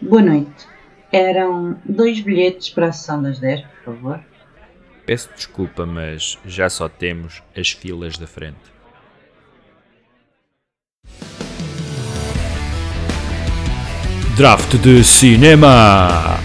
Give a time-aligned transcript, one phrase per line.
[0.00, 0.68] Boa noite.
[1.10, 4.20] Eram dois bilhetes para a sessão das 10, por favor.
[5.06, 8.58] Peço desculpa, mas já só temos as filas da frente.
[14.36, 16.36] Draft de cinema!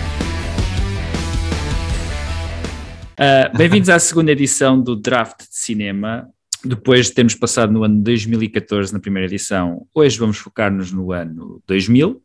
[3.19, 6.29] Uh, Bem-vindos à segunda edição do Draft de Cinema.
[6.63, 11.61] Depois de termos passado no ano 2014 na primeira edição, hoje vamos focar-nos no ano
[11.67, 12.21] 2000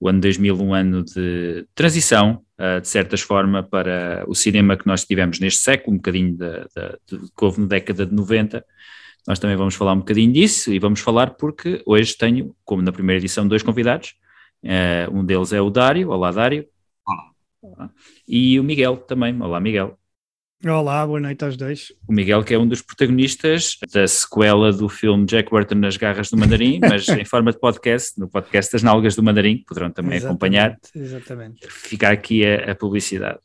[0.00, 4.86] o ano 2000 um ano de transição, uh, de certa forma, para o cinema que
[4.86, 6.66] nós tivemos neste século, um bocadinho de,
[7.36, 8.64] que houve na década de 90.
[9.26, 12.92] Nós também vamos falar um bocadinho disso e vamos falar porque hoje tenho, como na
[12.92, 14.14] primeira edição, dois convidados.
[14.62, 16.10] Uh, um deles é o Dário.
[16.10, 16.66] Olá, Dário.
[17.60, 17.90] Olá.
[18.26, 19.40] E o Miguel também.
[19.40, 19.98] Olá, Miguel.
[20.66, 21.92] Olá, boa noite aos dois.
[22.08, 26.30] O Miguel, que é um dos protagonistas da sequela do filme Jack Burton nas Garras
[26.30, 29.88] do Mandarim, mas em forma de podcast, no podcast das Nalgas do Mandarim, que poderão
[29.88, 30.76] também exatamente, acompanhar.
[30.92, 31.60] Exatamente.
[31.68, 33.38] Fica aqui a, a, publicidade.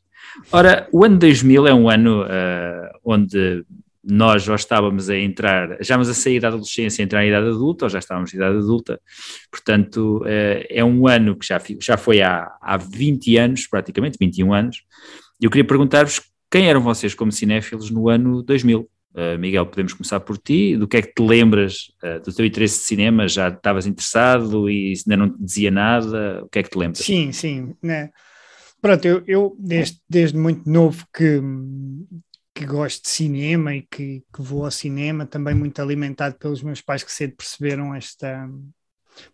[0.50, 3.64] Ora, o ano 2000 é um ano uh, onde
[4.02, 7.46] nós já estávamos a entrar, já estávamos a sair da adolescência e entrar em idade
[7.46, 9.00] adulta, ou já estávamos em idade adulta,
[9.52, 14.52] portanto uh, é um ano que já, já foi há, há 20 anos, praticamente 21
[14.52, 14.82] anos,
[15.40, 18.82] e eu queria perguntar-vos quem eram vocês como cinéfilos no ano 2000?
[18.82, 20.76] Uh, eh, Miguel, podemos começar por ti.
[20.76, 23.26] Do que é que te lembras uh, do teu interesse de cinema?
[23.26, 26.44] Já estavas interessado e ainda não te dizia nada?
[26.44, 27.04] O que é que te lembras?
[27.04, 27.74] Sim, sim.
[27.82, 28.10] Né?
[28.80, 31.40] Pronto, eu, eu desde, desde muito novo que,
[32.54, 36.80] que gosto de cinema e que, que vou ao cinema, também muito alimentado pelos meus
[36.80, 38.48] pais que cedo perceberam esta,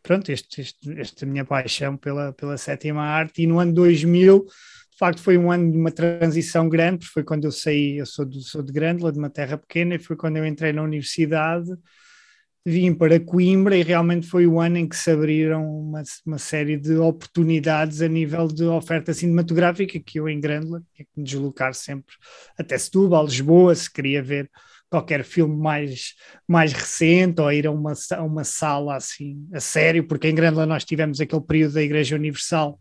[0.02, 3.42] pronto, este, este, esta minha paixão pela, pela sétima arte.
[3.42, 4.46] E no ano 2000
[5.00, 8.24] facto foi um ano de uma transição grande, porque foi quando eu saí, eu sou,
[8.24, 11.70] de sou de Grândola, de uma terra pequena, e foi quando eu entrei na universidade,
[12.64, 16.76] vim para Coimbra e realmente foi o ano em que se abriram uma, uma série
[16.76, 21.72] de oportunidades a nível de oferta cinematográfica, que eu em Grândola tinha que me deslocar
[21.72, 22.14] sempre
[22.58, 24.50] até Setúbal, Lisboa, se queria ver
[24.90, 26.14] qualquer filme mais,
[26.46, 30.66] mais recente ou ir a uma, a uma sala assim a sério, porque em Grândola
[30.66, 32.78] nós tivemos aquele período da Igreja Universal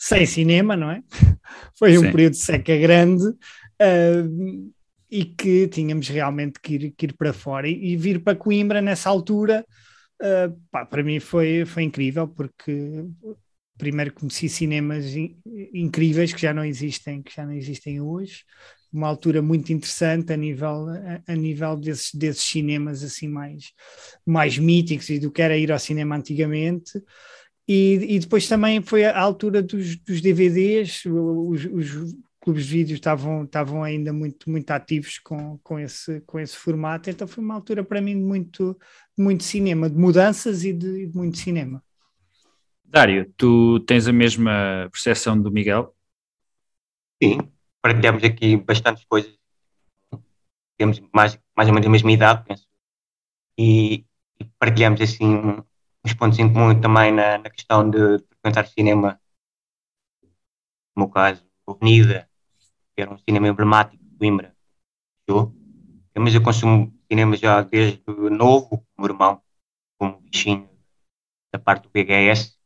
[0.00, 1.02] sem cinema, não é?
[1.78, 2.10] Foi um Sim.
[2.10, 4.72] período de seca grande uh,
[5.10, 8.80] e que tínhamos realmente que ir, que ir para fora e, e, vir para Coimbra
[8.80, 9.64] nessa altura.
[10.22, 13.04] Uh, pá, para mim foi, foi incrível porque
[13.76, 15.36] primeiro conheci cinemas in,
[15.72, 18.44] incríveis que já não existem que já não existem hoje
[18.92, 23.72] uma altura muito interessante a nível a, a, nível desses, desses cinemas assim mais
[24.26, 27.02] mais míticos e do que era ir ao cinema antigamente
[27.72, 32.94] e, e depois também foi a altura dos, dos DVDs, os, os, clubes de vídeo
[32.94, 37.54] estavam, estavam ainda muito, muito ativos com, com, esse, com esse formato, então foi uma
[37.54, 38.76] altura para mim de muito,
[39.16, 41.80] muito cinema, de mudanças e de, de muito cinema.
[42.84, 45.94] Dário, tu tens a mesma percepção do Miguel?
[47.22, 47.38] Sim,
[47.80, 49.32] partilhamos aqui bastantes coisas.
[50.76, 52.66] Temos mais, mais ou menos a mesma idade, penso.
[53.56, 54.04] E,
[54.40, 55.62] e partilhamos assim
[56.04, 59.20] uns pontos em comum também na, na questão de frequentar cinema,
[60.96, 62.28] no meu caso, Avenida,
[62.94, 64.56] que era um cinema emblemático de Coimbra.
[66.18, 69.42] Mas eu consumo cinema já desde novo, com o meu irmão,
[69.98, 70.68] como bichinho
[71.52, 72.58] da parte do VHS,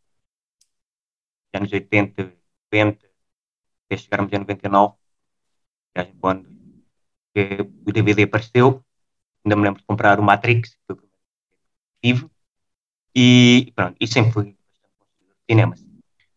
[1.55, 2.35] anos 80,
[2.73, 3.07] 90,
[3.87, 4.97] até chegarmos a 99,
[6.21, 6.49] quando
[7.87, 8.85] o DVD apareceu,
[9.45, 11.09] ainda me lembro de comprar o Matrix, que que
[12.03, 12.31] tive,
[13.15, 14.57] e pronto, e sempre fui
[15.49, 15.75] cinema.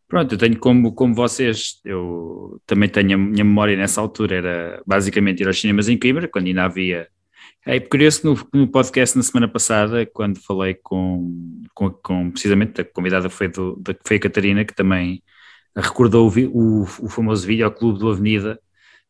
[0.07, 4.83] Pronto, eu tenho como, como vocês, eu também tenho a minha memória nessa altura, era
[4.87, 7.07] basicamente ir aos cinemas em Coimbra, quando ainda havia.
[7.65, 12.79] É curioso que no, no podcast na semana passada, quando falei com, com, com precisamente
[12.79, 15.21] a convidada foi, do, da, foi a Catarina, que também
[15.75, 18.57] recordou o, o, o famoso vídeo ao Clube do Avenida,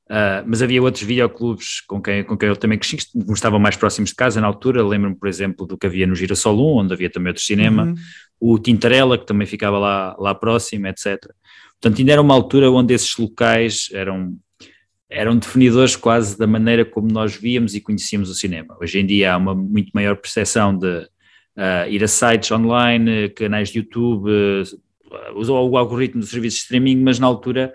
[0.07, 3.75] Uh, mas havia outros videoclubes com quem, com quem eu também cresci, que estavam mais
[3.75, 4.85] próximos de casa na altura.
[4.85, 7.95] Lembro-me, por exemplo, do que havia no Girassol 1, onde havia também outro cinema, uhum.
[8.39, 11.17] o Tintarela, que também ficava lá, lá próximo, etc.
[11.79, 14.37] Portanto, ainda era uma altura onde esses locais eram,
[15.09, 18.77] eram definidores quase da maneira como nós víamos e conhecíamos o cinema.
[18.81, 23.69] Hoje em dia há uma muito maior percepção de uh, ir a sites online, canais
[23.69, 27.73] de YouTube, uh, o algoritmo dos serviços de streaming, mas na altura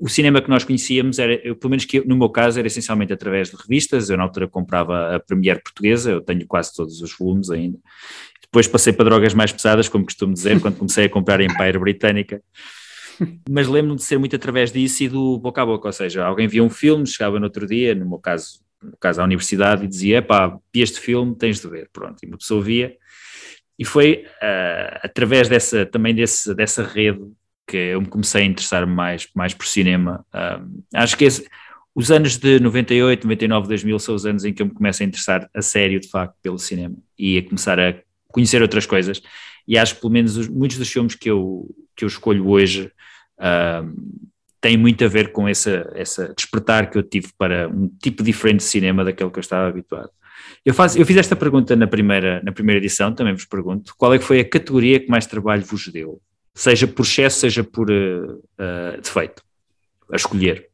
[0.00, 3.12] o cinema que nós conhecíamos era, eu, pelo menos que no meu caso, era essencialmente
[3.12, 4.08] através de revistas.
[4.08, 7.78] Eu na altura comprava a Premiere Portuguesa, eu tenho quase todos os volumes ainda.
[8.40, 11.78] Depois passei para drogas mais pesadas, como costumo dizer, quando comecei a comprar a Empire
[11.78, 12.40] Britânica.
[13.50, 16.46] Mas lembro-me de ser muito através disso e do boca a boca, ou seja, alguém
[16.46, 19.88] via um filme, chegava no outro dia, no meu caso, no caso à universidade, e
[19.88, 21.88] dizia: pá, este filme, tens de ver.
[21.92, 22.96] Pronto, e uma pessoa via.
[23.76, 27.24] E foi uh, através dessa, também desse, dessa rede
[27.66, 30.24] que eu me comecei a interessar mais, mais por cinema.
[30.34, 31.46] Um, acho que esse,
[31.94, 35.06] os anos de 98, 99, 2000 são os anos em que eu me começo a
[35.06, 37.94] interessar a sério, de facto, pelo cinema e a começar a
[38.28, 39.22] conhecer outras coisas.
[39.66, 41.66] E acho que, pelo menos, os, muitos dos filmes que eu,
[41.96, 42.90] que eu escolho hoje
[43.40, 44.26] um,
[44.60, 48.58] têm muito a ver com essa, essa despertar que eu tive para um tipo diferente
[48.58, 50.10] de cinema daquele que eu estava habituado.
[50.64, 54.12] Eu, faço, eu fiz esta pergunta na primeira, na primeira edição, também vos pergunto, qual
[54.12, 56.20] é que foi a categoria que mais trabalho vos deu?
[56.54, 59.42] Seja por excesso, seja por uh, uh, defeito,
[60.12, 60.70] a escolher.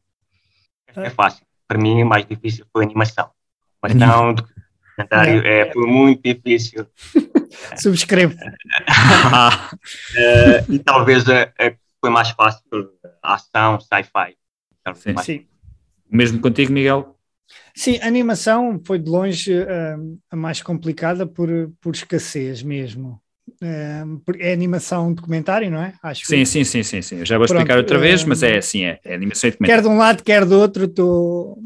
[0.95, 1.43] É fácil.
[1.67, 3.31] Para mim, o mais difícil foi a animação.
[3.81, 6.85] Mas não, documentário é, foi muito difícil.
[7.77, 8.35] Subscrevo.
[8.35, 9.71] uh,
[10.69, 12.61] e talvez a, a, foi mais fácil
[13.23, 14.37] a ação, sci-fi.
[14.95, 15.17] Sim.
[15.17, 15.47] Sim.
[16.09, 17.17] Mesmo contigo, Miguel?
[17.75, 21.49] Sim, a animação foi de longe uh, a mais complicada por,
[21.79, 23.21] por escassez mesmo.
[23.61, 25.93] Uh, é animação documentário, não é?
[26.03, 26.45] Acho sim, que...
[26.45, 27.25] sim, sim, sim, sim.
[27.25, 29.83] Já vou Pronto, explicar outra vez, mas é assim, é, é animação e documentário.
[29.83, 31.57] Quer de um lado, quer do outro, estou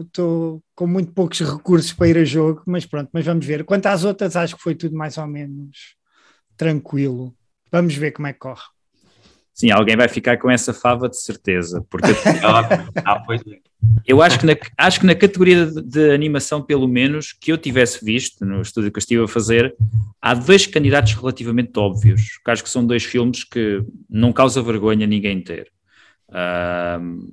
[0.00, 3.64] estou com muito poucos recursos para ir a jogo, mas pronto, mas vamos ver.
[3.64, 5.96] Quanto às outras, acho que foi tudo mais ou menos
[6.56, 7.34] tranquilo.
[7.70, 8.75] Vamos ver como é que corre.
[9.56, 12.10] Sim, alguém vai ficar com essa fava de certeza, porque
[12.44, 13.22] ah,
[14.06, 17.56] eu acho que, na, acho que na categoria de, de, animação, pelo menos, que eu
[17.56, 19.74] tivesse visto no estúdio que eu estive a fazer,
[20.20, 25.06] há dois candidatos relativamente óbvios, que acho que são dois filmes que não causa vergonha
[25.06, 25.72] ninguém ter.
[26.28, 27.26] Uh,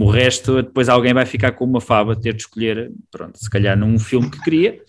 [0.00, 3.76] o resto, depois alguém vai ficar com uma fava, ter de escolher, pronto, se calhar
[3.76, 4.80] num filme que queria,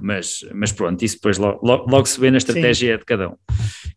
[0.00, 2.98] mas, mas pronto, isso depois logo, logo se vê na estratégia Sim.
[2.98, 3.36] de cada um.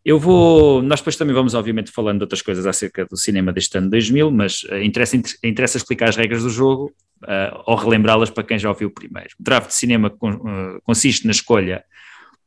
[0.04, 3.76] Eu vou, nós depois também vamos obviamente falando de outras coisas acerca do cinema deste
[3.76, 6.90] ano 2000, mas uh, interessa, interessa explicar as regras do jogo
[7.24, 9.30] uh, ou relembrá-las para quem já ouviu primeiro.
[9.38, 11.84] O draft de cinema con, uh, consiste na escolha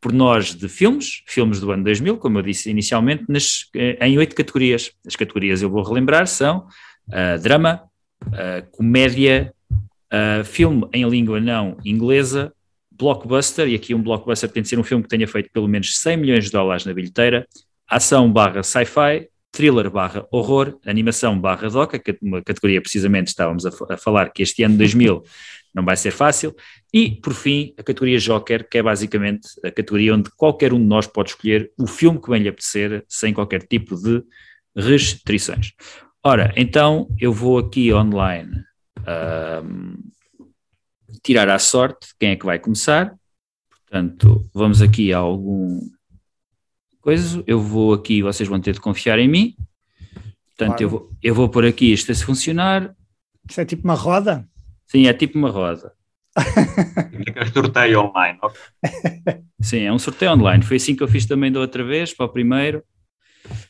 [0.02, 3.70] por nós de filmes, filmes do ano 2000, como eu disse inicialmente, nas,
[4.02, 4.92] em oito categorias.
[5.08, 6.68] As categorias eu vou relembrar são
[7.42, 7.84] drama,
[8.74, 9.54] comédia,
[10.44, 12.52] filme em língua não inglesa,
[12.98, 15.98] blockbuster, e aqui um blockbuster tem de ser um filme que tenha feito pelo menos
[15.98, 17.48] 100 milhões de dólares na bilheteira,
[17.88, 23.66] ação barra sci-fi, thriller barra horror, animação barra doca, que é uma categoria precisamente estávamos
[23.66, 25.24] a, a, falar que este ano 2000
[25.74, 26.56] não vai ser fácil,
[26.94, 30.86] e por fim a categoria Joker, que é basicamente a categoria onde qualquer um de
[30.86, 34.24] nós pode escolher o filme que bem lhe apetecer, sem qualquer tipo de
[34.76, 35.74] restrições.
[36.24, 38.52] Ora, então eu vou aqui online
[41.22, 43.14] tirar à sorte quem é que vai começar.
[43.70, 45.80] Portanto, vamos aqui a algum
[47.00, 47.44] coisa.
[47.46, 49.56] Eu vou aqui, vocês vão ter de confiar em mim.
[50.56, 50.84] Portanto, claro.
[50.84, 52.96] eu, vou, eu vou pôr aqui isto a se funcionar.
[53.50, 54.48] Isso é tipo uma roda?
[54.88, 55.94] Sim, é tipo uma roda.
[56.36, 58.60] é sorteio online, ok?
[59.62, 60.64] Sim, é um sorteio online.
[60.64, 62.84] Foi assim que eu fiz também da outra vez, para o primeiro.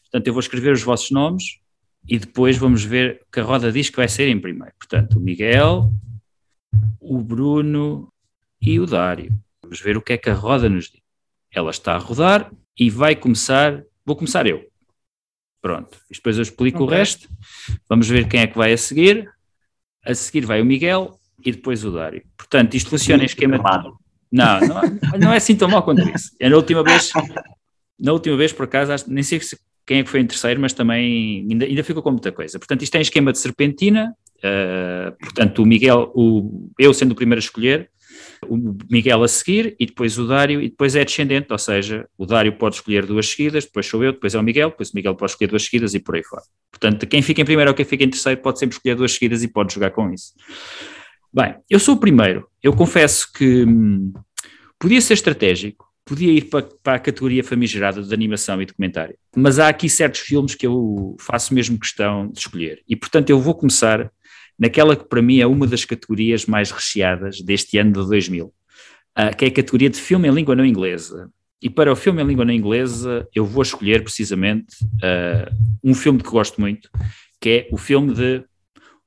[0.03, 1.59] Portanto, eu vou escrever os vossos nomes
[2.07, 4.73] e depois vamos ver que a roda diz que vai ser em primeiro.
[4.77, 5.91] Portanto, o Miguel,
[6.99, 8.11] o Bruno
[8.61, 9.31] e o Dário.
[9.61, 11.01] Vamos ver o que é que a roda nos diz.
[11.51, 13.83] Ela está a rodar e vai começar.
[14.05, 14.65] Vou começar eu.
[15.61, 15.97] Pronto.
[16.09, 16.87] E depois eu explico okay.
[16.95, 17.29] o resto.
[17.87, 19.29] Vamos ver quem é que vai a seguir.
[20.05, 22.23] A seguir vai o Miguel e depois o Dário.
[22.35, 23.57] Portanto, isto funciona em esquema.
[23.57, 23.63] De...
[24.31, 26.31] Não, não, é, não é assim tão mal quanto isso.
[26.39, 27.11] É na última vez,
[27.99, 29.39] na última vez, por acaso, nem sei
[29.85, 32.57] quem é que foi em terceiro, mas também ainda, ainda ficou com muita coisa.
[32.57, 37.15] Portanto, isto é em esquema de serpentina, Uh, portanto, o Miguel, o, eu sendo o
[37.15, 37.89] primeiro a escolher,
[38.47, 42.25] o Miguel a seguir e depois o Dário e depois é descendente, ou seja, o
[42.25, 45.15] Dário pode escolher duas seguidas, depois sou eu, depois é o Miguel, depois o Miguel
[45.15, 46.43] pode escolher duas seguidas e por aí fora.
[46.71, 49.43] Portanto, quem fica em primeiro ou quem fica em terceiro pode sempre escolher duas seguidas
[49.43, 50.33] e pode jogar com isso.
[51.33, 52.47] Bem, eu sou o primeiro.
[52.61, 54.13] Eu confesso que hum,
[54.77, 59.57] podia ser estratégico, podia ir para, para, a categoria famigerada de animação e documentário, mas
[59.57, 62.83] há aqui certos filmes que eu faço mesmo questão de escolher.
[62.87, 64.11] E, portanto, eu vou começar
[64.57, 68.53] naquela que para mim é uma das categorias mais recheadas deste ano de 2000, uh,
[69.15, 71.29] ah, que é a categoria de filme em língua não inglesa.
[71.61, 75.49] E para o filme em língua não inglesa, eu vou escolher precisamente uh,
[75.83, 76.89] um filme que gosto muito,
[77.39, 78.43] que é o filme de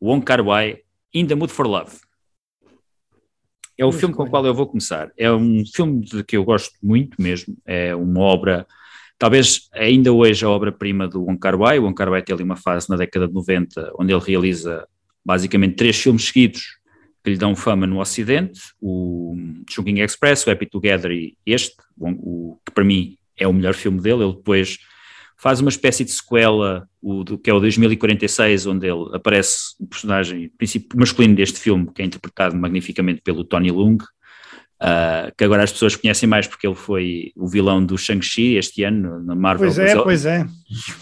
[0.01, 0.79] Wong Kar-wai,
[1.13, 1.99] In the Mood for Love.
[3.79, 5.13] É o filme com o qual eu vou começar.
[5.19, 7.55] É um filme de que eu gosto muito mesmo.
[7.67, 8.67] É uma obra,
[9.19, 11.79] talvez ainda hoje a obra-prima do Wong Kar-wai.
[11.79, 14.87] O Wong Kar-wai tem ali uma fase na década de 90 onde ele realiza
[15.27, 16.79] basicamente três filmes seguidos
[17.25, 19.37] que lhe dão fama no Ocidente, o
[19.69, 23.75] Chungking Express, o Happy Together e este, o, o, que para mim é o melhor
[23.75, 24.79] filme dele, ele depois
[25.37, 29.87] faz uma espécie de sequela, o, do, que é o 2046, onde ele aparece o
[29.89, 33.99] personagem princípio masculino deste filme, que é interpretado magnificamente pelo Tony Lung,
[34.81, 38.85] uh, que agora as pessoas conhecem mais porque ele foi o vilão do Shang-Chi este
[38.85, 39.67] ano na Marvel.
[39.67, 40.47] Pois é, ele, pois é.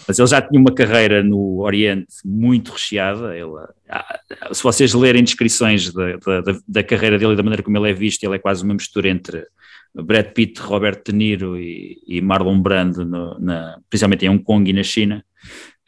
[0.07, 3.35] Mas ele já tinha uma carreira no Oriente muito recheada.
[3.35, 3.51] Ele,
[3.89, 4.19] ah,
[4.51, 7.93] se vocês lerem descrições da, da, da, carreira dele e da maneira como ele é
[7.93, 9.45] visto, ele é quase uma mistura entre
[9.93, 14.69] Brad Pitt, Robert De Niro e, e Marlon Brando, no, na, principalmente em Hong Kong
[14.69, 15.23] e na China.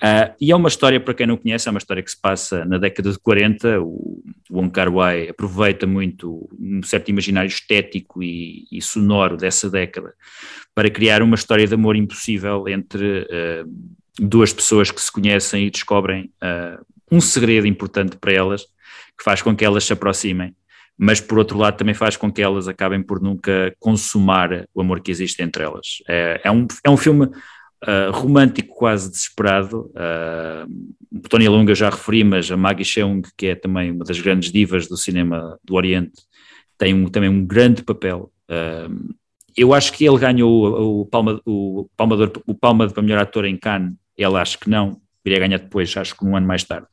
[0.02, 2.64] Uh, e é uma história, para quem não conhece, é uma história que se passa
[2.66, 3.82] na década de 40.
[3.82, 10.14] O, Wong Kar Wai aproveita muito um certo imaginário estético e, e, sonoro dessa década
[10.74, 15.72] para criar uma história de amor impossível entre uh, duas pessoas que se conhecem e
[15.72, 18.64] descobrem uh, um segredo importante para elas,
[19.18, 20.56] que faz com que elas se aproximem,
[20.98, 25.00] mas por outro lado também faz com que elas acabem por nunca consumar o amor
[25.00, 26.04] que existe entre elas.
[26.08, 27.30] É, é um, é um filme
[27.84, 29.92] uh, romântico quase desesperado.
[29.92, 34.52] Uh, Tony Lunga já referi, mas a Maggie Cheung, que é também uma das grandes
[34.52, 36.24] divas do cinema do Oriente,
[36.78, 38.32] tem um, também um grande papel.
[38.50, 39.14] Uh,
[39.56, 41.88] eu acho que ele ganhou o, Palma, o,
[42.46, 46.16] o Palma para melhor ator em Cannes, ele acho que não, iria ganhar depois, acho
[46.16, 46.88] que um ano mais tarde.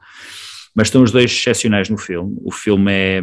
[0.74, 2.36] Mas estão os dois excepcionais no filme.
[2.42, 3.22] O filme é,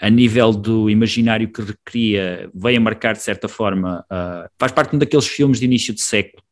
[0.00, 4.90] a nível do imaginário que recria, veio a marcar de certa forma, uh, faz parte
[4.90, 6.42] de um daqueles filmes de início de século,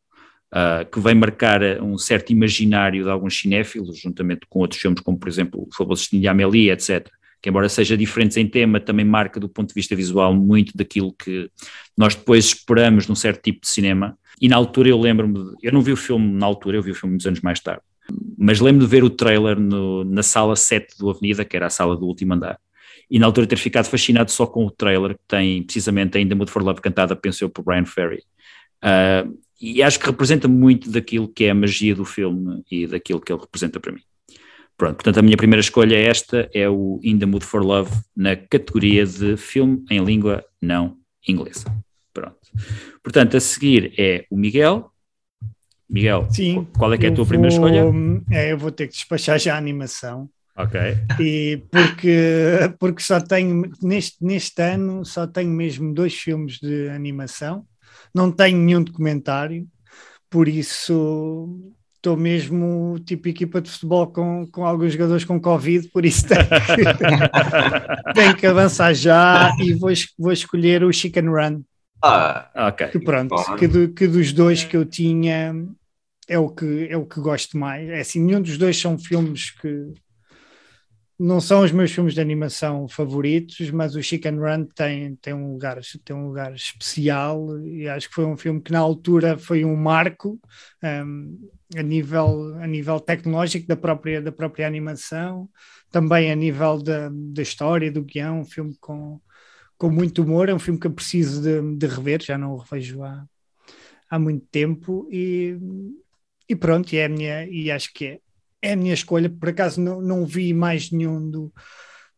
[0.53, 5.17] uh, que vem marcar um certo imaginário de alguns cinéfilos, juntamente com outros filmes, como
[5.17, 7.09] por exemplo o famoso de Amélie, etc.,
[7.41, 11.11] que embora seja diferentes em tema, também marca do ponto de vista visual muito daquilo
[11.11, 11.49] que
[11.97, 14.15] nós depois esperamos num certo tipo de cinema.
[14.39, 16.95] E na altura eu lembro-me, eu não vi o filme na altura, eu vi o
[16.95, 17.81] filme muitos anos mais tarde,
[18.37, 21.69] mas lembro de ver o trailer no, na sala 7 do Avenida, que era a
[21.69, 22.59] sala do último andar,
[23.09, 26.51] e na altura ter ficado fascinado só com o trailer, que tem precisamente ainda Mood
[26.51, 28.23] for Love cantada, pensou por Brian Ferry.
[28.83, 33.21] Uh, e acho que representa muito daquilo que é a magia do filme e daquilo
[33.21, 34.01] que ele representa para mim.
[34.75, 37.91] Pronto, portanto, a minha primeira escolha é esta, é o In the Mood for Love,
[38.17, 41.65] na categoria de filme em língua não inglesa.
[42.11, 42.39] Pronto.
[43.03, 44.89] Portanto, a seguir é o Miguel.
[45.87, 47.83] Miguel, Sim, qual é que é a tua vou, primeira escolha?
[48.31, 50.27] É, eu vou ter que despachar já a animação.
[50.57, 50.79] Ok.
[51.19, 57.65] E porque, porque só tenho, neste, neste ano, só tenho mesmo dois filmes de animação
[58.13, 59.67] não tenho nenhum documentário,
[60.29, 61.47] por isso
[61.95, 66.45] estou mesmo tipo equipa de futebol com, com alguns jogadores com Covid, por isso tenho
[66.47, 71.61] que, tenho que avançar já e vou, vou escolher o Chicken Run.
[72.03, 72.87] Ah, ok.
[72.87, 75.53] Que pronto, que, do, que, dos dois que eu tinha
[76.27, 77.87] é o que, é o que gosto mais.
[77.89, 79.93] É assim, nenhum dos dois são filmes que,
[81.21, 85.53] não são os meus filmes de animação favoritos, mas o Chicken Run tem, tem, um
[85.53, 89.63] lugar, tem um lugar especial e acho que foi um filme que na altura foi
[89.63, 90.41] um marco
[90.83, 95.47] um, a, nível, a nível tecnológico da própria, da própria animação,
[95.91, 99.21] também a nível da, da história, do guião, um filme com,
[99.77, 102.57] com muito humor, é um filme que eu preciso de, de rever, já não o
[102.57, 103.23] revejo há,
[104.09, 105.55] há muito tempo e,
[106.49, 108.19] e pronto, e, é minha, e acho que é
[108.61, 109.29] é a minha escolha.
[109.29, 111.53] Por acaso não, não vi mais nenhum do,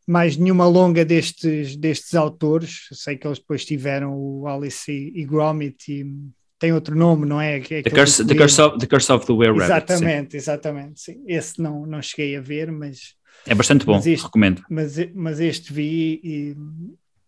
[0.08, 2.88] mais nenhuma longa destes, destes autores.
[2.92, 6.06] sei que eles depois tiveram o Alice e, e Gromit e
[6.60, 7.58] tem outro nome, não é?
[7.58, 9.62] é the, curse, the, curse of, the Curse of the Were.
[9.62, 10.38] Exatamente, sim.
[10.38, 11.02] exatamente.
[11.02, 11.24] Sim.
[11.28, 13.16] Esse não, não cheguei a ver, mas.
[13.46, 14.64] É bastante bom, este, recomendo.
[14.70, 16.56] Mas, mas este vi e,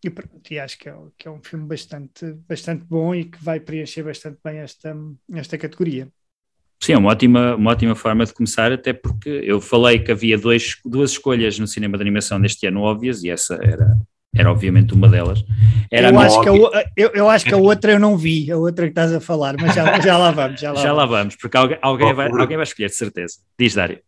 [0.06, 3.44] e, pronto, e acho que é, que é um filme bastante, bastante bom e que
[3.44, 4.96] vai preencher bastante bem esta,
[5.34, 6.08] esta categoria.
[6.80, 10.38] Sim, é uma ótima, uma ótima forma de começar, até porque eu falei que havia
[10.38, 13.98] dois, duas escolhas no cinema de animação neste ano óbvias, e essa era,
[14.36, 15.44] era obviamente uma delas.
[15.90, 18.58] Era eu, acho que a, eu, eu, acho que a outra eu não vi, a
[18.58, 20.60] outra que estás a falar, mas já, já lá vamos.
[20.60, 20.98] Já lá, já vamos.
[20.98, 23.38] lá vamos, porque alguém, alguém, vai, alguém vai escolher, de certeza.
[23.58, 24.00] Diz, Dário.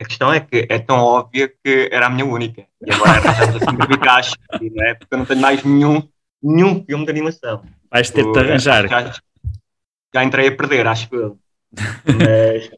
[0.00, 2.64] A questão é que é tão óbvia que era a minha única.
[2.84, 4.24] E agora estamos a simplificar,
[4.58, 4.94] não é?
[4.94, 6.08] Porque eu não tenho mais nenhum,
[6.42, 7.62] nenhum filme de animação.
[7.90, 8.88] Vais ter de arranjar.
[8.88, 9.12] Já,
[10.14, 11.16] já entrei a perder, acho que
[12.04, 12.70] mas,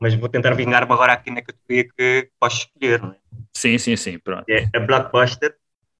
[0.00, 3.16] mas vou tentar vingar-me agora aqui na categoria que posso escolher, não é?
[3.54, 4.44] Sim, sim, sim, pronto.
[4.48, 5.56] É a Blockbuster.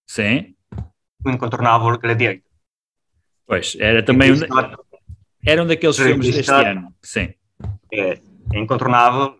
[0.06, 0.54] Sim.
[1.24, 2.42] O Incontornável Gladiator.
[3.46, 4.36] Pois, era também um,
[5.44, 7.34] era um daqueles filmes deste ano, sim.
[7.92, 8.20] É,
[8.52, 9.38] é incontornável.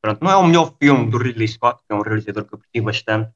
[0.00, 2.58] Pronto, não é o melhor filme do Ridley Scott, que é um realizador que eu
[2.58, 3.32] aprecio bastante.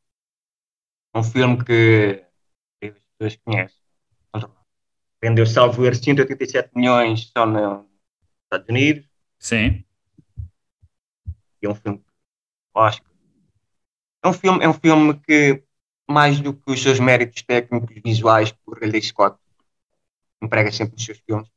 [1.12, 2.24] É um filme que
[2.82, 3.80] as pessoas conhecem.
[5.20, 7.89] Vendeu, salvo erro, 187 milhões só no,
[8.50, 9.04] Estados Unidos.
[9.38, 9.84] Sim.
[11.62, 12.02] E é um filme,
[12.74, 13.02] acho
[14.22, 15.62] é um filme, é um filme que
[16.08, 19.38] mais do que os seus méritos técnicos visuais por Ridley Scott
[20.42, 21.48] emprega sempre nos seus filmes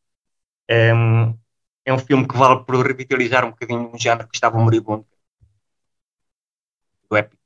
[0.68, 1.38] é um,
[1.86, 5.06] é um filme que vale por revitalizar um bocadinho um género que estava moribundo
[7.10, 7.42] do épico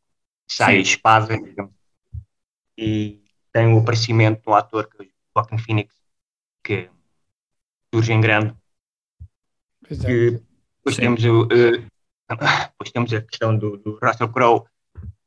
[0.48, 1.74] sai a espada digamos,
[2.78, 5.96] e tem o aparecimento de um ator, que é o Joaquin Phoenix,
[6.64, 6.90] que
[7.92, 8.56] surge em grande.
[9.88, 10.08] Pois é.
[10.08, 10.32] Que,
[10.78, 11.88] depois, temos o, eh,
[12.72, 14.66] depois temos a questão do, do Russell Crowe,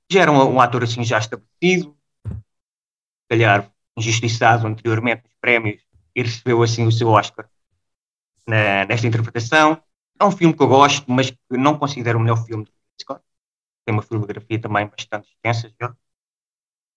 [0.08, 5.82] que já era um, um ator assim já estabelecido, se calhar injustiçado anteriormente nos prémios,
[6.14, 7.48] e recebeu assim o seu Oscar
[8.46, 9.82] na- nesta interpretação.
[10.18, 13.22] É um filme que eu gosto, mas que não considero o melhor filme Ridley Scott.
[13.84, 15.96] Tem uma filmografia também bastante extensa já.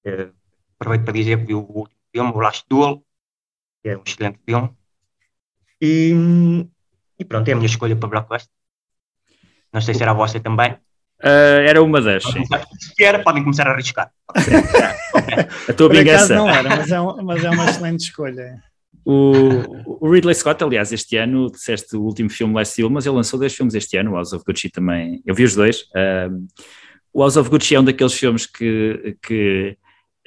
[0.06, 0.32] Eh,
[0.78, 3.04] aproveito para dizer que vi o último filme, o Last Duel,
[3.82, 4.76] que é um excelente filme.
[5.82, 6.14] E,
[7.20, 8.50] e pronto, é a minha escolha para Blockbuster.
[9.72, 10.76] Não sei se era a vossa também.
[11.22, 12.44] Ah, era uma das, sim.
[12.96, 14.12] Se era, podem começar a arriscar.
[15.70, 16.36] A tua Por vingança.
[16.36, 18.62] não era, mas é, um- mas é uma excelente escolha.
[19.06, 23.16] O, o Ridley Scott, aliás, este ano, disseste o último filme Last Duel, mas ele
[23.16, 25.22] lançou dois filmes este ano, o House of Gucci também.
[25.26, 25.86] Eu vi os dois.
[25.96, 26.48] Um,
[27.14, 29.78] o House of Gucci é um daqueles filmes que, que,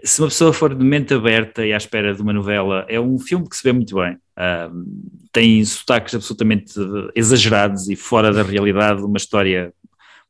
[0.07, 3.19] se uma pessoa for de mente aberta e à espera de uma novela, é um
[3.19, 4.17] filme que se vê muito bem.
[4.39, 4.85] Um,
[5.33, 6.75] tem sotaques absolutamente
[7.15, 9.73] exagerados e fora da realidade, uma história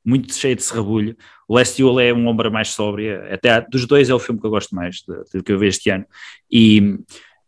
[0.05, 1.17] muito cheia de serrabulho.
[1.49, 4.41] O Last Duel é uma obra mais sóbria, até há- dos dois é o filme
[4.41, 5.03] que eu gosto mais
[5.33, 6.07] do que eu vi este ano.
[6.51, 6.99] E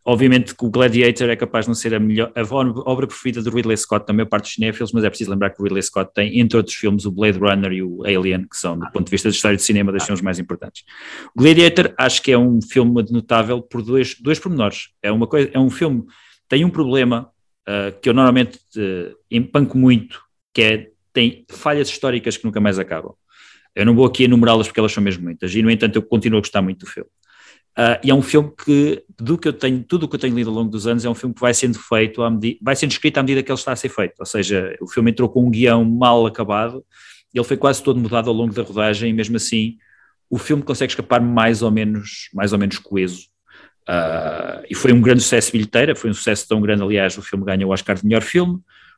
[0.05, 2.41] Obviamente que o Gladiator é capaz de não ser a, melhor, a
[2.89, 5.61] obra preferida do Ridley Scott, da maior parte dos cinéfilos, mas é preciso lembrar que
[5.61, 8.79] o Ridley Scott tem, entre outros filmes, o Blade Runner e o Alien, que são,
[8.79, 10.83] do ponto de vista da história de cinema, dos filmes mais importantes.
[11.35, 14.89] O Gladiator acho que é um filme notável por dois, dois pormenores.
[15.03, 16.05] É, uma coisa, é um filme
[16.49, 17.29] tem um problema
[17.61, 22.79] uh, que eu normalmente uh, empanco muito, que é tem falhas históricas que nunca mais
[22.79, 23.13] acabam.
[23.75, 26.39] Eu não vou aqui enumerá-las porque elas são mesmo muitas, e no entanto eu continuo
[26.39, 27.09] a gostar muito do filme.
[27.79, 30.35] Uh, e é um filme que, do que eu tenho, tudo o que eu tenho
[30.35, 32.75] lido ao longo dos anos, é um filme que vai sendo feito, à medida, vai
[32.75, 34.15] sendo escrito à medida que ele está a ser feito.
[34.19, 36.83] Ou seja, o filme entrou com um guião mal acabado,
[37.33, 39.77] ele foi quase todo mudado ao longo da rodagem, e mesmo assim
[40.29, 43.27] o filme consegue escapar mais ou menos, mais ou menos coeso.
[43.87, 47.45] Uh, e foi um grande sucesso bilheteira, foi um sucesso tão grande, aliás, o filme
[47.45, 48.55] ganhou o Oscar de melhor filme,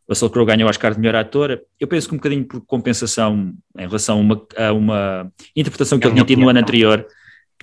[0.07, 1.61] o Russell Crowe ganhou o Oscar de melhor ator.
[1.79, 6.05] Eu penso que um bocadinho por compensação em relação a uma, a uma interpretação que
[6.05, 7.05] É a ele tinha tido no ano anterior,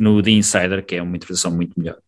[0.03, 1.99] no The Insider, que é uma interpretação muito melhor.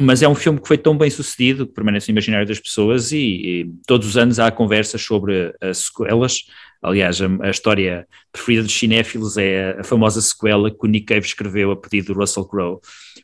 [0.00, 3.12] Mas é um filme que foi tão bem sucedido, que permanece no imaginário das pessoas
[3.12, 6.46] e, e todos os anos há conversas sobre as sequelas.
[6.84, 11.06] Aliás, a, a história preferida dos cinéfilos é a, a famosa sequela que o Nick
[11.06, 12.78] Cave escreveu a pedido do Russell Crowe,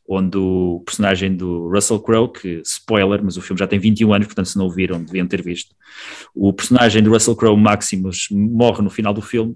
[0.09, 4.27] onde o personagem do Russell Crowe, que spoiler, mas o filme já tem 21 anos,
[4.27, 5.75] portanto se não o viram deviam ter visto,
[6.35, 9.55] o personagem do Russell Crowe, Maximus, morre no final do filme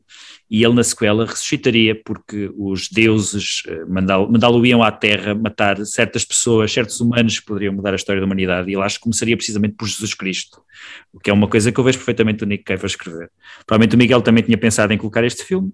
[0.51, 6.25] e ele na sequela ressuscitaria porque os deuses eh, mandá-lo mandá-lo-iam à Terra matar certas
[6.25, 9.37] pessoas, certos humanos que poderiam mudar a história da humanidade e ele acho que começaria
[9.37, 10.61] precisamente por Jesus Cristo,
[11.12, 13.31] o que é uma coisa que eu vejo perfeitamente o Nick Cave a escrever.
[13.67, 15.73] Provavelmente o Miguel também tinha pensado em colocar este filme,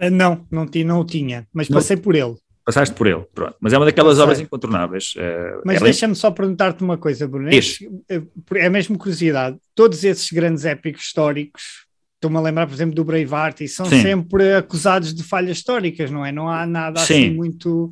[0.00, 1.76] Ah, Não, não, ti- não o tinha, mas Não.
[1.78, 2.36] passei por ele.
[2.64, 3.56] passaste por ele, pronto.
[3.60, 5.14] Mas é uma daquelas obras incontornáveis.
[5.16, 7.48] eh, Mas ela- deixa-me só perguntar-te uma coisa, Bruno.
[7.48, 7.78] Diz.
[8.08, 8.20] É,
[8.56, 9.56] é mesmo curiosidade.
[9.74, 11.86] Todos esses grandes épicos históricos,
[12.16, 14.02] estou-me a lembrar, por exemplo, do Braveheart, e são Sim.
[14.02, 16.30] sempre acusados de falhas históricas, não é?
[16.30, 17.14] Não há nada Sim.
[17.28, 17.90] assim muito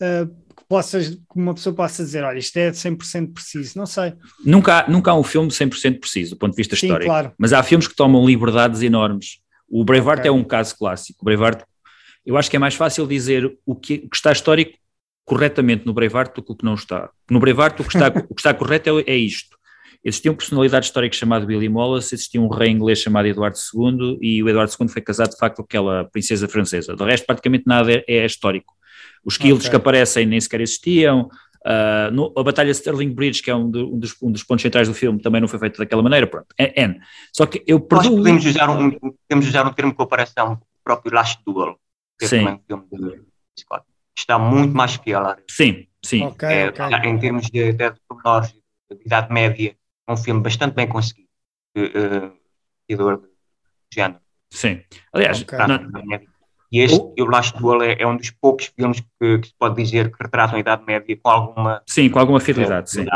[0.00, 0.28] que
[0.68, 3.78] possas, que uma pessoa possa dizer, olha, isto é 100% preciso.
[3.78, 4.12] Não sei.
[4.44, 7.10] Nunca, há- nunca há um filme 100% preciso do ponto de vista Sim, histórico.
[7.10, 7.32] claro.
[7.38, 9.38] Mas há filmes que tomam liberdades enormes.
[9.68, 10.28] O Braveheart Ok.
[10.28, 11.18] é um caso clássico.
[11.22, 11.62] O Braveheart,
[12.24, 14.76] eu acho que é mais fácil dizer o que, o que está histórico
[15.24, 17.10] corretamente no Braveheart do que o que não está.
[17.30, 19.56] No Braveheart, o que está, o que está correto é, é isto.
[20.04, 24.40] Existia uma personalidade histórica chamada Billy Wallace, existia um rei inglês chamado Eduardo II, e
[24.40, 26.94] o Eduardo II foi casado de facto com aquela princesa francesa.
[26.94, 28.72] De resto, praticamente nada é, é histórico.
[29.26, 29.70] Os quilos Ok.
[29.70, 31.28] que aparecem nem sequer existiam.
[31.68, 34.44] Ah, no- a Batalha de Sterling Bridge, que é um, do- um dos, um dos
[34.44, 36.24] pontos centrais do filme, também não foi feita daquela maneira.
[36.28, 36.96] Pronto, é, é.
[37.32, 38.18] Só que eu Nós perdoo.
[38.18, 38.90] podemos usar, um,
[39.28, 41.76] podemos usar um termo de comparação, o próprio Last Duel,
[42.16, 42.38] que é Sim.
[42.44, 43.22] também um filme de
[43.58, 43.84] Scott.
[44.16, 46.22] Está muito mais fiel à Sim, sim.
[46.22, 46.86] Ok, é, ok.
[47.10, 51.28] em termos de, de, de pormenores de idade média, é um filme bastante bem conseguido.
[51.76, 52.32] Uh,
[52.88, 53.28] seguidor de
[53.92, 54.20] género.
[54.50, 54.80] Sim.
[55.12, 55.58] Aliás, Ok.
[55.66, 56.28] não- Idade média.
[56.76, 59.54] E este, O- o Last Duel, é, é um dos poucos filmes que, que se
[59.58, 63.06] pode dizer que retratam a Idade Média com alguma sim, com alguma fidelidade, sim.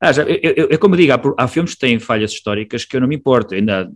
[0.00, 2.96] Ah, já, eu, eu- eu- como digo, há, há filmes que têm falhas históricas que
[2.96, 3.54] eu não me importo.
[3.54, 3.90] Ainda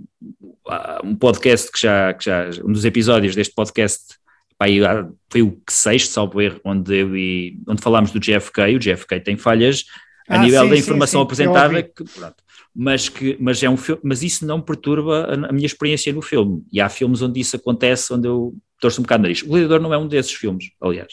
[0.69, 4.17] há um podcast que já, que já um dos episódios deste podcast
[4.59, 8.75] aí, há- foi o sexto, salvo erro, onde, eu e, onde falámos do JFK.
[8.75, 9.85] O JFK tem falhas
[10.29, 12.37] a Ah, nível sim, da sim, informação sim, eu apresentada, que, pronto,
[12.75, 16.63] mas, que, mas, é um mas isso não perturba a, a minha experiência no filme.
[16.73, 19.43] E há filmes onde isso acontece, onde eu torço um bocado o nariz.
[19.43, 21.13] O Gladiador não é um desses filmes, aliás.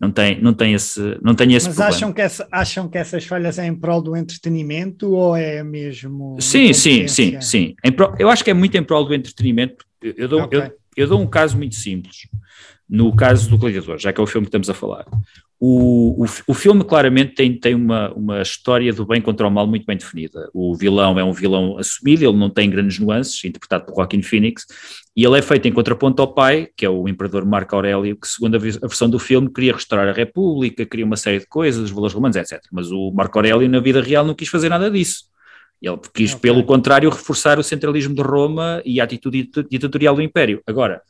[0.00, 1.96] Não tem, não tem esse, não tem esse Mas problema.
[1.96, 6.36] acham que, essa- acham que essas falhas é em prol do entretenimento ou é mesmo.
[6.40, 7.74] Sim, sim, sim, sim.
[7.84, 9.84] Em pro- eu acho que é muito em prol do entretenimento.
[10.00, 10.56] Eu, dou, Ok.
[10.56, 12.28] eu, eu dou um caso muito simples.
[12.88, 15.04] No caso do Gladiador, já que é o filme que estamos a falar.
[15.60, 19.66] O, o, o, filme claramente tem, tem uma, uma história do bem contra o mal
[19.66, 20.48] muito bem definida.
[20.54, 24.64] O vilão é um vilão assumido, ele não tem grandes nuances, interpretado por Joaquin Phoenix,
[25.16, 28.28] e ele é feito em contraponto ao pai, que é o imperador Marco Aurélio, que
[28.28, 31.90] segundo a, versão do filme queria restaurar a República, queria uma série de coisas, os
[31.90, 32.62] valores romanos, etc.
[32.70, 35.24] Mas o Marco Aurélio na vida real não quis fazer nada disso.
[35.82, 36.40] Ele quis, okay.
[36.40, 40.62] pelo contrário, reforçar o centralismo de Roma e a atitude ditatorial do Império.
[40.64, 41.02] Agora,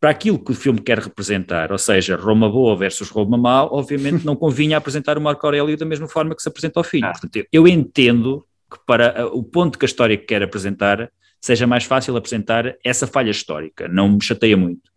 [0.00, 4.24] para aquilo que o filme quer representar, ou seja, Roma boa versus Roma mal, obviamente
[4.24, 7.06] não convinha apresentar o Marco Aurélio da mesma forma que se apresenta ao filho.
[7.06, 7.12] Ah.
[7.12, 12.16] Portanto, eu entendo que para o ponto que a história quer apresentar, seja mais fácil
[12.16, 14.90] apresentar essa falha histórica, não me chateia muito.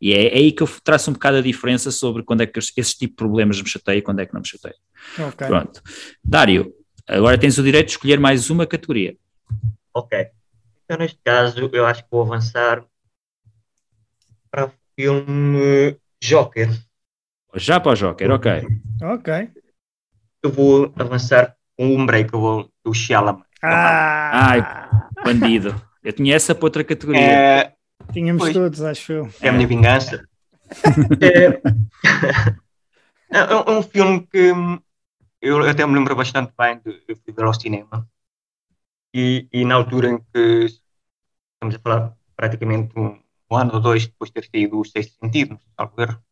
[0.00, 2.58] E é, é aí que eu traço um bocado a diferença sobre quando é que
[2.58, 4.76] esse tipo de problemas me chateia e quando é que não me chateia.
[5.18, 5.46] Okay.
[5.46, 5.82] Pronto.
[6.22, 6.72] Dário,
[7.08, 9.16] agora tens o direito de escolher mais uma categoria.
[9.94, 10.26] Ok.
[10.84, 12.84] Então, neste caso, eu acho que vou avançar
[14.56, 16.70] para o filme Joker.
[17.54, 18.52] Já para o Joker, ok.
[19.02, 19.50] Ok.
[20.42, 23.42] Eu vou avançar com o Unbreakable do Shyamalan.
[23.62, 24.48] Ah!
[24.50, 24.62] Ai,
[25.22, 25.74] bandido.
[26.02, 27.20] Eu tinha essa para outra categoria.
[27.20, 27.72] É,
[28.12, 29.30] Tínhamos pois, todos, acho eu.
[29.42, 30.26] É a minha vingança.
[31.20, 31.60] é,
[33.30, 34.52] é, um filme que
[35.42, 38.08] eu até me lembro bastante bem de, de ver ao cinema.
[39.14, 40.66] E, e, na altura em que
[41.54, 43.18] estamos a falar praticamente um,
[43.50, 46.22] um ano ou dois depois de ter saído o Sexto Sentido, salvo erro.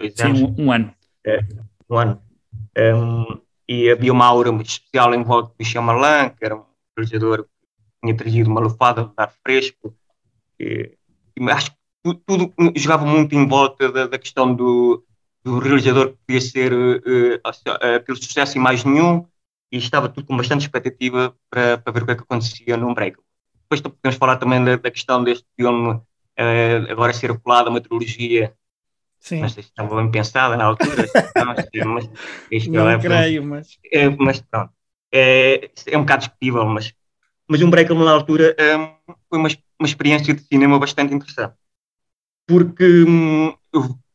[0.00, 0.40] Sim, anos.
[0.40, 0.94] Um, um, ano.
[1.24, 1.40] É,
[1.88, 2.22] um ano.
[2.78, 6.64] Um, e havia uma aura muito especial em volta do Shyamalan, que era um
[6.96, 7.50] realizador que
[8.02, 9.94] tinha trazido uma lufada de ar fresco.
[10.58, 10.96] E,
[11.38, 15.04] e acho que tudo, tudo, jogava muito em volta da, da questão do,
[15.44, 19.26] do realizador que podia ser uh, uh, aquele sucesso e mais nenhum,
[19.70, 22.94] e estava tudo com bastante expectativa para, para ver o que é que acontecia no
[22.94, 23.16] Break.
[23.62, 26.00] Depois podemos falar também da, da questão deste filme
[26.90, 28.54] agora ser colado a uma trilogia.
[29.18, 29.40] Sim.
[29.40, 31.06] Não sei se estava bem pensada na altura.
[31.36, 32.08] não, mas,
[32.66, 33.78] não é, creio, mas...
[33.92, 34.72] É, mas pronto.
[35.12, 36.92] É, é um bocado discutível, mas,
[37.46, 41.54] mas um break na altura um, foi uma, uma experiência de cinema bastante interessante.
[42.46, 43.54] Porque um,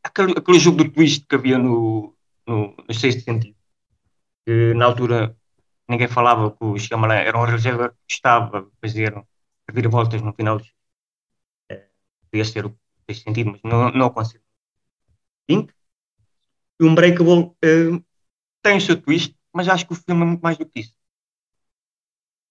[0.03, 2.13] aquele, aquele jogo do twist que havia no,
[2.45, 3.55] no, no sexto sentido,
[4.45, 5.35] que na altura
[5.87, 9.13] ninguém falava que o Shyamalan era um realizador que estava a fazer
[9.89, 10.65] voltas no final do
[12.27, 12.77] podia ser o
[13.09, 14.43] sexto sentido, mas não, não consigo.
[15.49, 18.05] E o Unbreakable uh,
[18.61, 20.93] tem o seu twist, mas acho que o filme é muito mais do que isso.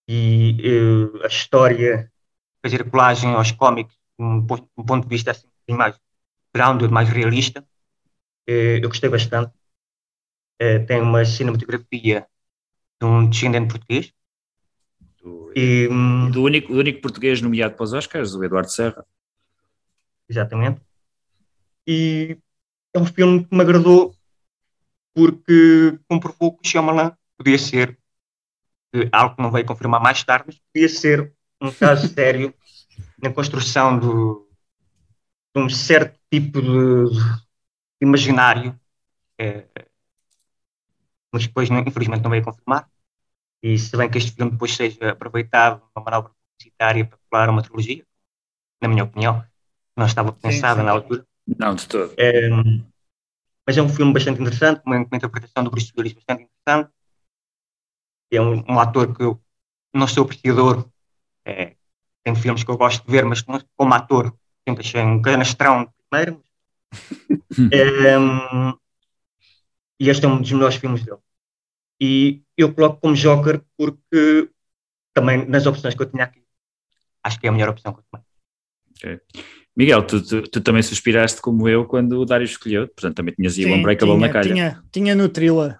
[0.09, 2.11] E uh, a história,
[2.63, 4.39] fazer a colagem aos cómics, um,
[4.77, 5.99] um ponto de vista assim, mais
[6.55, 7.61] grounded, mais realista,
[8.49, 9.53] uh, eu gostei bastante.
[10.89, 12.27] tem uma cinematografia
[13.01, 14.13] de um descendente português.
[15.23, 19.05] Do, e, hum, do, único, do único português nomeado para os Oscars, o Eduardo Serra.
[20.29, 20.81] Exatamente.
[21.87, 22.39] E
[22.95, 24.15] é um filme que me agradou
[25.15, 27.99] porque comprovou que o Shyamalan podia ser
[28.95, 32.55] eh, algo que não veio confirmar mais tarde, mas podia ser um caso sério
[33.23, 34.49] na construção do,
[35.55, 38.79] de um certo tipo de, de imaginário,
[39.39, 39.67] é,
[41.33, 42.89] mas depois, infelizmente, não veio confirmar.
[43.63, 47.63] E se bem que este filme depois seja aproveitado uma manobra publicitária para colar uma
[47.63, 48.07] trilogia,
[48.81, 49.45] na minha opinião,
[49.97, 51.27] não estava pensada na altura.
[51.47, 52.15] Não, de todo.
[52.19, 52.49] É,
[53.67, 56.93] mas é um filme bastante interessante, uma, uma interpretação do Bruce Willis bastante interessante.
[58.31, 59.41] É um, um ator que eu
[59.95, 60.89] não sou apreciador,
[61.45, 61.77] é,
[62.23, 64.37] tem filmes que eu gosto de ver, mas como ator
[64.69, 66.43] sempre achei um canastrão primeiro.
[67.73, 68.17] é,
[69.99, 71.19] e este é um dos melhores filmes dele.
[72.01, 74.51] E eu coloco como Joker porque
[75.15, 76.45] também nas opções que eu tinha aqui,
[77.23, 78.27] acho que é a melhor opção que eu tomei.
[78.97, 79.21] Okay.
[79.77, 83.59] Miguel, tu, tu, tu, também suspiraste como eu quando o Dário escolheu, portanto também tinhas
[83.59, 84.55] o Unbreakable tinha, na calha.
[84.55, 85.79] Tinha, tinha no thriller.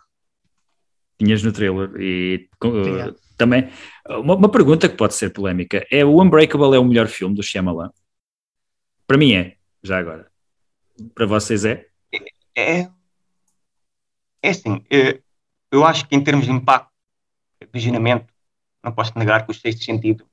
[1.19, 3.71] Tinhas no thriller e uh, também
[4.07, 7.43] uma, uma, pergunta que pode ser polémica é o Unbreakable é o melhor filme do
[7.43, 7.91] Shyamalan?
[9.07, 10.31] Para mim é, já agora.
[11.15, 11.87] Para vocês é?
[12.55, 12.91] É,
[14.43, 15.23] é assim, é,
[15.73, 16.93] eu acho que em termos de impacto,
[17.63, 18.27] de visionamento,
[18.85, 20.29] não posso negar que o sexto sentido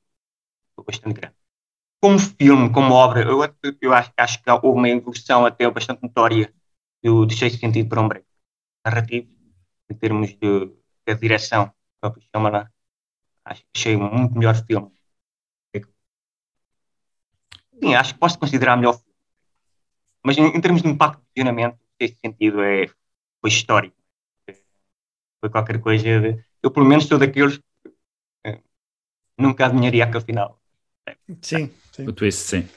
[0.76, 1.43] foi bastante grande
[2.04, 3.40] como filme, como obra, eu,
[3.82, 6.54] eu acho, acho, que houve uma evolução até bastante notória
[7.02, 8.26] do, do Sexto Sentido para um break
[8.86, 9.30] narrativo,
[9.90, 10.66] em termos de,
[11.08, 12.22] de direção, próprio
[13.46, 14.92] acho que achei um muito melhor filme.
[17.82, 19.16] Sim, acho que posso considerar melhor filme.
[20.26, 22.88] Mas em, em termos de impacto de visionamento, o Sexto Sentido é,
[23.40, 23.96] foi histórico.
[25.40, 27.64] Foi qualquer coisa de, Eu, pelo menos, sou daqueles que
[28.46, 28.62] eh,
[29.38, 30.63] nunca adivinharia aquele final.
[31.42, 32.08] Sim, sim.
[32.08, 32.68] O twist, sim.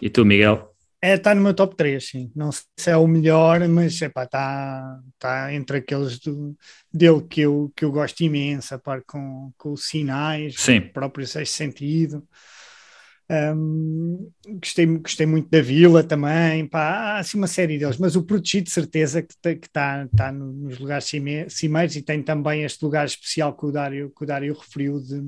[0.00, 0.70] E tu, Miguel?
[1.02, 2.30] É, está no meu top 3, sim.
[2.36, 6.54] Não sei se é o melhor, mas está tá entre aqueles do,
[6.92, 10.78] dele que eu, que eu gosto imenso, a par com, com os sinais, sim.
[10.78, 12.26] o próprio sexto sentido.
[13.30, 18.24] Um, gostei, gostei muito da Vila também, pá, há assim uma série deles, mas o
[18.24, 19.54] Protegido de certeza que está
[20.04, 24.24] que tá nos lugares cimeiros e tem também este lugar especial que o Dário, que
[24.24, 25.22] o Dário referiu de,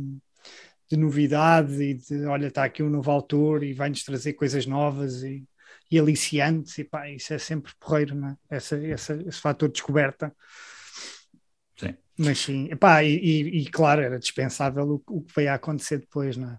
[0.92, 5.22] de novidade e de olha, está aqui um novo autor e vai-nos trazer coisas novas
[5.22, 5.42] e,
[5.90, 8.36] e aliciantes, e pá, isso é sempre porreiro, não é?
[8.50, 10.30] essa, essa, esse fator de descoberta.
[11.76, 11.94] Sim.
[12.18, 15.98] Mas sim, epá, e, e, e claro, era dispensável o, o que veio a acontecer
[15.98, 16.58] depois, não é?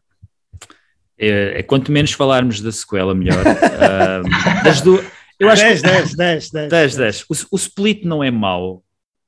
[1.16, 3.38] É, é, quanto menos falarmos da sequela, melhor.
[3.46, 5.06] uh, das duas.
[5.40, 5.88] Eu acho 10, que...
[5.88, 7.22] 10, 10, 10, 10, 10.
[7.30, 8.84] O, o Split não é mau,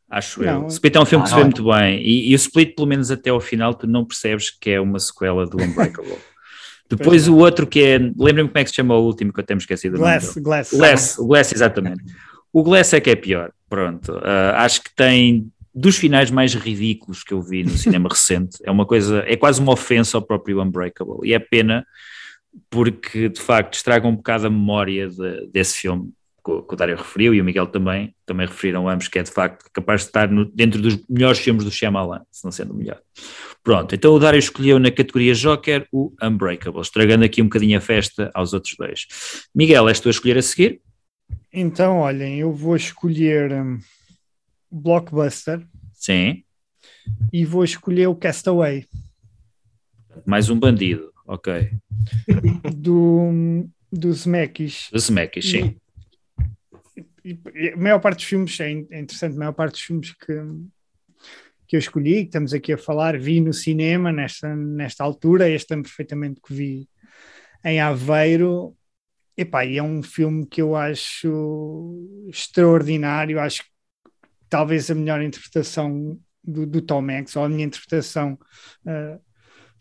[0.10, 0.62] acho não.
[0.62, 0.66] eu.
[0.66, 2.02] O Split é um filme ah, que se vê muito bem.
[2.02, 5.00] E, e, o Split, pelo menos até ao final, tu não percebes que é uma
[5.00, 6.18] sequela do Unbreakable.
[6.90, 7.98] Depois o outro que é.
[7.98, 9.98] Lembra-me como é que se chama o último que eu me esquecido.
[9.98, 10.72] Glass, Glass.
[10.72, 12.04] Glass, o Glass, exatamente.
[12.54, 13.52] O Glass é que é pior.
[13.68, 14.12] Pronto.
[14.14, 18.60] Uh, acho que tem dos finais mais ridículos que eu vi no cinema recente.
[18.64, 21.28] É uma coisa, é quase uma ofensa ao próprio Unbreakable.
[21.28, 21.86] E é pena
[22.70, 26.14] porque, de facto, estraga um bocado a memória de, desse filme
[26.46, 29.32] que, que o Dário referiu e o Miguel também, também referiram ambos, que é de
[29.32, 32.78] facto capaz de estar no, dentro dos melhores filmes do Shyamalan, se não sendo o
[32.78, 33.02] melhor.
[33.64, 37.82] Pronto, então o Dário escolheu na categoria Joker o Unbreakable, estragando aqui um bocadinho a
[37.82, 39.08] festa aos outros dois.
[39.56, 40.82] Miguel, és tu a escolher a seguir?
[41.52, 43.52] Então, olhem, eu vou escolher...
[43.52, 43.80] Hum,
[44.72, 45.66] Blockbuster.
[45.94, 46.44] Sim.
[47.32, 48.86] E vou escolher o Castaway.
[50.26, 51.72] Mais um bandido, ok.
[52.76, 54.90] Do, do Zemeckis.
[54.92, 55.78] Do Zemeckis, sim.
[57.74, 60.34] A maior parte dos filmes, é, é interessante, a maior parte dos filmes que,
[61.68, 65.74] que eu escolhi, que estamos aqui a falar, vi no cinema nesta, nesta altura, este
[65.74, 66.90] ano perfeitamente que vi
[67.64, 68.76] em Aveiro.
[69.36, 73.70] Epá, e é um filme que eu acho extraordinário, acho que
[74.48, 78.40] talvez a melhor interpretação do, do Tom Hanks, ou a minha interpretação
[78.86, 79.20] uh,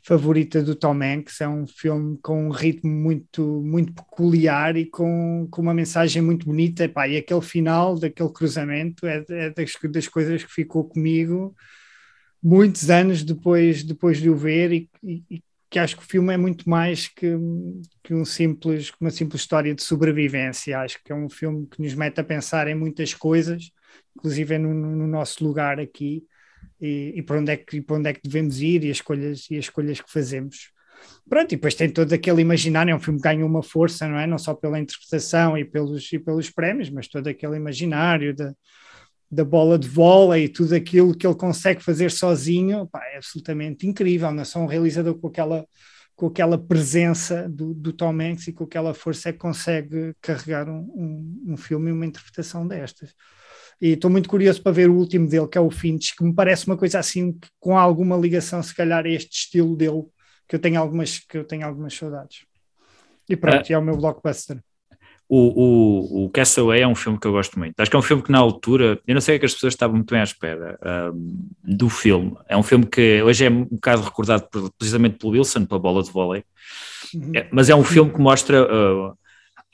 [0.05, 1.41] favorita do Tom Hanks.
[1.41, 6.47] É um filme com um ritmo muito, muito peculiar e com, com uma mensagem muito
[6.47, 6.85] bonita.
[6.85, 11.55] Epá, e aquele final daquele cruzamento é, é das, das, coisas que ficou comigo
[12.43, 16.37] muitos anos depois, depois de o ver e, e, que acho que o filme é
[16.37, 17.37] muito mais que,
[18.03, 20.79] que um simples, uma simples história de sobrevivência.
[20.79, 23.73] Acho que é um filme que nos mete a pensar em muitas coisas
[24.17, 26.25] inclusive no, no nosso lugar aqui
[26.85, 29.47] e, e, para onde é que para onde é que devemos ir e as escolhas
[29.51, 30.71] e as escolhas que fazemos.
[31.29, 34.19] Pronto e depois tem todo aquele imaginário é um filme que ganha uma força não
[34.19, 34.27] é?
[34.27, 38.55] Não só pela interpretação e pelos e pelos prémios mas todo aquele imaginário da
[39.31, 43.87] da bola de vôlei e tudo aquilo que ele consegue fazer sozinho pá, é absolutamente
[43.87, 44.45] incrível não é?
[44.45, 45.67] Só um realizador com aquela
[46.15, 50.69] com aquela presença do, do Tom Hanks e com aquela força é que consegue carregar
[50.69, 53.15] um, um, um filme e uma interpretação destas
[53.81, 56.35] e estou muito curioso para ver o último dele, que é o Finch, que me
[56.35, 60.05] parece uma coisa assim com alguma ligação, se calhar, a este estilo dele,
[60.49, 62.45] que eu tenho algumas, que eu tenho algumas saudades.
[63.29, 64.61] E pronto, ah, é o meu blockbuster.
[65.27, 67.75] O, o, o Castaway é um filme que eu gosto muito.
[67.81, 69.97] Acho que é um filme que na altura, eu não sei que as pessoas estavam
[69.97, 70.79] muito bem à espera
[71.13, 72.37] um, do filme.
[72.47, 76.03] É um filme que hoje é um bocado recordado por, precisamente pelo Wilson, pela bola
[76.03, 76.45] de vôlei,
[77.15, 77.33] uhum.
[77.35, 79.17] é, mas é um filme que mostra uh,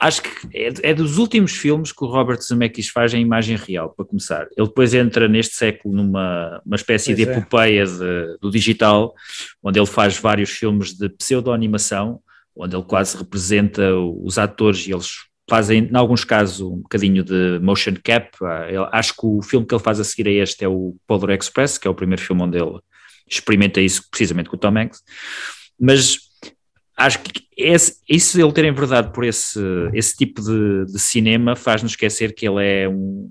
[0.01, 3.91] acho que é, é, dos últimos filmes que o Robert Zemeckis faz em imagem real,
[3.91, 4.49] para começar.
[4.57, 7.37] Ele depois entra neste século numa uma espécie pois de é.
[7.37, 9.15] epopeia de, do digital,
[9.63, 12.21] onde ele faz vários filmes de pseudo-animação,
[12.57, 17.59] onde ele quase representa os atores e eles fazem, em alguns casos, um bocadinho de
[17.61, 18.31] motion cap.
[18.71, 21.31] Eu acho que o filme que ele faz a seguir a este é o Polar
[21.31, 22.79] Express, que é o primeiro filme onde ele
[23.29, 25.03] experimenta isso precisamente com o Tom Hanks.
[25.79, 26.30] Mas
[27.01, 29.61] acho que esse, isso ele ter enverdado por esse,
[29.93, 33.31] esse tipo de, de cinema faz-nos esquecer que ele é um,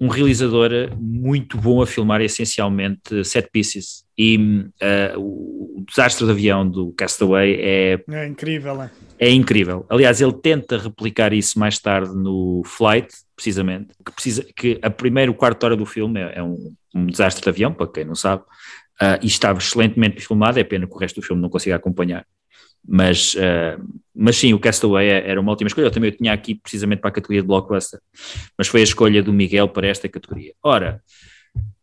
[0.00, 4.04] um realizador muito bom a filmar essencialmente set pieces.
[4.18, 8.90] E uh, o desastre de avião do Castaway é, é incrível é?
[9.18, 14.78] é incrível, aliás ele tenta replicar isso mais tarde no Flight precisamente, que, precisa, que
[14.82, 18.04] a primeira quarta hora do filme é, é um, um, desastre de avião, para quem
[18.04, 21.48] não sabe uh, e estava excelentemente filmado, é pena que o resto do filme não
[21.48, 22.26] consiga acompanhar
[22.86, 23.82] mas, uh,
[24.14, 25.86] mas sim, o Castaway é, era uma ótima escolha.
[25.86, 28.00] Eu também eu tinha aqui precisamente para a categoria de blockbuster,
[28.56, 30.52] mas foi a escolha do Miguel para esta categoria.
[30.62, 31.02] Ora,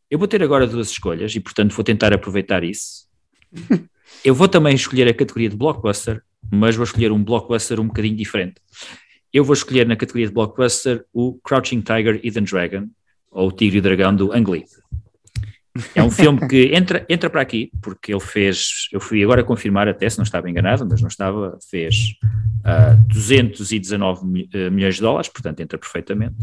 [0.09, 3.07] eu vou ter agora duas escolhas e, portanto, vou tentar aproveitar isso.
[4.25, 8.15] Eu vou também escolher a categoria de blockbuster, mas vou escolher um blockbuster um bocadinho
[8.15, 8.55] diferente.
[9.31, 12.87] Eu vou escolher na categoria de blockbuster o Crouching Tiger, Hidden Dragon,
[13.31, 14.65] ou o Tigre e o Dragão do Ang Lee.
[15.95, 19.87] É um filme que entra, entra para aqui, porque ele fez, eu fui agora confirmar
[19.87, 22.15] até se não estava enganado, mas não estava, fez
[22.65, 24.25] uh, 219
[24.71, 26.35] milhões de dólares, portanto entra perfeitamente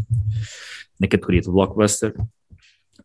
[0.99, 2.13] na categoria do blockbuster.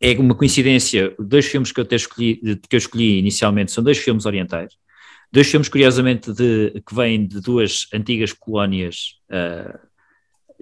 [0.01, 2.37] É uma coincidência, dois filmes que eu, até escolhi,
[2.69, 4.75] que eu escolhi inicialmente são dois filmes orientais,
[5.31, 9.79] dois filmes curiosamente de, que vêm de duas antigas colónias uh,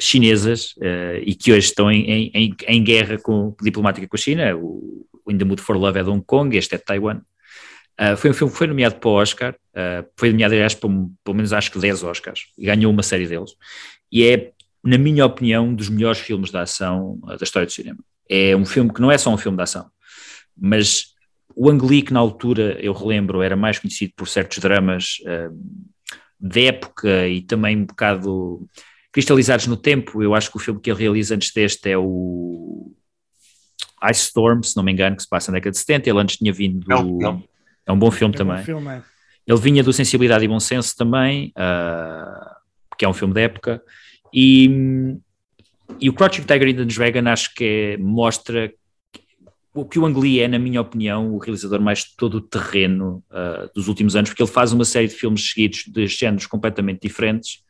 [0.01, 4.57] chinesas uh, e que hoje estão em, em, em, guerra com, diplomática com a China,
[4.57, 7.21] o, In the Mood for Love é de Hong Kong, este é de Taiwan.
[8.01, 9.55] Uh, foi um filme que foi nomeado para o Oscar,
[10.17, 13.53] foi nomeado aliás para pelo menos acho que 10 Oscars, e ganhou uma série deles,
[14.11, 14.51] e é
[14.83, 17.99] na minha opinião, um dos melhores filmes de ação uh, da história do cinema.
[18.29, 19.91] É um filme que não é só um filme de ação,
[20.57, 21.15] mas
[21.55, 25.55] o Ang Lee, que na altura, eu relembro, era mais conhecido por certos dramas uh,
[26.39, 28.67] de época e também um bocado
[29.13, 30.23] cristalizados no tempo.
[30.23, 32.93] Eu acho que o filme que ele realiza antes deste é o
[34.11, 36.09] Ice Storm, se não me engano, que se passa na década de 70.
[36.09, 36.89] Ele antes tinha vindo do.
[36.89, 37.45] Não, não.
[37.87, 38.57] É um bom filme é também.
[38.59, 39.03] Bom filme, é.
[39.47, 42.55] Ele vinha do Sensibilidade e Bom Senso também, uh,
[42.97, 43.83] que é um filme da época.
[44.33, 45.17] E,
[45.99, 48.73] e o Crouching Tiger in the Dragon acho que é, mostra
[49.75, 53.25] o que o Ang Lee é, na minha opinião, o realizador mais todo o terreno
[53.31, 57.01] uh, dos últimos anos, porque ele faz uma série de filmes seguidos de géneros completamente
[57.03, 57.63] diferentes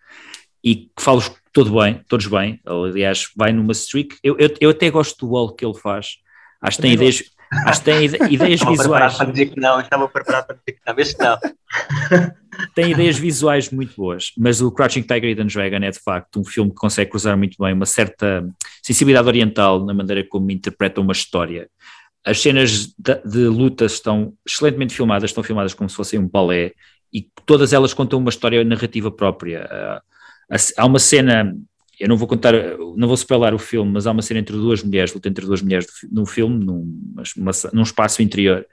[0.62, 2.60] e que fala todo bem, todos bem.
[2.64, 4.16] Aliás, vai numa streak.
[4.22, 6.18] Eu, eu, eu até gosto do wall que ele faz.
[6.60, 7.22] Acho que tem ideias,
[7.66, 9.16] acho que tem ideias visuais.
[9.16, 12.30] Para dizer que não, estava preparado para dizer que não, não.
[12.74, 16.44] tem ideias visuais muito boas, mas o Crouching Tiger and Dragon é de facto um
[16.44, 18.46] filme que consegue cruzar muito bem uma certa
[18.82, 21.68] sensibilidade oriental na maneira como interpreta uma história.
[22.24, 26.72] As cenas de, de luta estão excelentemente filmadas, estão filmadas como se fossem um balé
[27.12, 30.02] e todas elas contam uma história narrativa própria.
[30.76, 31.56] Há uma cena,
[31.98, 32.52] eu não vou contar,
[32.96, 35.62] não vou spoiler o filme, mas há uma cena entre duas mulheres, luta entre duas
[35.62, 38.66] mulheres no filme, num, uma, num espaço interior,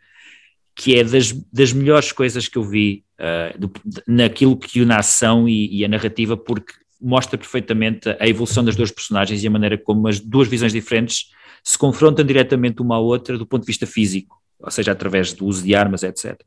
[0.76, 3.72] que é das, das melhores coisas que eu vi uh, do,
[4.08, 8.76] naquilo que une a ação e, e, a narrativa, porque mostra perfeitamente a evolução das
[8.76, 11.30] duas personagens e a maneira como as duas visões diferentes
[11.64, 15.46] se confrontam diretamente uma à outra do ponto de vista físico, ou seja, através do
[15.46, 16.40] uso de armas, etc.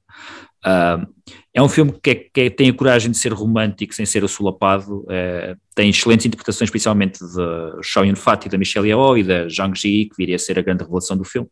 [0.64, 1.07] Uh,
[1.55, 4.23] é um filme que, é, que é, tem a coragem de ser romântico sem ser
[4.25, 9.49] assolapado, uh, tem excelentes interpretações, especialmente de Xiao Yun-fat e da Michelle Yeoh e da
[9.49, 11.49] Zhang Ji, que viria a ser a grande revelação do filme,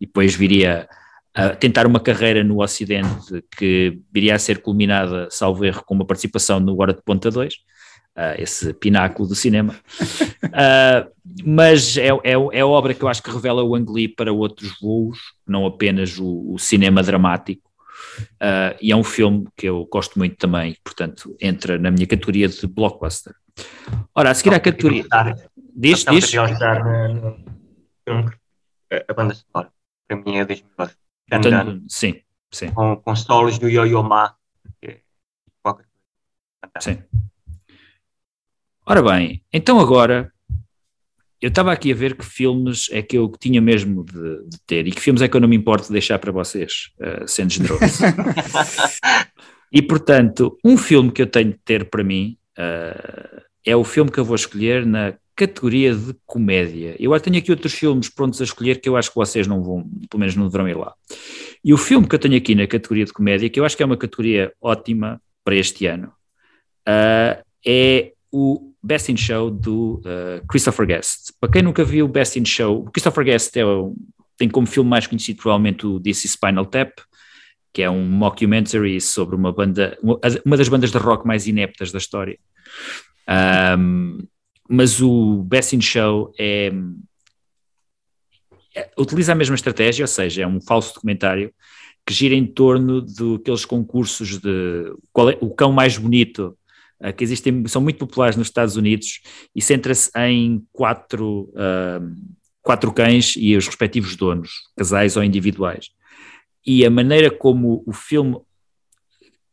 [0.00, 0.88] e depois viria
[1.34, 6.06] a tentar uma carreira no Ocidente que viria a ser culminada, salvo erro, com uma
[6.06, 7.54] participação no Hora de Ponta 2,
[8.16, 9.74] uh, esse pináculo do cinema.
[10.44, 11.10] Uh,
[11.44, 14.32] mas é, é, é a obra que eu acho que revela o Ang Lee para
[14.32, 17.70] outros voos, não apenas o, o cinema dramático.
[18.34, 22.48] Uh, e é um filme que eu gosto muito também, portanto, entra na minha categoria
[22.48, 23.34] de blockbuster.
[24.14, 25.04] Ora, a seguir à categoria.
[25.74, 26.34] Diz, diz.
[29.08, 29.72] A banda sonora,
[30.06, 30.96] para mim é das melhores.
[31.30, 32.20] Portanto, sim,
[32.50, 32.70] sim.
[32.72, 34.34] Com, com solos do Yo-Yo Ma.
[34.82, 35.00] É
[36.80, 37.02] sim.
[38.84, 40.32] Ora bem, então agora
[41.40, 44.88] eu estava aqui a ver que filmes é que eu tinha mesmo de, de, ter
[44.88, 47.52] e que filmes é que eu não me importo de deixar para vocês, uh, sendo
[47.52, 47.82] generoso.
[49.72, 54.10] e portanto, um filme que eu tenho de ter para mim uh, é o filme
[54.10, 56.96] que eu vou escolher na categoria de comédia.
[56.98, 59.88] Eu tenho aqui outros filmes prontos a escolher que eu acho que vocês não vão,
[60.10, 60.92] pelo menos não deverão ir lá.
[61.64, 63.82] E o filme que eu tenho aqui na categoria de comédia, que eu acho que
[63.82, 66.12] é uma categoria ótima para este ano,
[66.88, 71.32] uh, é o Best in Show do uh, Christopher Guest.
[71.40, 73.62] Para quem nunca viu Best in Show, Christopher Guest é
[74.36, 76.90] tem como filme mais conhecido provavelmente o This is Spinal Tap,
[77.72, 79.96] que é um mockumentary sobre uma banda,
[80.44, 82.36] uma das bandas de rock mais ineptas da história.
[83.78, 84.18] Um,
[84.68, 86.72] mas o Best in Show é,
[88.74, 91.52] é, utiliza a mesma estratégia, ou seja, é um falso documentário
[92.04, 96.56] que gira em torno daqueles concursos de qual é o cão mais bonito
[97.10, 99.22] que existem, são muito populares nos Estados Unidos
[99.54, 102.14] e centra-se em quatro, uh,
[102.60, 105.88] quatro cães e os respectivos donos, casais ou individuais.
[106.64, 108.38] E a maneira como o filme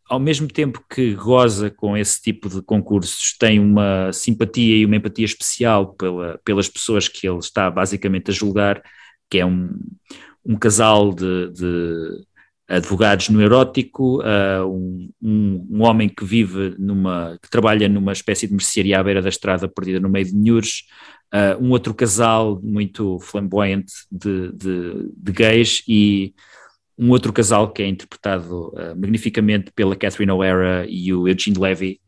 [0.09, 4.95] ao mesmo tempo que goza com esse tipo de concursos, tem uma simpatia e uma
[4.95, 8.81] empatia especial pela, pelas pessoas que ele está basicamente a julgar,
[9.29, 9.69] que é um,
[10.43, 12.25] um casal de, de
[12.69, 18.53] advogados no erótico, uh, um, um, homem que vive numa, que trabalha numa espécie de
[18.53, 20.83] mercearia à beira da estrada perdida no meio de Nhures,
[21.33, 26.35] uh, um outro casal muito flamboyante de, de, de gays e
[26.95, 31.99] um outro casal que é interpretado uh, magnificamente pela Catherine O'Hara e o Eugene Levy,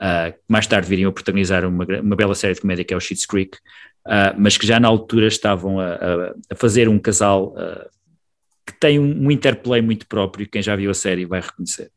[0.00, 3.00] que mais tarde viriam a protagonizar uma, uma bela série de comédia que é o
[3.00, 3.58] Schitt's Creek,
[4.38, 7.54] mas que já na altura estavam a, a, a fazer um casal
[8.70, 11.90] que tem um, um, interplay muito próprio, quem já viu a série vai reconhecer.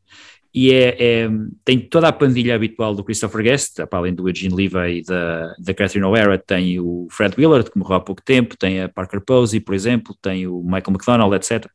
[0.54, 1.30] e é, é,
[1.64, 5.74] tem toda a pandilha habitual do Christopher Guest, além do Eugene Levy e da, da
[5.74, 9.60] Catherine O'Hara, tem o Fred Willard, que morreu há pouco tempo, tem a Parker Posey,
[9.60, 11.66] por exemplo, tem o Michael McDonald, etc.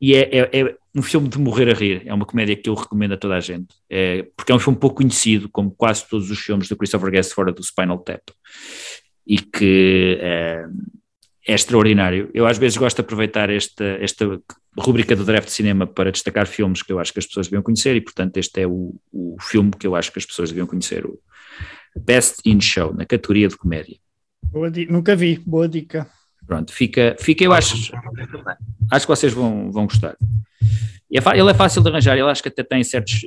[0.00, 2.74] E é, é, é, um filme de morrer a rir, é uma comédia que eu
[2.74, 6.30] recomendo a toda a gente, é, porque é um filme pouco conhecido, como quase todos
[6.30, 8.22] os filmes do Christopher Guest fora do Spinal Tap,
[9.26, 10.64] e que é,
[11.48, 12.30] é extraordinário.
[12.34, 14.38] Eu às vezes gosto de aproveitar esta, esta
[14.78, 17.62] rubrica do Draft de Cinema para destacar filmes que eu acho que as pessoas deviam
[17.62, 20.66] conhecer e, portanto, este é o, o filme que eu acho que as pessoas deviam
[20.66, 21.18] conhecer, o
[21.98, 23.96] Best in Show, na categoria de comédia.
[24.90, 26.06] Nunca vi, boa dica.
[26.46, 27.92] Pronto, fica, fica eu acho,
[28.90, 30.16] acho que vocês vão, vão gostar.
[31.10, 33.22] É, ele é fácil de arranjar, ele acho que até tem certos.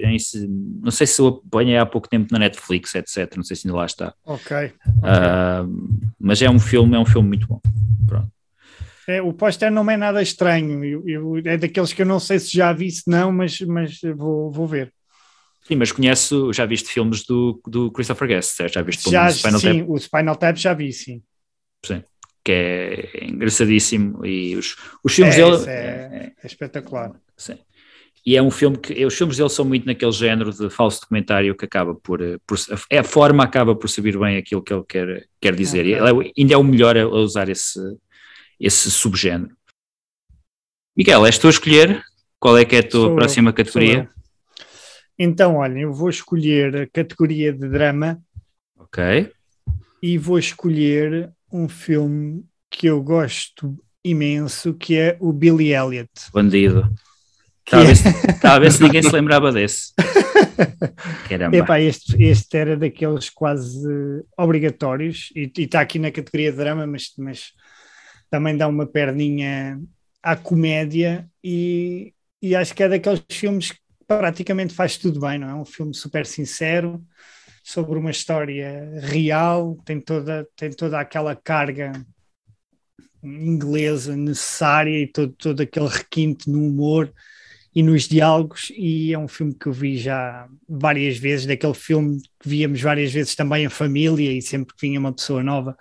[0.82, 3.36] não sei se eu apanhei há pouco tempo na Netflix, etc.
[3.36, 4.14] Não sei se ainda lá está.
[4.24, 4.56] Ok.
[4.56, 4.74] okay.
[4.88, 7.60] Uh, mas é um filme, é um filme muito bom.
[8.08, 8.30] Pronto.
[9.08, 10.84] É, o póster não é nada estranho.
[10.86, 14.00] Eu, eu, é daqueles que eu não sei se já vi, se não, mas, mas
[14.16, 14.94] vou, vou ver.
[15.68, 18.74] Sim, mas conheço, já viste filmes do, do Christopher Guest, certo?
[18.74, 19.90] Já viste já, Spinal sim, Tap?
[19.90, 21.22] o Spinal Tap já vi, sim.
[21.86, 22.04] Sim,
[22.44, 25.70] que é engraçadíssimo e os, os filmes é, dele...
[25.70, 27.14] É, é, espetacular.
[27.38, 27.58] Sim.
[28.26, 31.56] E é um filme que os filmes dele são muito naquele género de falso documentário
[31.56, 32.58] que acaba por, eh, por
[32.90, 35.82] é a forma acaba por saber bem aquilo que ele quer, quer dizer.
[35.82, 35.94] Okay.
[35.96, 37.80] Ele é, ainda é o melhor a, usar esse,
[38.60, 39.56] esse subgénero.
[40.96, 42.04] Miguel, és tu a escolher
[42.40, 44.10] qual é que é a tua sou próxima eu, categoria?
[45.18, 48.20] Então, olha, eu vou escolher a categoria de drama.
[48.78, 49.32] Ok.
[50.02, 56.10] E vou escolher um filme que eu gosto imenso, que é o Billy Elliot.
[56.34, 56.92] Bandido.
[57.66, 58.00] Talvez,
[58.42, 59.94] talvez ninguém se lembrava desse.
[61.30, 61.56] Caramba.
[61.56, 63.88] Epá, este, este era daqueles quase
[64.38, 67.52] obrigatórios e está aqui na categoria de drama, mas, mas
[68.30, 69.80] também dá uma perninha
[70.22, 75.50] à comédia e, e acho que é daqueles filmes que praticamente faz tudo bem, não
[75.50, 75.54] é?
[75.54, 77.02] Um filme super sincero
[77.64, 81.94] sobre uma história real, tem toda, tem toda aquela carga
[83.24, 87.12] inglesa necessária e todo, todo aquele requinte no humor
[87.74, 92.22] e nos diálogos, e é um filme que eu vi já várias vezes, daquele filme
[92.40, 95.78] que víamos várias vezes também em família, e sempre que vinha uma pessoa nova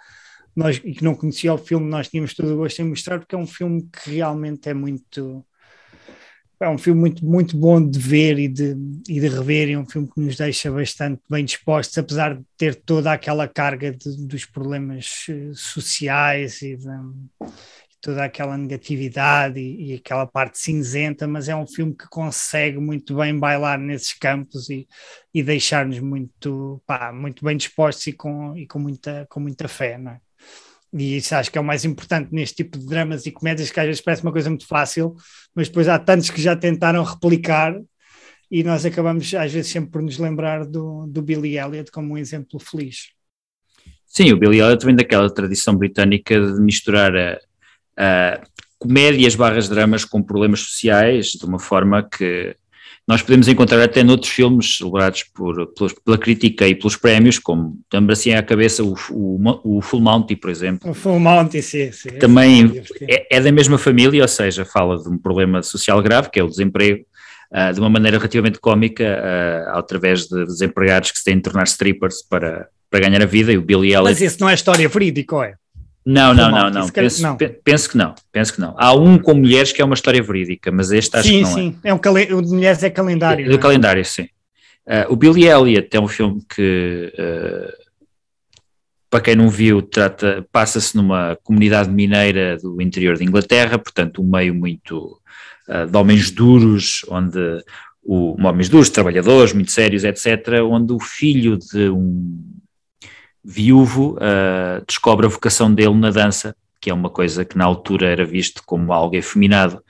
[0.54, 3.34] nós, e que não conhecia o filme, nós tínhamos todo o gosto em mostrar, porque
[3.34, 5.44] é um filme que realmente é muito.
[6.62, 8.76] É um filme muito, muito bom de ver e de,
[9.08, 12.44] e de rever, e é um filme que nos deixa bastante bem dispostos, apesar de
[12.58, 16.86] ter toda aquela carga de, dos problemas eh, sociais e de,
[18.00, 23.14] toda aquela negatividade e, e, aquela parte cinzenta, mas é um filme que consegue muito
[23.16, 24.88] bem bailar nesses campos e,
[25.34, 29.98] e deixar-nos muito, pá, muito bem dispostos e com, e com, muita, com muita fé,
[29.98, 30.20] não é?
[30.92, 33.78] E isso acho que é o mais importante neste tipo de dramas e comédias, que
[33.78, 35.14] às vezes parece uma coisa muito fácil,
[35.54, 37.80] mas depois há tantos que já tentaram replicar
[38.50, 42.18] e nós acabamos às vezes sempre por nos lembrar do, do Billy Elliot como um
[42.18, 43.10] exemplo feliz.
[44.04, 47.38] Sim, o Billy Elliot vem daquela tradição britânica de misturar a,
[47.98, 48.46] uh,
[48.78, 52.56] comédias barras dramas com problemas sociais de uma forma que
[53.10, 55.72] nós podemos encontrar até noutros filmes celebrados por,
[56.04, 60.36] pela crítica e pelos prémios, como também assim à cabeça o, o, o, Full Monty,
[60.36, 60.88] por exemplo.
[60.88, 61.90] O Full Monty, sim.
[61.90, 66.30] sim Também é, é, da mesma família, ou seja, fala de um problema social grave,
[66.30, 67.04] que é o desemprego,
[67.52, 71.64] uh, de uma maneira relativamente cómica, uh, através de desempregados que se têm de tornar
[71.64, 74.04] strippers para, para ganhar a vida, e o Billy Elliot...
[74.04, 75.54] Mas isso não é história verídica, é?
[76.04, 76.88] Não, não, não, não.
[76.88, 77.36] Penso, não.
[77.36, 78.14] penso que não.
[78.32, 78.74] Penso que não.
[78.78, 81.50] Há um com mulheres que é uma história verídica, mas este acho sim, que não
[81.50, 81.78] sim.
[81.84, 81.90] é.
[81.92, 82.34] Sim, sim.
[82.34, 83.46] O de mulheres é calendário.
[83.46, 83.58] É, do é?
[83.58, 84.28] calendário, sim.
[84.86, 87.72] Uh, o Billy Elliot é um filme que, uh,
[89.10, 94.28] para quem não viu, trata, passa-se numa comunidade mineira do interior de Inglaterra, portanto, um
[94.28, 95.20] meio muito
[95.68, 97.38] uh, de homens duros, onde
[98.02, 102.59] o, homens duros, trabalhadores, muito sérios, etc., onde o filho de um
[103.44, 108.06] viúvo uh, descobre a vocação dele na dança, que é uma coisa que na altura
[108.06, 109.82] era visto como algo efeminado.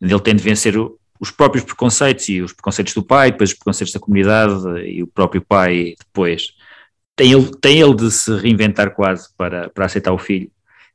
[0.00, 3.56] Ele tem de vencer o, os próprios preconceitos e os preconceitos do pai, depois os
[3.56, 4.54] preconceitos da comunidade
[4.86, 6.52] e o próprio pai depois.
[7.14, 10.50] Tem ele, tem ele de se reinventar quase para, para aceitar o filho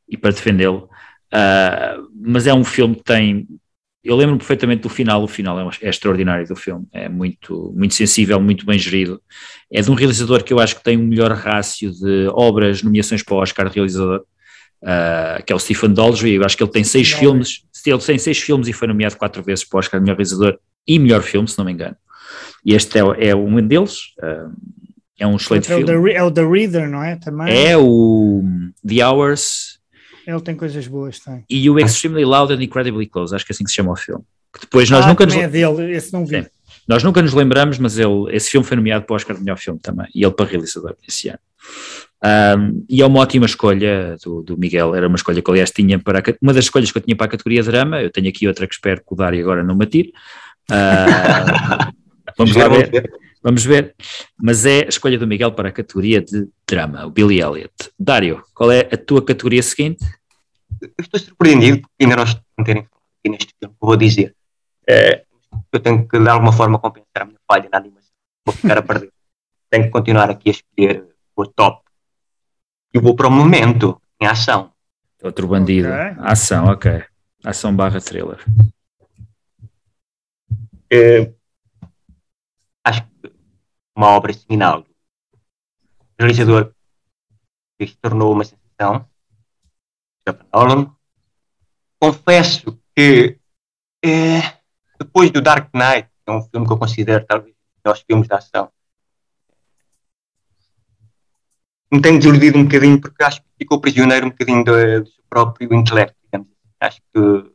[0.07, 0.89] e para defendê-lo.
[1.33, 3.47] Uh, mas é um filme que tem
[4.03, 7.93] eu lembro perfeitamente do final, o final é, é, extraordinário do filme, é muito, muito
[7.93, 9.21] sensível, muito bem gerido.
[9.71, 12.81] É de um realizador que eu acho que tem o um melhor rácio de obras,
[12.81, 14.23] nomeações para o Oscar de realizador,
[14.81, 16.33] uh, que é o Stephen Daldry.
[16.33, 19.17] Eu acho que ele tem seis não, filmes, ele tem seis filmes e foi nomeado
[19.17, 21.95] quatro vezes para o Oscar de melhor realizador e melhor filme, se não me engano.
[22.65, 23.97] E este é, é um deles.
[24.17, 24.51] Uh,
[25.19, 25.85] é um excelente é filme.
[25.85, 27.15] The, é o The Reader, não é?
[27.17, 27.67] Também.
[27.67, 28.43] É o
[28.87, 29.70] The Hours,
[30.25, 31.43] ele tem coisas boas, tem.
[31.49, 33.95] E o Extremely Loud and Incredibly Close, acho que é assim que se chama o
[33.95, 34.23] filme.
[34.53, 35.35] Que depois nós ah, nunca nos...
[35.35, 36.43] é dele, esse não vi.
[36.43, 36.49] Sim.
[36.87, 39.57] Nós nunca nos lembramos, mas ele, esse filme foi nomeado para o Oscar de melhor
[39.57, 41.39] filme também, e ele para realizador esse ano.
[42.23, 45.97] Um, e é uma ótima escolha do, do, Miguel, era uma escolha que aliás tinha
[45.97, 48.47] para a, uma das escolhas que eu tinha para a categoria drama, eu tenho aqui
[48.47, 50.13] outra que espero que o Dário agora não me atire.
[50.69, 51.91] Uh,
[52.37, 53.11] vamos lá ver,
[53.41, 53.95] vamos ver,
[54.37, 57.73] mas é a escolha do Miguel para a categoria de drama, o Billy Elliot.
[57.99, 60.03] Dário, qual é a tua categoria seguinte?
[60.99, 64.35] estou surpreendido porque ainda não estou a terem aqui neste filme, vou dizer.
[64.87, 65.23] É,
[65.71, 68.09] eu tenho que de alguma forma compensar a minha falha na animação,
[68.45, 69.11] vou ficar a perder.
[69.69, 71.81] tenho que continuar aqui a escolher o top
[72.93, 74.71] eu vou para o momento, em ação.
[75.23, 75.87] Outro bandido.
[75.87, 76.15] Okay.
[76.19, 77.03] Ação, ok.
[77.43, 78.43] Ação barra thriller.
[80.91, 81.31] É,
[84.01, 84.83] uma obra seminal.
[86.19, 86.73] Realizador
[87.77, 89.07] que se tornou uma sensação.
[90.51, 90.91] Nolan.
[91.99, 93.37] Confesso que
[94.03, 94.41] é,
[94.99, 98.27] depois do Dark Knight, que é um filme que eu considero talvez um dos filmes
[98.27, 98.71] de ação,
[101.91, 105.23] me tenho desiludido um bocadinho porque acho que ficou prisioneiro um bocadinho do, do seu
[105.29, 106.49] próprio intelecto, digamos.
[106.79, 107.51] Acho que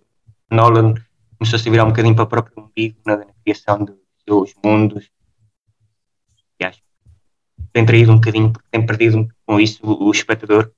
[0.50, 0.94] Nolan
[1.38, 4.54] começou a se virar um bocadinho para o próprio umbigo na, na criação dos seus
[4.62, 5.10] mundos.
[7.76, 10.72] Tem traído um bocadinho porque tem perdido com isso o, o espectador.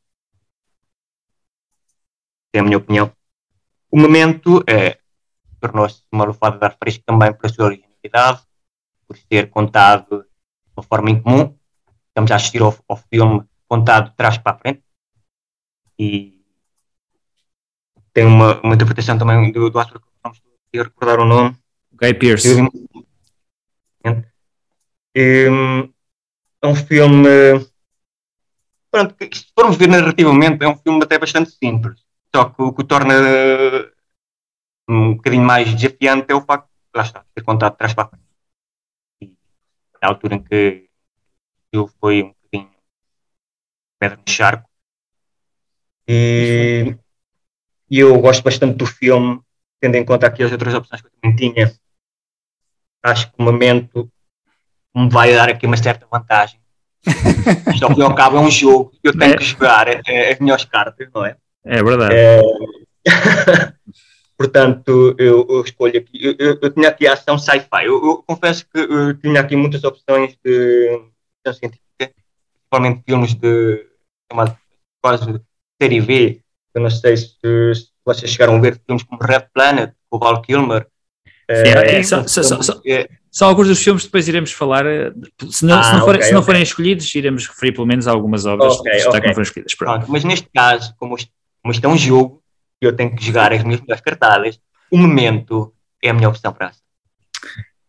[2.52, 3.12] É a minha opinião.
[3.88, 4.98] O momento é,
[5.60, 8.42] tornou-se uma lufada de ar fresco também pela sua originalidade,
[9.06, 10.28] por ser contado de
[10.76, 11.56] uma forma incomum.
[12.08, 14.82] Estamos a assistir ao, ao filme contado de trás para a frente.
[15.96, 16.42] E
[18.12, 21.56] tem uma, uma interpretação também do, do ator que não estou a recordar o nome.
[21.92, 22.58] Guy Pearce.
[25.14, 25.48] É,
[26.62, 27.28] é um filme
[28.90, 32.04] pronto, se formos ver narrativamente é um filme até bastante simples
[32.34, 33.14] só que o que o torna
[34.88, 38.08] um bocadinho mais desafiante é o facto de lá está, ser contado de trás para
[38.08, 38.24] frente
[39.20, 39.36] e
[40.00, 40.88] a altura em que
[41.72, 42.78] eu foi um bocadinho
[43.98, 44.68] pedra no charco.
[46.06, 46.96] E,
[47.90, 49.40] eu gosto bastante do filme,
[49.80, 51.74] tendo em conta aqui as outras opções que eu também tinha.
[53.02, 54.10] Acho que o momento me
[54.94, 56.60] vai dar aqui uma certa vantagem.
[57.72, 59.36] Isto ao fim e ao cabo é um jogo, eu tenho é.
[59.36, 61.36] que jogar é, é, as melhores cartas, não é?
[61.64, 62.14] É verdade.
[62.14, 62.40] É...
[64.36, 66.24] Portanto, eu, eu, escolho aqui.
[66.24, 67.86] Eu, eu, eu, tinha aqui a ação sci-fi.
[67.86, 71.02] Eu, eu, confesso que eu tinha aqui muitas opções de,
[71.36, 72.14] ficção científica,
[72.54, 73.86] principalmente filmes de
[74.30, 74.56] chamado
[75.02, 75.40] quase
[75.82, 76.40] série V.
[76.72, 80.20] Eu não sei se, se vocês chegaram a ver filmes como Red Planet, com o
[80.20, 80.86] Val Kilmer.
[81.50, 82.80] Sim, é, é, só, só, só,
[83.30, 84.84] só, alguns dos filmes depois iremos falar.
[84.84, 85.12] Eh,
[85.48, 86.46] se não, ah, se não, for, okay, se não okay.
[86.46, 89.28] forem escolhidos, iremos referir pelo menos a algumas obras okay, que okay.
[89.30, 89.74] foram escolhidas.
[89.74, 89.96] Pronto.
[89.96, 91.30] Pronto, mas neste caso, como isto,
[91.62, 92.42] como isto é um jogo,
[92.82, 95.72] eu tenho que jogar as minhas melhores cartadas, o momento
[96.02, 96.80] é a minha opção para essa.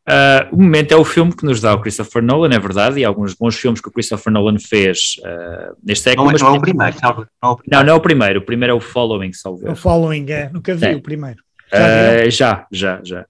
[0.09, 3.05] Uh, o momento é o filme que nos dá o Christopher Nolan, é verdade, e
[3.05, 6.25] alguns bons filmes que o Christopher Nolan fez uh, neste século.
[6.25, 7.15] Não, mas não, é o primeiro, não, é o
[7.55, 7.67] primeiro.
[7.67, 8.39] Não, não é o primeiro.
[8.39, 10.49] O primeiro é o Following, salvo O Following, é.
[10.49, 10.95] Nunca vi é.
[10.95, 11.43] o primeiro.
[11.71, 13.25] Já, uh, já, já, já.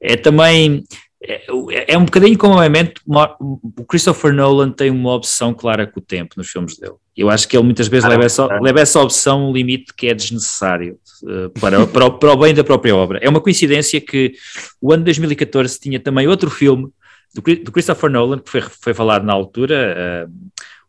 [0.00, 0.84] É também
[1.26, 5.98] é, é, um bocadinho como o momento, o Christopher Nolan tem uma obsessão clara com
[5.98, 6.94] o tempo nos filmes dele.
[7.16, 8.60] Eu acho que ele muitas vezes ah, leva, essa, é.
[8.60, 12.36] leva essa opção a um limite que é desnecessário uh, para, para, o, para o
[12.36, 13.18] bem da própria obra.
[13.22, 14.34] É uma coincidência que
[14.80, 16.88] o ano de 2014 tinha também outro filme
[17.34, 20.28] do, do Christopher Nolan, que foi, foi falado na altura.
[20.28, 20.32] Uh,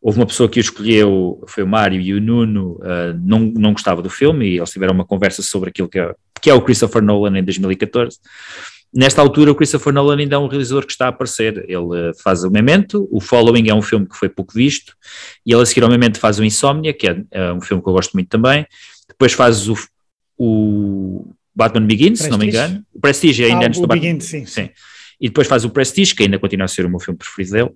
[0.01, 3.72] houve uma pessoa que o escolheu, foi o Mário e o Nuno, uh, não, não
[3.72, 6.62] gostava do filme e eles tiveram uma conversa sobre aquilo que é, que é o
[6.62, 8.18] Christopher Nolan em 2014
[8.96, 12.43] nesta altura o Christopher Nolan ainda é um realizador que está a aparecer, ele faz
[12.43, 14.96] o Memento, o Following é um filme que foi pouco visto,
[15.46, 17.89] e ele a seguir ao Memento faz o Insomnia, que é, é um filme que
[17.89, 18.66] eu gosto muito também,
[19.08, 19.76] depois faz o,
[20.38, 24.24] o Batman Begins, se não me engano, o Prestige ainda ah, antes do Batman, Begins,
[24.26, 24.46] sim.
[24.46, 24.70] sim.
[25.20, 27.70] E depois faz o Prestige, que ainda continua a ser o meu filme preferido dele.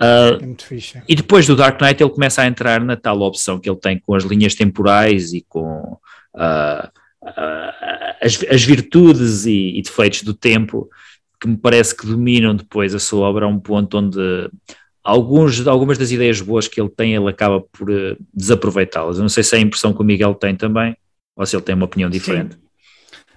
[0.00, 1.02] Uh, é muito fixe.
[1.08, 3.98] E depois do Dark Knight ele começa a entrar na tal opção que ele tem
[3.98, 5.98] com as linhas temporais e com
[6.36, 6.88] uh,
[8.20, 10.88] as, as, virtudes e, e, defeitos do tempo
[11.40, 14.50] que me parece que dominam depois a sua obra a um ponto onde
[15.08, 19.16] alguns, algumas das ideias boas que ele tem ele acaba por uh, desaproveitá-las.
[19.16, 20.96] Eu não sei se é a impressão que o Miguel tem também
[21.34, 22.54] ou se ele tem uma opinião diferente.
[22.54, 22.60] Sim.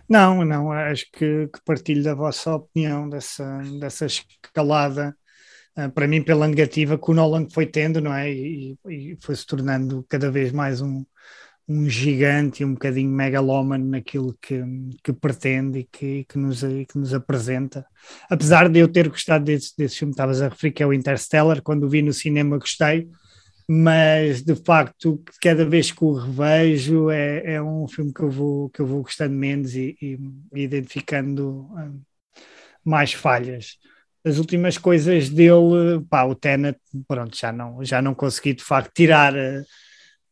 [0.09, 5.15] Não, não, acho que, que, partilho da vossa opinião dessa, dessa escalada,
[5.77, 8.29] uh, para mim pela negativa que o Nolan foi tendo, não é?
[8.29, 11.05] E, e foi se tornando cada vez mais um,
[11.71, 14.61] um gigante e um bocadinho megalómano naquilo que,
[15.03, 17.85] que pretende e que, que, nos, que nos apresenta.
[18.29, 21.61] Apesar de eu ter gostado desse, desse filme, estavas a referir que é o Interstellar,
[21.61, 23.07] quando o vi no cinema gostei,
[23.69, 28.69] mas de facto, cada vez que o revejo, é, é um filme que eu vou,
[28.69, 30.19] que eu vou gostando menos e, e,
[30.53, 32.01] identificando um,
[32.83, 33.77] mais falhas.
[34.25, 38.91] as últimas coisas dele, pá, o Tenet, pronto, já não, já não consegui de facto
[38.93, 39.33] tirar,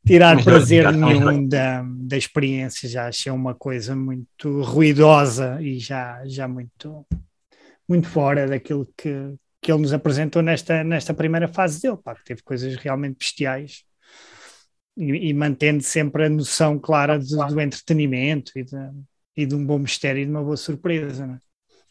[0.05, 6.47] tirar prazer nenhum da, da experiência, já achei uma coisa muito ruidosa e já, já
[6.47, 7.05] muito,
[7.87, 12.23] muito fora daquilo que, que ele nos apresentou nesta, nesta primeira fase dele, pá, que
[12.23, 13.83] teve coisas realmente bestiais
[14.97, 18.77] e, e mantendo sempre a noção clara de- do entretenimento e de,
[19.37, 21.39] e de um bom mistério e de uma boa surpresa, não é?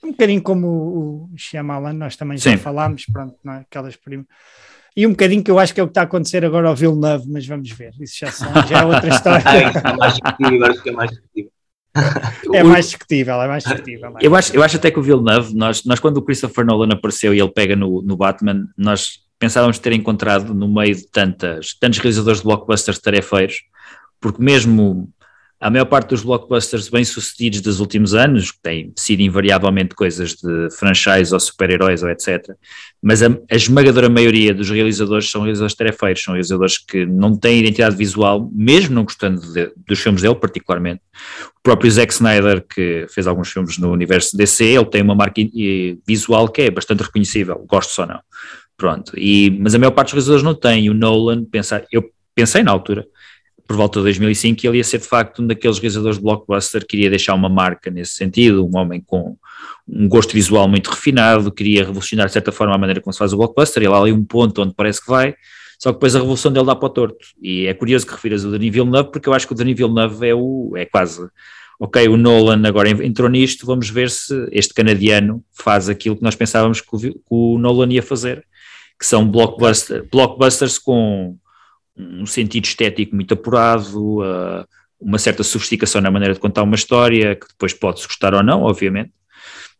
[0.02, 2.56] Um bocadinho como o, o Shyamalan, nós também já Sim.
[2.56, 3.66] falámos, pronto, não é?
[4.98, 6.74] E um bocadinho que eu acho que é o que está a acontecer agora ao
[6.74, 9.44] Villeneuve, mas vamos ver, isso já, são, já é outra história.
[9.46, 11.52] Ah, isso é mais discutível, isso é mais discutível.
[12.52, 14.08] é mais discutível, é mais discutível.
[14.08, 14.26] é?
[14.26, 17.32] Eu acho, eu acho até que o Villeneuve, nós, nós quando o Christopher Nolan apareceu
[17.32, 22.00] e ele pega no, no Batman, nós pensávamos ter encontrado no meio de tantas, tantos
[22.00, 23.62] realizadores de blockbusters tarefeiros,
[24.20, 25.08] porque mesmo
[25.60, 30.68] a maior parte dos blockbusters bem-sucedidos dos últimos anos, que têm sido invariavelmente coisas de
[30.70, 32.54] franchise ou super-heróis ou etc.,
[33.02, 37.58] mas a, a esmagadora maioria dos realizadores são realizadores tarefeiros, são realizadores que não têm
[37.60, 41.00] identidade visual, mesmo não gostando de- dos filmes dele particularmente.
[41.58, 45.40] O próprio Zack Snyder, que fez alguns filmes no universo DC, ele tem uma marca
[45.40, 48.20] eh, visual que é bastante reconhecível, gosto ou não.
[48.76, 50.88] Pronto, e, mas a maior parte dos realizadores não tem.
[50.88, 53.04] O Nolan, pensa, eu pensei na altura,
[53.68, 56.86] por volta de 2005, que ele ia ser de facto um daqueles realizadores de blockbuster
[56.86, 59.36] que iria deixar uma marca nesse sentido, um homem com
[59.86, 63.34] um gosto visual muito refinado, queria revolucionar de certa forma a maneira como se faz
[63.34, 65.34] o blockbuster, ele há ali um ponto onde parece que vai,
[65.78, 67.26] só que depois a revolução dele dá para o torto.
[67.42, 70.26] E é curioso que refiras o Denis Villeneuve, porque eu acho que o Denis Villeneuve
[70.26, 71.28] é, o, é quase,
[71.78, 76.34] ok, o Nolan agora entrou nisto, vamos ver se este canadiano faz aquilo que nós
[76.34, 78.46] pensávamos que o, que o Nolan ia fazer,
[78.98, 81.36] que são blockbuster, blockbusters com
[81.98, 84.64] um sentido estético muito apurado, uh,
[85.00, 88.62] uma certa sofisticação na maneira de contar uma história, que depois pode-se gostar ou não,
[88.62, 89.12] obviamente,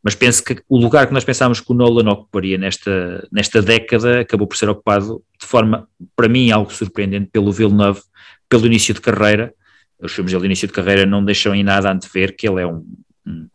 [0.02, 4.20] mas penso que o lugar que nós pensávamos que o Nolan ocuparia nesta, nesta década
[4.20, 8.00] acabou por ser ocupado de forma, para mim, algo surpreendente pelo Villeneuve,
[8.48, 9.52] pelo início de carreira.
[10.00, 12.66] Os filmes dele de início de carreira não deixam em nada antever que ele é
[12.66, 12.86] um,
[13.26, 13.48] um,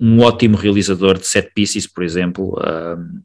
[0.00, 2.58] um ótimo realizador de set pieces, por exemplo.
[2.58, 3.22] Um,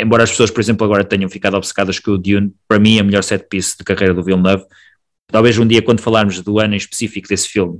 [0.00, 3.04] embora as pessoas, por exemplo, agora tenham ficado obcecadas com o Dune, para mim, a
[3.04, 4.64] melhor set piece de carreira do Villeneuve.
[5.26, 7.78] Talvez um dia, quando falarmos do ano em específico desse filme,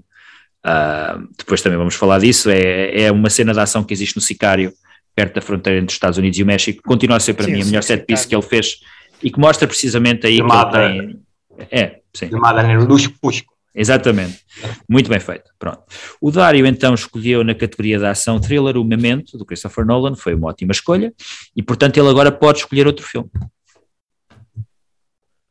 [0.67, 2.51] uh, depois também vamos falar disso.
[2.51, 4.73] É, é uma cena de ação que existe no Sicário,
[5.15, 6.83] perto da fronteira entre os Estados Unidos e o México.
[6.83, 8.81] Continua a ser para Sim, mim a melhor set piece que ele fez
[9.23, 10.71] e que mostra precisamente aí Filmada.
[10.71, 11.19] que ele
[11.59, 11.69] tem.
[11.71, 12.29] É, sim.
[12.29, 13.56] Filmada no Luz Fusco.
[13.77, 14.41] Exatamente.
[14.89, 15.51] Muito bem feito.
[15.59, 15.83] Pronto.
[16.19, 20.35] O Dário então escolheu na categoria da ação thriller o Memento, do Christopher Nolan, foi
[20.35, 21.13] uma ótima escolha,
[21.55, 23.31] e portanto ele agora pode escolher outro filme.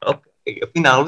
[0.04, 1.06] Ok, afinal,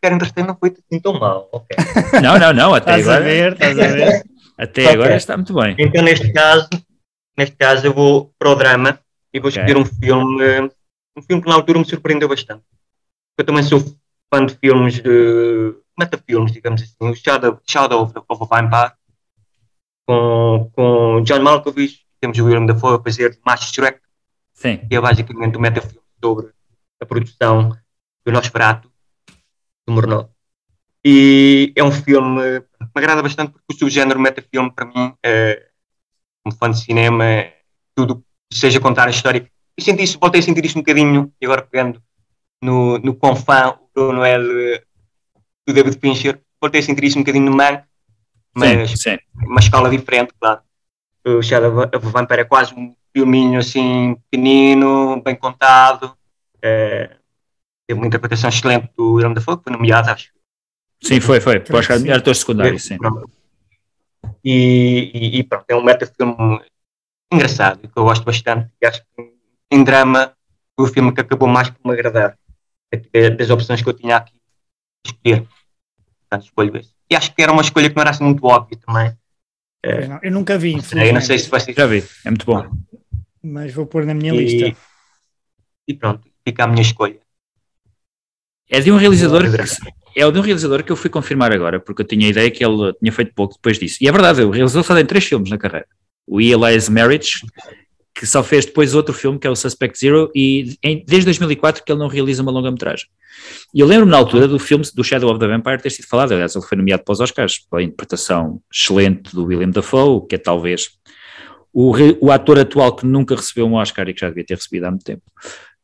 [0.00, 1.48] Quero Entreter não foi assim tão mal.
[1.50, 1.76] Ok.
[2.22, 4.24] Não, não, não, até Estás a agora, ver, estás a ver.
[4.56, 4.92] até Ok.
[4.94, 5.74] agora está muito bem.
[5.78, 6.68] Então, neste caso,
[7.36, 9.00] neste caso, eu vou para o drama
[9.32, 9.60] e vou Ok.
[9.60, 10.70] escolher um filme,
[11.16, 12.62] um filme que na altura me surpreendeu bastante.
[13.36, 13.80] Eu também sou
[14.32, 18.92] fã de filmes de metafilmes, digamos assim, o Shadow, Shadow of, the, of a Vampire,
[20.06, 24.00] com, com John Malkovich, temos o William Dafoe a fazer Master Shrek,
[24.52, 26.52] Sim, que é basicamente um metafilme sobre
[27.00, 27.76] a produção
[28.24, 28.90] do Nosferatu,
[29.86, 30.30] do Murnau.
[31.04, 35.68] E é um filme que me agrada bastante porque o subgénero metafilme, para mim, é,
[36.42, 37.58] como fã de cinema, é
[37.94, 39.48] tudo que seja contar a história.
[39.76, 42.02] Eu senti isso, voltei a sentir isso um bocadinho, e agora pegando
[42.62, 44.82] no, no quão fã o Bruno é de,
[45.68, 47.82] do David Fincher, voltei a sentir isso um bocadinho no Man,
[48.54, 49.18] mas sim, sim.
[49.34, 50.60] uma escala diferente, claro.
[51.26, 56.16] O Shadow of a Vampire é quase um filminho assim pequenino, bem contado.
[56.62, 57.16] É,
[57.86, 60.32] teve uma interpretação excelente do William Dafoe, que foi nomeado, acho.
[61.02, 61.60] Sim, foi, foi.
[61.60, 62.10] Para Creio que os sim.
[62.10, 62.96] atores secundários, sim.
[64.42, 66.62] E, e, e pronto, é um metafilme
[67.30, 68.70] engraçado, que eu gosto bastante.
[68.80, 69.34] E acho que
[69.70, 70.32] em drama
[70.74, 72.38] foi o filme que acabou mais por me agradar.
[73.36, 74.32] Das opções que eu tinha aqui
[75.04, 75.46] escolher.
[76.28, 76.90] Portanto, escolho esse.
[77.10, 79.12] E acho que era uma escolha que não era assim muito óbvia também.
[79.82, 82.04] Pois não, eu nunca vi, Não sei, eu não sei infelizmente, se vocês Já vi,
[82.24, 82.68] é muito bom.
[83.42, 84.76] mas vou pôr na minha E- lista.
[85.86, 87.18] E pronto, fica a minha escolha.
[88.70, 92.02] É de um realizador que, é de um realizador que eu fui confirmar agora, porque
[92.02, 93.96] eu tinha a ideia que ele tinha feito pouco depois disso.
[94.02, 95.86] E é verdade, o realizador só tem três filmes na carreira.
[96.26, 97.40] O Elias Marriage,
[98.14, 101.82] que só fez depois outro filme, que é o Suspect Zero, e em- desde 2004
[101.82, 103.08] que ele não realiza uma longa-metragem.
[103.74, 106.32] E eu lembro-me na altura do filme do Shadow of the Vampire ter sido falado,
[106.32, 110.38] aliás, ele foi nomeado para os Oscars, pela interpretação excelente do William Dafoe, que é
[110.38, 110.90] talvez
[111.72, 114.84] o, o ator atual que nunca recebeu um Oscar e que já devia ter recebido
[114.84, 115.22] há muito tempo.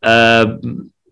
[0.02, 0.58] Ah,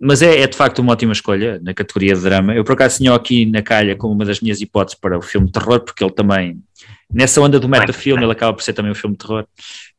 [0.04, 2.52] mas é, é de facto uma ótima escolha na categoria de drama.
[2.54, 5.46] Eu por acaso tinha aqui na calha como uma das minhas hipóteses para o filme
[5.46, 6.60] de terror, porque ele também,
[7.08, 9.46] nessa onda do metafilme, ele acaba por ser também um filme de terror.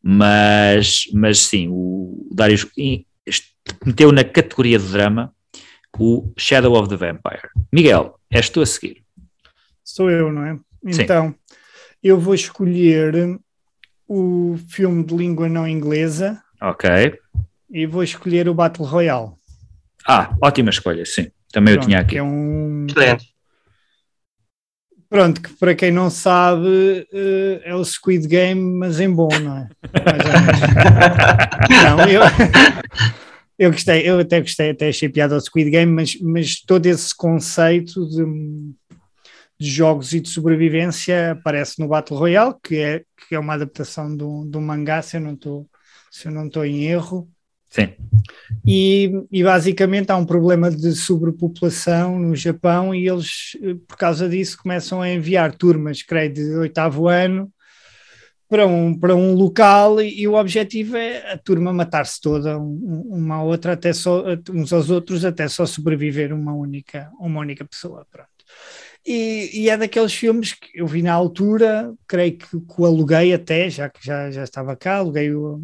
[0.03, 2.67] Mas, mas sim, o Darius
[3.86, 5.34] meteu na categoria de drama
[5.99, 7.49] o Shadow of the Vampire.
[7.71, 9.03] Miguel, és tu a seguir.
[9.83, 10.59] Sou eu, não é?
[10.85, 11.55] Então, sim.
[12.03, 13.39] eu vou escolher
[14.07, 16.41] o filme de língua não inglesa.
[16.61, 16.89] Ok.
[17.69, 19.31] E vou escolher o Battle Royale.
[20.05, 21.31] Ah, ótima escolha, sim.
[21.51, 22.17] Também Pronto, eu tinha aqui.
[22.17, 22.85] É um.
[22.89, 23.33] Excelente.
[25.09, 29.57] Pronto, que para quem não sabe uh, é o Squid Game, mas em bom, não
[29.57, 29.69] é?
[31.69, 32.23] não, eu,
[33.64, 37.16] eu gostei, eu até gostei, até achei piada ao Squid Game, mas, mas todo esse
[37.16, 38.26] conceito de,
[39.59, 44.16] de jogos e de sobrevivência aparece no Battle Royale, que é, que é uma adaptação
[44.16, 45.68] do, do mangá, se eu não estou
[46.11, 47.28] se eu não estou em erro.
[47.72, 47.89] Sim.
[48.64, 53.57] E, e, basicamente há um problema de sobrepopulação no Japão e eles,
[53.88, 57.51] por causa disso, começam a enviar turmas, creio, de oitavo ano
[58.53, 63.03] para um, para um local e, e o objetivo é a turma matar-se toda, um,
[63.09, 67.65] uma a outra, até só, uns aos outros, até só sobreviver uma única, uma única
[67.65, 68.05] pessoa.
[68.11, 68.29] Pronto.
[69.03, 73.71] E, e, é daqueles filmes que eu vi na altura, creio que, o aluguei até,
[73.71, 75.59] já que já, já estava cá, aluguei o,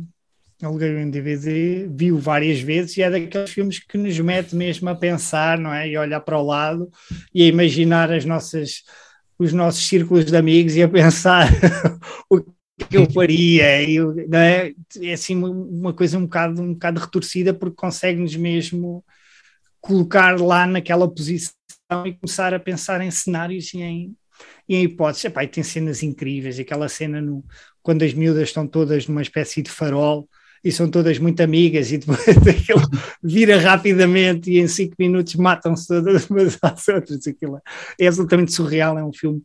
[0.60, 4.96] aluguei em DVD, vi-o várias vezes e é daqueles filmes que nos mete mesmo a
[4.96, 5.88] pensar, não é?
[5.88, 6.90] E olhar para o lado
[7.32, 8.82] e a imaginar as nossas,
[9.38, 11.48] os nossos círculos de amigos e a pensar
[12.28, 12.42] o
[12.86, 14.74] que eu faria, e, não é?
[15.02, 19.04] É assim uma coisa um bocado, um bocado retorcida porque consegue-nos mesmo
[19.82, 21.54] colocar lá naquela posição
[22.06, 24.16] e começar a pensar em cenários e em,
[24.68, 25.26] e em hipóteses.
[25.26, 27.44] Epá, e tem cenas incríveis, aquela cena no,
[27.82, 30.28] quando as miúdas estão todas numa espécie de farol
[30.64, 32.82] e são todas muito amigas e depois aquilo
[33.24, 37.28] vira rapidamente e em cinco minutos matam-se todas umas às outras.
[37.28, 37.62] Aquilo
[38.00, 39.42] é absolutamente surreal, é um filme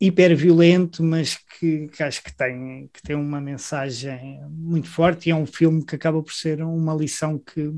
[0.00, 5.32] hiper violento, mas que, que, acho que tem, que tem uma mensagem muito forte e
[5.32, 7.72] é um filme que acaba por ser uma lição que,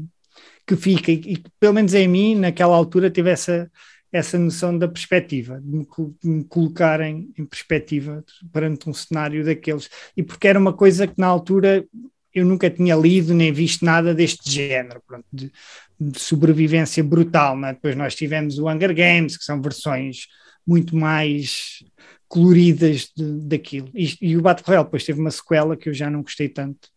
[0.67, 3.71] que fica e que, pelo menos em mim, naquela altura, tive essa,
[4.13, 5.87] essa noção da perspectiva, de me,
[6.23, 11.07] de me colocar em, em perspectiva perante um cenário daqueles, e porque era uma coisa
[11.07, 11.87] que na altura
[12.35, 15.53] eu nunca tinha lido nem visto nada deste género, pronto, de,
[15.99, 17.57] de, sobrevivência brutal.
[17.57, 17.73] Né?
[17.73, 20.27] Depois nós tivemos o Hunger Games, que são versões
[20.69, 21.83] muito mais
[22.29, 23.89] coloridas de, daquilo.
[23.95, 26.89] E, e, o Battle Royale depois teve uma sequela que eu já não gostei tanto,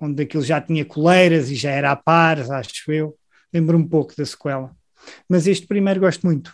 [0.00, 3.16] onde aquilo já tinha coleiras e já era a par, acho eu.
[3.52, 4.74] Lembro um pouco da sequela.
[5.28, 6.52] Mas este primeiro gosto muito.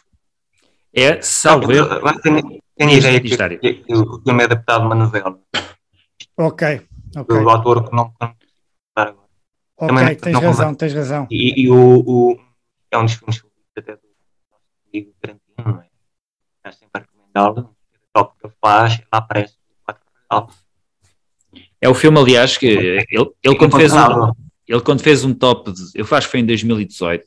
[0.92, 1.86] É, salvo eu.
[2.76, 5.38] Tenho ideia que, que, que o filme é adaptado de uma novela.
[6.36, 6.80] Ok,
[7.16, 7.40] okay.
[7.40, 8.14] do autor que não.
[8.20, 11.26] Ok, Também tens não razão, tens razão.
[11.30, 12.38] E, e o, o,
[12.90, 13.42] é um dos filmes
[13.76, 14.02] até do
[14.50, 15.87] nosso amigo Tarantino, não é?
[16.68, 17.08] É sempre.
[18.12, 19.54] Top que ele faz, aparece
[21.80, 23.06] É o filme, aliás, que ele,
[23.42, 24.32] ele quando fez um,
[24.66, 27.24] ele quando fez um top, de, eu acho que foi em 2018,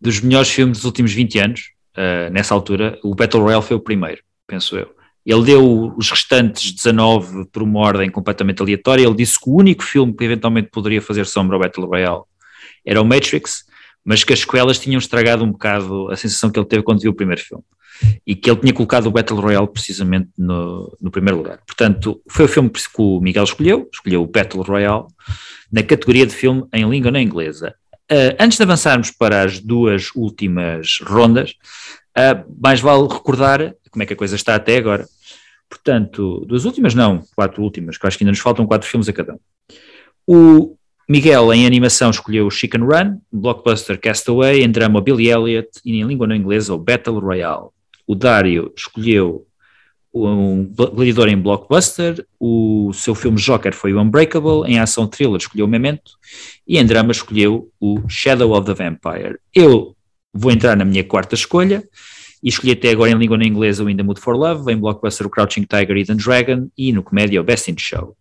[0.00, 1.60] dos melhores filmes dos últimos 20 anos,
[1.96, 4.94] uh, nessa altura, o Battle Royale foi o primeiro, penso eu.
[5.24, 9.06] Ele deu os restantes 19 por uma ordem completamente aleatória.
[9.06, 12.24] Ele disse que o único filme que eventualmente poderia fazer sombra ao Battle Royale
[12.84, 13.64] era o Matrix,
[14.04, 17.10] mas que as sequelas tinham estragado um bocado a sensação que ele teve quando viu
[17.10, 17.64] o primeiro filme.
[18.26, 21.60] E que ele tinha colocado o Battle Royale precisamente no, no primeiro lugar.
[21.66, 25.04] Portanto, foi o filme que o Miguel escolheu, escolheu o Battle Royale,
[25.70, 27.74] na categoria de filme em língua não inglesa.
[28.10, 31.54] Uh, antes de avançarmos para as duas últimas rondas,
[32.18, 35.06] uh, mais vale recordar como é que a coisa está até agora.
[35.68, 39.12] Portanto, duas últimas, não, quatro últimas, que acho que ainda nos faltam quatro filmes a
[39.12, 39.38] cada um.
[40.26, 40.76] O
[41.08, 46.26] Miguel, em animação, escolheu Chicken Run, Blockbuster Castaway, em drama Billy Elliot e em língua
[46.26, 47.68] não inglesa o Battle Royale.
[48.06, 49.46] O Dário escolheu
[50.12, 55.66] um gladiador em Blockbuster, o seu filme Joker foi o Unbreakable, em ação thriller escolheu
[55.66, 56.12] o Memento
[56.66, 59.38] e em drama escolheu o Shadow of the Vampire.
[59.52, 59.96] Eu
[60.32, 61.82] vou entrar na minha quarta escolha,
[62.44, 65.26] e escolhi até agora em língua inglesa o In the Mood for Love, em blockbuster
[65.26, 68.14] o Crouching Tiger, Hidden Dragon e no comédia o Best in Show.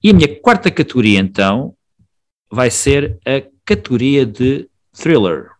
[0.00, 1.74] E a minha quarta categoria então
[2.48, 5.50] vai ser a categoria de thriller.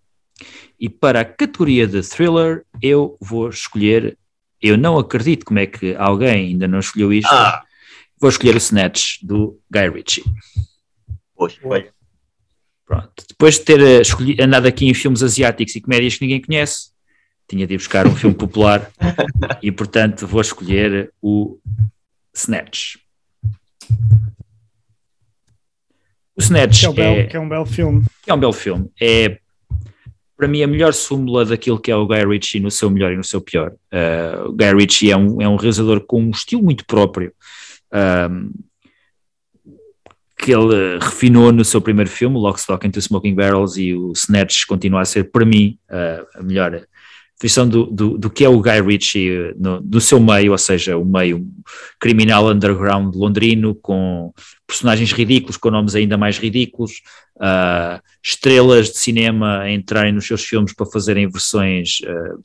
[0.85, 4.19] E para a categoria de thriller eu vou escolher,
[4.61, 7.65] eu não acredito como é que alguém ainda não escolheu isto, ah.
[8.21, 10.25] vou escolher o Snatch do Guy Ritchie.
[11.35, 11.59] Poxa,
[12.85, 13.25] Pronto.
[13.27, 16.91] Depois de ter eh, escolhido, andado aqui em filmes asiáticos e comédias que ninguém conhece,
[17.49, 18.93] tinha de ir buscar um filme popular
[19.63, 21.59] e, portanto, vou escolher o
[22.35, 22.97] Snatch.
[26.37, 28.05] O Snatch que é, um belo, é, que é um belo filme.
[28.27, 28.91] É um belo filme.
[29.01, 29.39] É,
[30.37, 33.17] para mim, a melhor súmula daquilo que é o Guy Ritchie no seu melhor e
[33.17, 33.73] no seu pior.
[33.93, 37.33] Uh, o Guy Ritchie é um, é um realizador com um estilo muito próprio.
[37.93, 38.51] Um,
[40.37, 44.13] que ele refinou no seu primeiro filme, Lock, Stock and Two Smoking Barrels, e o
[44.13, 46.85] Snatch continua a ser, para mim, a melhor
[47.37, 50.99] definição do, do, do, que é o Guy Ritchie no, do seu meio, ou seja,
[50.99, 51.47] o meio
[51.99, 54.35] criminal underground londrino, com
[54.75, 57.03] personagens ridículos, com nomes ainda mais ridículos,
[57.37, 62.43] uh, estrelas de cinema a entrarem nos seus filmes para fazerem versões uh,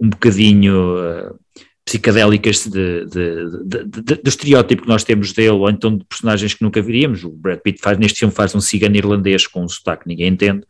[0.00, 1.38] um bocadinho uh,
[1.84, 6.62] psicadélicas de, de, de, do estereótipo que nós temos dele, ou então de personagens que
[6.62, 7.24] nunca viríamos.
[7.24, 10.28] O Brad Pitt faz, neste filme faz um cigano irlandês com um sotaque que ninguém
[10.28, 10.64] entende.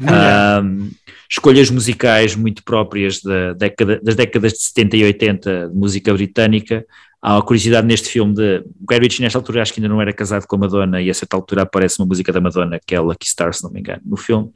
[0.00, 0.90] Um,
[1.30, 6.84] escolhas musicais muito próprias da década, das décadas de 70 e 80 de música britânica.
[7.26, 10.12] Há uma curiosidade neste filme de Guy Ritchie nesta altura acho que ainda não era
[10.12, 13.00] casado com a Madonna e a certa altura aparece uma música da Madonna que é
[13.00, 14.48] Lucky Star, se não me engano, no filme.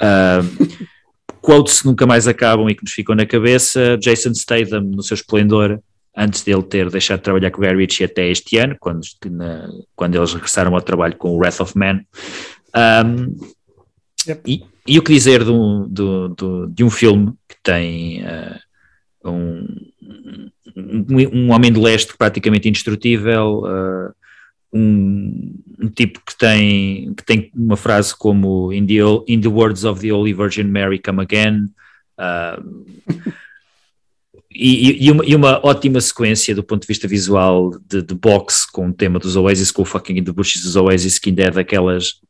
[0.00, 0.86] Um,
[1.42, 5.14] quotes que nunca mais acabam e que nos ficam na cabeça, Jason Statham no seu
[5.14, 5.78] esplendor,
[6.16, 9.68] antes dele ter deixado de trabalhar com o Gary Ritchie até este ano, quando, na,
[9.94, 12.00] quando eles regressaram ao trabalho com o Wrath of Man.
[12.74, 13.36] Um,
[14.26, 14.40] yep.
[14.46, 18.58] e, e o que dizer de um, de, de, de um filme que tem uh,
[19.30, 19.66] um,
[20.76, 24.14] um, homem de leste praticamente indestrutível, uh,
[24.72, 28.94] um, um, tipo que tem, que tem uma frase como in the,
[29.26, 31.70] in the words of the Holy Virgin Mary, come again.
[32.18, 33.32] Uh,
[34.58, 38.70] e, e, uma, e, uma, ótima sequência do ponto de vista visual de, de boxe
[38.70, 41.42] com o tema dos Oasis, com o fucking In the Bushes dos Oasis, que ainda
[41.44, 42.20] é daquelas,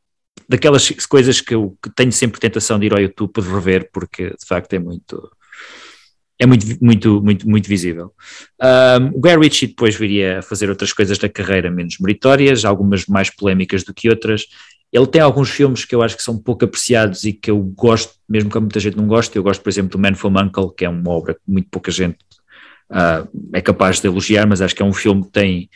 [0.47, 4.45] daquelas coisas que eu que tenho sempre tentação de ir ao YouTube rever, porque de
[4.45, 5.31] facto é muito,
[6.39, 8.13] é muito, muito, muito, muito visível.
[8.61, 13.05] Um, o Guy Ritchie depois viria a fazer outras coisas da carreira menos meritórias, algumas
[13.07, 14.45] mais polémicas do que outras.
[14.93, 18.13] Ele tem alguns filmes que eu acho que são pouco apreciados e que eu gosto,
[18.29, 19.35] mesmo que muita gente não goste.
[19.35, 21.91] Eu gosto, por exemplo, do Man from Uncle, que é uma obra que muito pouca
[21.91, 22.17] gente
[22.91, 25.69] uh, é capaz de elogiar, mas acho que é um filme que tem,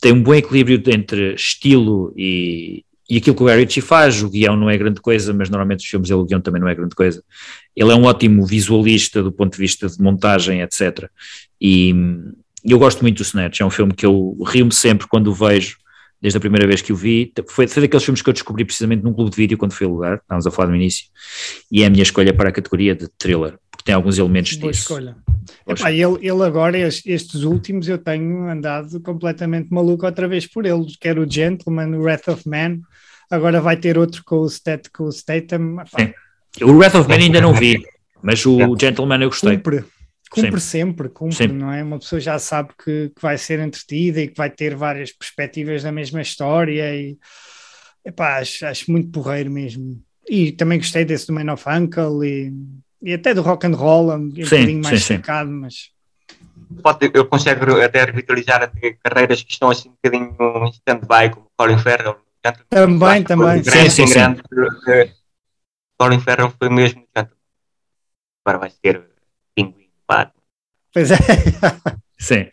[0.00, 4.30] tem um bom equilíbrio entre estilo e, e aquilo que o Gary Ritchie faz, o
[4.30, 6.74] guião não é grande coisa, mas normalmente os filmes dele, o guião também não é
[6.76, 7.20] grande coisa.
[7.74, 11.10] Ele é um ótimo visualista do ponto de vista de montagem, etc.
[11.60, 11.92] E
[12.64, 15.76] eu gosto muito do Snatch, é um filme que eu rio-me sempre quando o vejo,
[16.22, 17.32] desde a primeira vez que o vi.
[17.48, 19.90] Foi, foi daqueles filmes que eu descobri precisamente num clube de vídeo quando fui a
[19.90, 21.06] lugar, estávamos a falar no início,
[21.72, 24.70] e é a minha escolha para a categoria de thriller, porque tem alguns elementos Boa
[24.70, 24.82] disso.
[24.82, 25.16] escolha.
[25.66, 30.84] Epá, ele, ele agora, estes últimos, eu tenho andado completamente maluco outra vez por ele,
[31.00, 32.80] quer o Gentleman, o Wrath of Man,
[33.30, 35.76] agora vai ter outro com o, Stat, com o Statham.
[36.62, 37.82] O Wrath of Man ainda não vi,
[38.22, 39.56] mas o Gentleman eu gostei.
[39.56, 39.84] Cumpre,
[40.30, 41.56] cumpre sempre, cumpre, sempre.
[41.56, 41.82] não é?
[41.82, 45.82] Uma pessoa já sabe que, que, vai ser entretida e que vai ter várias perspectivas
[45.82, 47.16] da mesma história e
[48.04, 50.02] epá, acho, acho muito porreiro mesmo.
[50.28, 52.52] E também gostei desse do Man of Uncle e,
[53.02, 55.90] e até do rock and roll, um sim, bocadinho mais focado, mas
[56.82, 61.50] Pode, eu consigo até revitalizar até carreiras que estão assim um bocadinho em stand-by, como
[61.56, 62.16] Colin Farrell,
[62.68, 63.62] também, também.
[63.62, 65.14] Grande, sim, sim, grande, sim.
[65.98, 67.06] Colin Farrell foi mesmo.
[68.44, 69.04] Agora vai ser
[69.54, 70.40] pinguim, Batman.
[70.92, 71.16] Pois é.
[72.18, 72.50] Sim.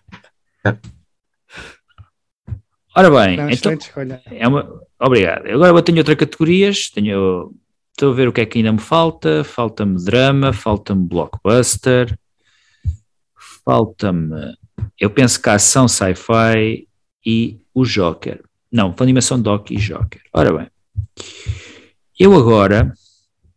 [2.95, 3.77] Ora bem, Não, então,
[4.31, 5.47] é uma, obrigado.
[5.47, 7.53] Agora eu tenho outras categorias, tenho,
[7.97, 12.15] estou a ver o que é que ainda me falta, falta-me drama, falta-me blockbuster,
[13.65, 14.55] falta-me,
[14.99, 16.87] eu penso que a ação sci-fi
[17.25, 18.43] e o Joker.
[18.71, 20.21] Não, animação Doc e Joker.
[20.31, 20.67] Ora bem,
[22.19, 22.93] eu agora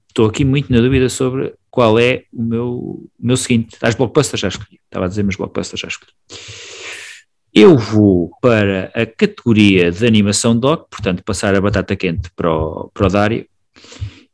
[0.08, 3.76] estou aqui muito na dúvida sobre qual é o meu, meu seguinte.
[3.82, 4.80] As blockbusters já escolhi.
[4.86, 6.12] Estava a dizer, mas blockbusters já escolhi.
[7.52, 12.90] Eu vou para a categoria de animação doc, portanto, passar a batata quente para o,
[12.94, 13.46] para o Dário,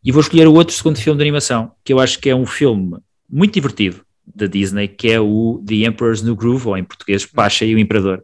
[0.06, 2.46] e vou escolher o outro segundo filme de animação, que eu acho que é um
[2.46, 2.96] filme
[3.28, 7.64] muito divertido da Disney, que é o The Emperor's New Groove, ou em português, Pacha
[7.64, 8.22] e o Imperador,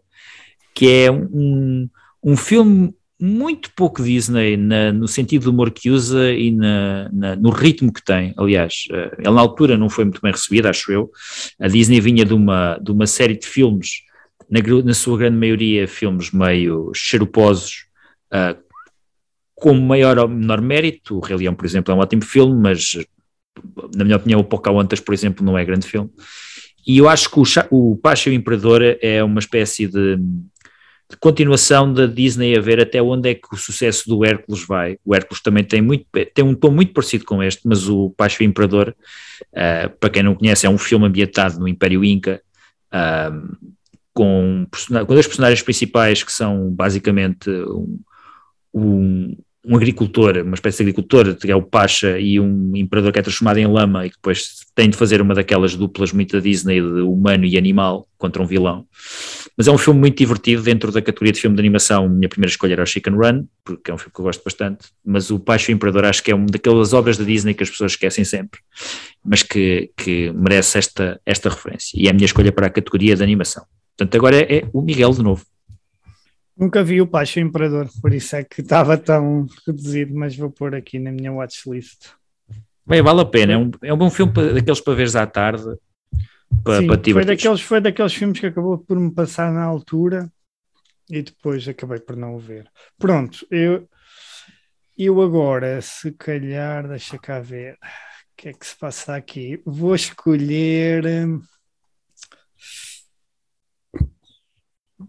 [0.72, 1.88] que é um,
[2.22, 7.34] um filme muito pouco Disney na, no sentido do humor que usa e na, na,
[7.34, 8.32] no ritmo que tem.
[8.36, 11.10] Aliás, uh, ele na altura não foi muito bem recebido, acho eu.
[11.60, 14.02] A Disney vinha de uma, de uma série de filmes,
[14.48, 17.86] na, na sua grande maioria, filmes meio xeroposos,
[18.32, 18.61] uh,
[19.54, 21.16] com maior ou menor mérito.
[21.16, 22.96] O Rei Leão, por exemplo, é um ótimo filme, mas
[23.94, 26.10] na minha opinião, o Pocahontas, por exemplo, não é grande filme.
[26.86, 30.18] E eu acho que o, o Pacha e o Imperador é uma espécie de
[31.12, 34.96] de continuação da Disney a ver até onde é que o sucesso do Hércules vai.
[35.04, 38.42] O Hércules também tem, muito, tem um tom muito parecido com este, mas o Pacho
[38.42, 38.96] Imperador,
[39.52, 42.40] uh, para quem não conhece, é um filme ambientado no Império Inca,
[42.88, 43.56] uh,
[44.14, 44.66] com,
[45.06, 48.00] com dois personagens principais que são basicamente um,
[48.72, 53.18] um, um agricultor, uma espécie de agricultor, que é o Pacha, e um imperador que
[53.20, 56.40] é transformado em lama e que depois tem de fazer uma daquelas duplas muito da
[56.40, 58.86] Disney de humano e animal contra um vilão.
[59.56, 62.08] Mas é um filme muito divertido dentro da categoria de filme de animação.
[62.08, 64.88] Minha primeira escolha era o Chicken Run, porque é um filme que eu gosto bastante.
[65.04, 67.62] Mas o Pacha e o Imperador acho que é uma daquelas obras da Disney que
[67.62, 68.60] as pessoas esquecem sempre,
[69.24, 71.92] mas que, que merece esta, esta referência.
[71.94, 73.64] E é a minha escolha para a categoria de animação.
[73.96, 75.44] Portanto, agora é, é o Miguel de novo.
[76.56, 80.74] Nunca vi o Pacho Imperador, por isso é que estava tão reduzido, mas vou pôr
[80.74, 82.10] aqui na minha watchlist.
[82.86, 85.26] Bem, vale a pena, é um, é um bom filme para, daqueles para veres à
[85.26, 85.64] tarde.
[86.62, 90.30] Para, Sim, para foi, daqueles, foi daqueles filmes que acabou por me passar na altura
[91.08, 92.70] e depois acabei por não o ver.
[92.98, 93.88] Pronto, eu,
[94.96, 99.60] eu agora, se calhar, deixa cá ver o que é que se passa aqui.
[99.64, 101.06] Vou escolher.
[101.06, 101.42] hum,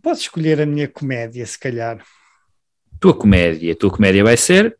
[0.01, 2.03] Posso escolher a minha comédia, se calhar.
[2.99, 4.77] Tua comédia, a tua comédia vai ser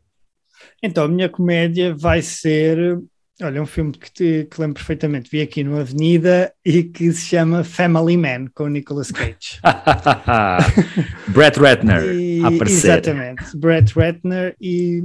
[0.82, 2.98] Então, a minha comédia vai ser.
[3.42, 5.28] Olha, um filme que, te, que lembro perfeitamente.
[5.30, 9.60] Vi aqui no Avenida e que se chama Family Man, com o Nicolas Cage.
[11.28, 12.90] Brett Ratner E- a aparecer.
[12.92, 14.54] Exatamente, Brett Ratner.
[14.60, 15.02] E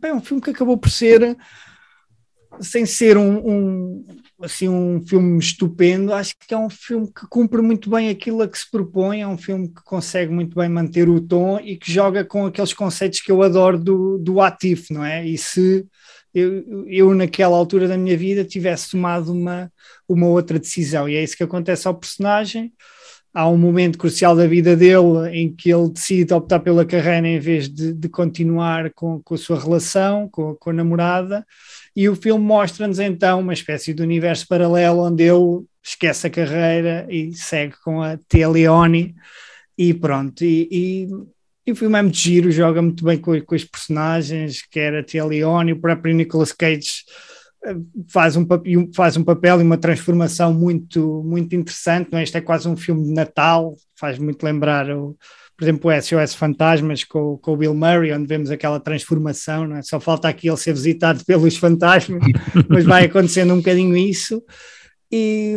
[0.00, 1.36] bem, é um filme que acabou por ser,
[2.60, 4.06] sem ser um, um,
[4.40, 8.48] assim, um filme estupendo, acho que é um filme que cumpre muito bem aquilo a
[8.48, 9.22] que se propõe.
[9.22, 12.72] É um filme que consegue muito bem manter o tom e que joga com aqueles
[12.72, 15.26] conceitos que eu adoro do, do ativo, não é?
[15.26, 15.86] E se
[16.34, 19.72] eu, eu, naquela altura da minha vida, tivesse tomado uma,
[20.06, 22.72] uma outra decisão, e é isso que acontece ao personagem
[23.36, 27.38] há um momento crucial da vida dele em que ele decide optar pela carreira em
[27.38, 31.46] vez de, de continuar com, com a sua relação, com, com a namorada,
[31.94, 37.06] e o filme mostra-nos então uma espécie de universo paralelo onde ele esquece a carreira
[37.10, 39.14] e segue com a Tia Leone
[39.76, 41.08] e pronto, e, e,
[41.66, 45.02] e o filme é muito giro, joga muito bem com, com os personagens, quer a
[45.02, 47.04] Tia Leone, o próprio Nicolas Cage
[48.08, 48.46] faz um,
[48.94, 52.10] faz um papel e uma transformação muito, muito interessante.
[52.12, 52.24] Não é?
[52.24, 55.16] É quase um filme de Natal, faz muito lembrar, o,
[55.56, 59.66] por exemplo, o SOS Fantasmas com, com o Bill Murray, onde vemos aquela transformação.
[59.66, 59.82] Não é?
[59.82, 62.22] Só falta aqui ele ser visitado pelos fantasmas,
[62.68, 64.42] mas vai acontecendo um bocadinho isso.
[65.10, 65.56] E,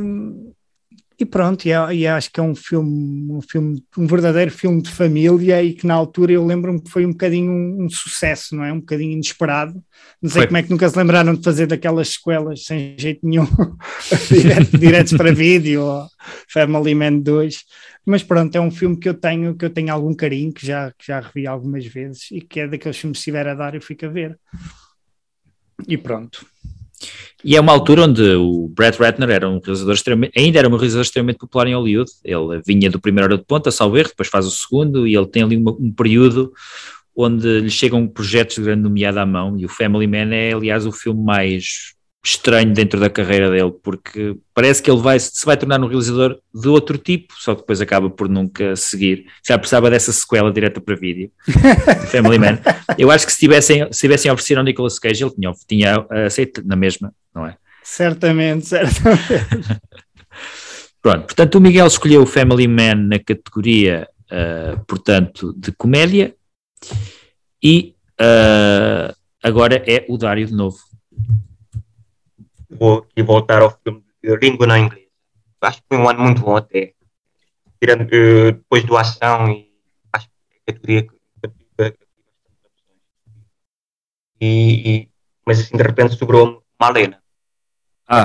[1.19, 4.89] e pronto, e, e, acho que é um filme, um filme, um verdadeiro filme de
[4.89, 8.63] família e que na altura eu lembro-me que foi um bocadinho um, um, sucesso, não
[8.63, 8.71] é?
[8.71, 9.73] Um bocadinho inesperado.
[10.21, 10.47] Não sei foi.
[10.47, 13.45] como é que nunca se lembraram de fazer daquelas sequelas sem jeito nenhum,
[14.31, 16.07] direto, diretos para vídeo, ou
[16.47, 17.65] Family Man 2.
[18.05, 20.89] Mas pronto, é um filme que eu tenho, que eu tenho algum carinho, que já,
[20.97, 23.75] que já revi algumas vezes e que é daqueles filmes que se estiver a dar
[23.75, 24.39] eu fico a ver.
[25.85, 26.45] E pronto.
[27.43, 29.95] E é uma altura onde o Brett Ratner era um realizador
[30.35, 32.11] ainda era um realizador extremamente popular em Hollywood.
[32.23, 35.27] Ele vinha do primeiro hora de ponta, salvo erro, depois faz o segundo, e ele
[35.27, 36.51] tem ali uma, um período
[37.15, 39.57] onde lhe chegam projetos de grande nomeada à mão.
[39.57, 41.93] E o Family Man é, aliás, o filme mais
[42.23, 46.37] estranho dentro da carreira dele, porque parece que ele vai, se vai tornar um realizador
[46.53, 49.25] de outro tipo, só que depois acaba por nunca seguir.
[49.47, 51.31] Já precisava dessa sequela direta para vídeo,
[52.11, 52.59] Family Man.
[52.97, 56.61] Eu acho que se tivessem, se tivessem oferecido ao Nicolas Cage, ele tinha, tinha aceito
[56.65, 57.55] na mesma, não é?
[57.83, 59.23] Certamente, certamente.
[61.01, 66.35] Pronto, portanto o Miguel escolheu o Family Man na categoria, uh, portanto, de comédia
[67.63, 70.88] e uh, agora é o Dário de novo
[72.69, 75.07] vou aqui voltar ao filme de Língua na Inglesa.
[75.61, 76.93] Acho que foi um ano muito bom até.
[77.81, 79.71] Tirando, uh, depois do Ação e
[80.13, 81.07] acho que a categoria
[84.41, 85.09] e, e,
[85.45, 87.21] mas assim de repente sobrou Malena.
[88.07, 88.23] Ah,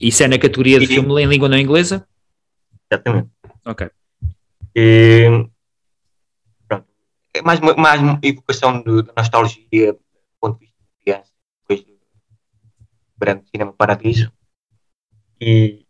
[0.00, 2.06] isso é na categoria de e, filme em língua não inglesa?
[2.90, 3.28] Exatamente.
[3.66, 3.90] Ok.
[4.74, 5.46] E,
[6.66, 6.86] pronto.
[7.34, 10.00] É mais mais uma evocação da nostalgia do
[10.40, 11.98] ponto de vista de criança, depois do
[13.20, 14.32] grande Cinema Paradiso.
[15.40, 15.84] E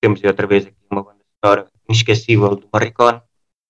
[0.00, 3.20] temos outra vez aqui uma banda sonora inesquecível do Morricone.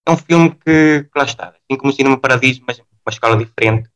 [0.07, 3.37] É um filme que, que lá está, assim como o Cinema Paradiso, mas uma escala
[3.37, 3.89] diferente.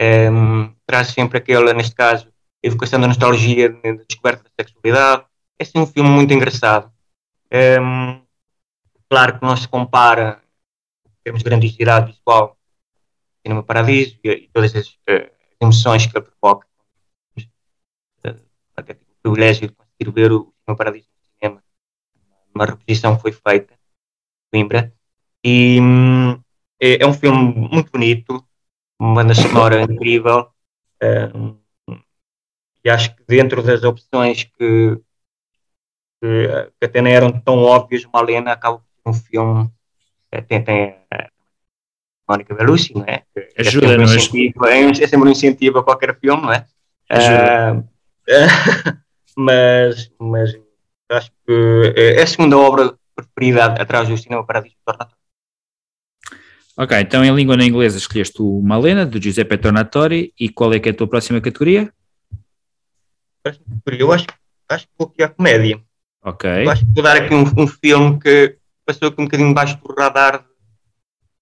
[0.00, 2.32] Um, traz sempre aquela, neste caso,
[2.62, 5.24] evocação da nostalgia, da descoberta da sexualidade.
[5.58, 6.92] É assim um filme muito engraçado.
[7.52, 8.22] Um,
[9.08, 10.42] claro que não se compara,
[11.06, 12.56] em termos de grandiosidade visual,
[13.44, 15.30] Cinema Paradiso e, e todas as uh,
[15.60, 16.66] emoções que ele provoca.
[19.22, 21.64] Privilégio de conseguir ver o Cinema Paradiso no cinema.
[22.54, 24.92] Uma reposição foi feita, em Coimbra.
[25.44, 26.32] E um,
[26.80, 28.44] é, é, um filme muito bonito,
[28.98, 30.48] uma banda sonora incrível.
[31.34, 31.56] Um,
[32.84, 35.00] e acho que dentro das opções que,
[36.20, 36.48] que,
[36.80, 39.72] que até não eram tão óbvias, Malena acaba por ser um filme
[40.40, 40.96] tem, tem
[42.28, 43.22] Mónica Bellucci, não é?
[43.34, 44.04] Que Ajuda, é sempre, um é?
[44.04, 46.66] incentivo, é, é sempre um incentivo a qualquer filme, não é?
[47.10, 47.86] Ajuda.
[48.30, 48.98] Ah,
[49.36, 50.50] mas, mas
[51.10, 55.16] acho que é a segunda obra preferida atrás do Cinema Paradiso Tornatório.
[56.76, 60.80] Ok, então em língua na inglesa escolheste o Malena, do Giuseppe Tornatori, e qual é
[60.80, 61.92] que é a tua próxima categoria?
[63.86, 64.26] Eu acho,
[64.68, 65.82] acho que vou aqui à comédia.
[66.24, 68.56] Ok, Eu acho que vou dar aqui um, um filme que
[68.86, 70.46] passou aqui um bocadinho baixo do radar.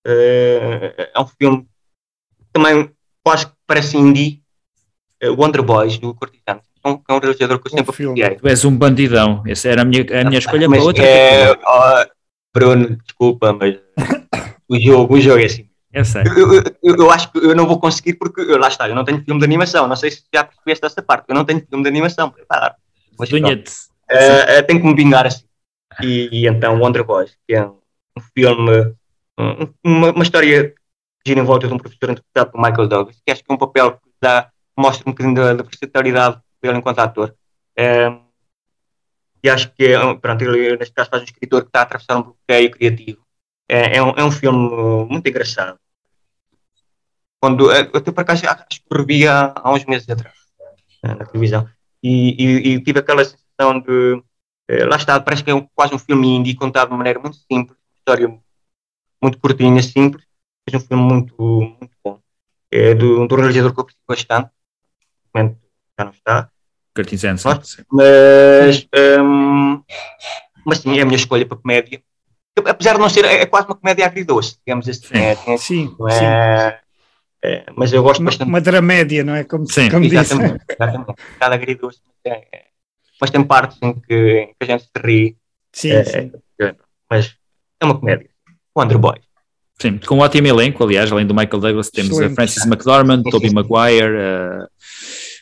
[0.06, 2.90] Eh, é um filme que também
[3.22, 4.42] quase que parece indie.
[5.20, 6.62] eh, Wonder Boys, do Cortizano.
[6.84, 8.36] É um, é um realizador que eu sempre apreciei.
[8.36, 11.52] tu és um bandidão, essa era a minha, a minha escolha Mas para outra é,
[11.64, 12.06] ó,
[12.54, 13.78] Bruno, desculpa, mas
[14.68, 15.68] o jogo, o jogo é assim.
[15.92, 16.22] Eu sei.
[16.22, 19.04] Eu, eu- eu- acho que eu não vou conseguir porque, eu- lá está, eu não
[19.04, 19.88] tenho filme de animação.
[19.88, 21.24] Não sei se já percebeste essa parte.
[21.28, 22.32] Eu não tenho filme de animação.
[22.48, 22.76] Pá,
[23.18, 23.28] mas.
[23.28, 23.72] Dunha-te.
[24.08, 25.44] Eh, eh, tenho que me vingar assim.
[26.00, 27.74] E, e então Wonder Boys, que é um,
[28.32, 28.94] filme,
[29.38, 30.74] um- uma, uma história que
[31.26, 33.58] gira em volta de um professor interpretado por Michael Douglas, que acho que é um
[33.58, 37.34] papel que dá, mostra um bocadinho da, da versatilidade dele enquanto ator.
[39.42, 41.82] E acho que, é, um- pronto, ele neste caso faz um escritor que está a
[41.82, 43.20] atravessar um bloqueio criativo.
[43.68, 44.58] É, é, um, é um filme
[45.08, 45.78] muito engraçado.
[47.40, 50.34] Quando, eh, eu até por acaso acho que revi há, há uns meses atrás,
[51.04, 51.66] eh, na televisão,
[52.02, 54.22] e, e- e tive aquela sensação de
[54.68, 57.36] eh, lá está, parece que é um- quase um filme indie contado de maneira muito
[57.50, 58.40] simples, uma história
[59.22, 60.24] muito curtinha, simples,
[60.66, 61.34] mas um filme muito,
[61.80, 62.20] muito bom.
[62.70, 64.50] É do, do realizador que eu aprecio bastante,
[66.00, 66.48] já não está,
[66.94, 67.66] Curtin Hanson, Gosto.
[67.66, 67.82] sim.
[67.92, 68.86] mas,
[69.22, 69.82] hum,
[70.64, 72.02] mas sim, é a minha escolha para comédia.
[72.66, 75.06] Apesar de não ser, é é quase uma comédia agridoce, digamos assim.
[75.06, 75.16] Sim.
[75.18, 76.24] É, tem- Sim, não sim.
[76.24, 76.80] é-
[77.42, 78.48] é, mas eu gosto Uma, bastante.
[78.48, 79.44] uma dramédia, não é?
[79.44, 80.16] Como, Sim, como disse.
[80.34, 81.14] Exatamente, exatamente.
[81.38, 82.00] Cada agridoce.
[82.04, 82.64] mas é- é-
[83.20, 85.36] mas tem partes em que, em que a gente se ri
[85.72, 86.32] Sim, É, sim.
[87.08, 87.36] mas
[87.80, 88.28] é uma comédia.
[88.76, 89.20] Wonder Boy.
[89.80, 92.34] Sim, com um ótimo elenco, aliás, além do Michael Douglas, temos a Excelente.
[92.34, 94.68] Frances McDormand, Tobey Maguire, uh,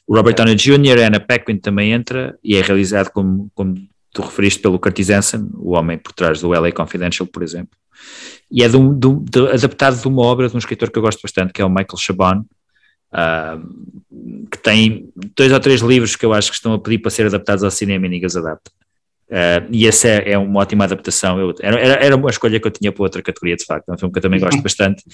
[0.08, 3.74] o Robert Downey Jr., a Anna Paquin também entra, e é realizado, como, como
[4.10, 5.08] tu referiste, pelo Curtis
[5.54, 7.76] o homem por trás do LA Confidential, por exemplo.
[8.50, 10.98] E é de um- de um- de- adaptado de uma obra de um escritor que
[10.98, 12.42] eu gosto bastante, que é o Michael Chabon,
[13.12, 13.58] ah,
[14.50, 17.26] que tem dois ou três livros que eu acho que estão a pedir para ser
[17.26, 18.70] adaptados ao cinema e ninguém os adapta.
[19.30, 21.38] Ah, e essa é, é uma ótima adaptação.
[21.38, 23.86] Eu- era- era uma escolha que eu tinha para outra categoria, de facto.
[23.90, 25.04] É um filme que eu também gosto bastante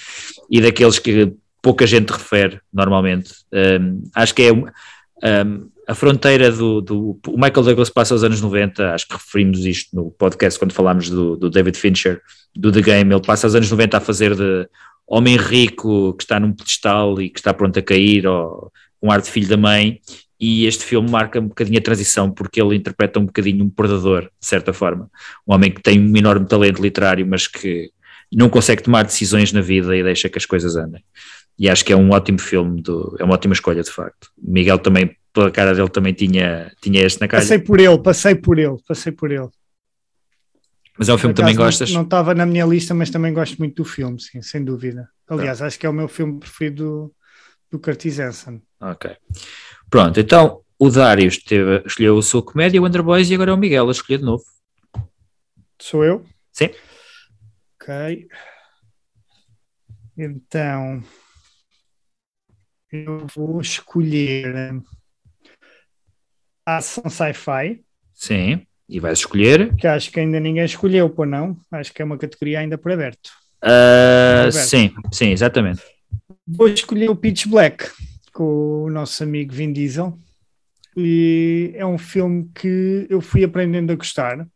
[0.49, 1.33] e daqueles que
[1.65, 3.33] pouca gente refere normalmente.
[3.51, 7.19] Um, acho que é um, um, a fronteira do, do.
[7.27, 11.09] O Michael Douglas passa aos anos 90, acho que referimos isto no podcast quando falámos
[11.09, 12.21] do, do David Fincher,
[12.55, 13.15] do The Game.
[13.15, 14.69] Ele passa aos anos 90 a fazer de
[15.07, 18.71] homem rico que está num pedestal e que está pronto a cair, ou
[19.03, 20.01] um ar de filho da mãe.
[20.39, 24.25] E este filme marca um bocadinho a transição, porque ele interpreta um bocadinho um predador,
[24.39, 25.11] de certa forma.
[25.47, 27.91] Um homem que tem um enorme talento literário, mas que
[28.31, 31.03] não consegue tomar decisões na vida e deixa que as coisas andem.
[31.59, 34.31] E acho que é um ótimo filme, do, é uma ótima escolha, de facto.
[34.37, 37.43] Miguel também, pela cara dele, também tinha, tinha este na calha.
[37.43, 39.49] Passei por ele, passei por ele, passei por ele.
[40.99, 41.91] Mas é um filme que também gostas?
[41.93, 45.09] Não estava na minha lista, mas também gosto muito do filme, sim, sem dúvida.
[45.29, 47.15] Aliás, acho que é o meu filme preferido do,
[47.73, 48.61] do Curtis Hanson.
[48.81, 49.17] Ok.
[49.91, 53.55] Pronto, então o Dário esteve, escolheu a sua comédia, o Wonder Boys, e agora é
[53.55, 54.45] o Miguel a escolher de novo.
[55.81, 56.25] Sou eu?
[56.53, 56.71] Sim.
[57.75, 58.29] Ok.
[60.17, 61.03] Então,
[62.95, 64.81] eu vou escolher
[66.67, 67.83] a ação sci-fi,
[68.15, 68.67] Sim.
[68.89, 69.75] E vais escolher?
[69.77, 71.57] que acho que ainda ninguém escolheu, pô não?
[71.73, 73.31] Acho que é uma categoria ainda por aberto.
[73.63, 74.67] Ah, Roberto.
[74.67, 75.83] sim, sim, exatamente.
[76.47, 77.91] Vou escolher o Pitch Black
[78.33, 80.19] com o nosso amigo Vin Diesel.
[80.97, 84.47] E é um filme que eu fui aprendendo a gostar.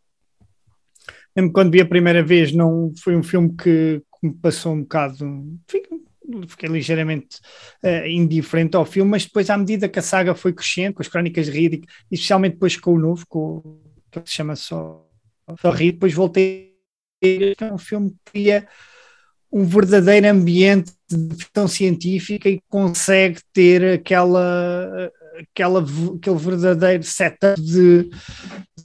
[1.34, 4.82] Mesmo quando vi a primeira vez, não foi um filme que, que me passou um
[4.82, 5.16] bocado.
[5.66, 5.98] Fiquei,
[6.46, 7.38] fiquei ligeiramente
[7.82, 11.08] eh, indiferente ao filme, mas depois, à medida que a saga foi crescendo, com as
[11.08, 13.80] crónicas de Riddick, especialmente depois com o novo, com o
[14.10, 15.06] que se chama só,
[15.60, 16.68] só Riddick, depois voltei.
[17.20, 18.68] É um filme que cria
[19.50, 25.10] um verdadeiro ambiente de ficção científica e consegue ter aquela,
[25.40, 28.10] aquela aquele verdadeiro setup de,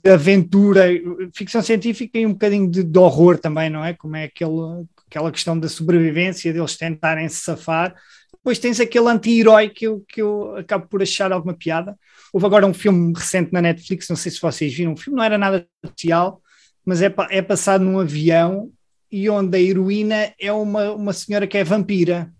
[0.02, 0.86] de aventura,
[1.34, 3.92] ficção científica e um bocadinho de, de horror também, não é?
[3.92, 7.94] Como é aquele, aquela questão da sobrevivência, deles tentarem se safar.
[8.32, 11.96] Depois tens aquele anti-herói que eu, que eu acabo por achar alguma piada.
[12.32, 15.24] Houve agora um filme recente na Netflix, não sei se vocês viram, o filme não
[15.24, 16.42] era nada especial,
[16.84, 18.70] mas é, é passado num avião
[19.10, 22.32] e onde a heroína é uma, uma senhora que é vampira.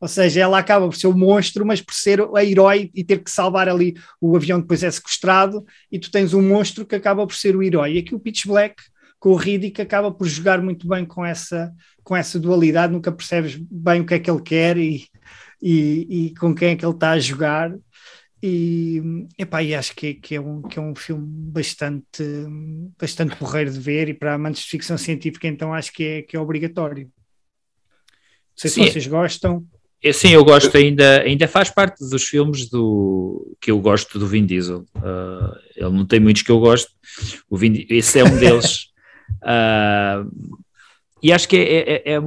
[0.00, 3.22] Ou seja, ela acaba por ser o monstro, mas por ser a herói e ter
[3.22, 7.26] que salvar ali o avião depois é sequestrado e tu tens um monstro que acaba
[7.26, 7.94] por ser o herói.
[7.94, 8.82] E aqui o Pitch Black
[9.22, 11.72] com o Riddick acaba por jogar muito bem com essa,
[12.02, 15.06] com essa dualidade, nunca percebes bem o que é que ele quer e,
[15.62, 17.72] e, e com quem é que ele está a jogar.
[18.42, 19.00] E,
[19.38, 22.24] epá, e acho que, que, é um, que é um filme bastante,
[23.00, 26.36] bastante porreiro de ver e para amantes de ficção científica então acho que é, que
[26.36, 27.04] é obrigatório.
[27.04, 27.12] Não
[28.56, 28.82] sei Sim.
[28.86, 29.64] se vocês gostam.
[30.02, 34.26] É, sim, eu gosto ainda, ainda faz parte dos filmes do que eu gosto do
[34.26, 34.84] Vin Diesel.
[34.96, 36.90] Uh, ele não tem muitos que eu gosto.
[37.48, 38.90] O Vin, esse é um deles.
[39.42, 40.30] Uh,
[41.22, 42.20] e acho que é, é, é, é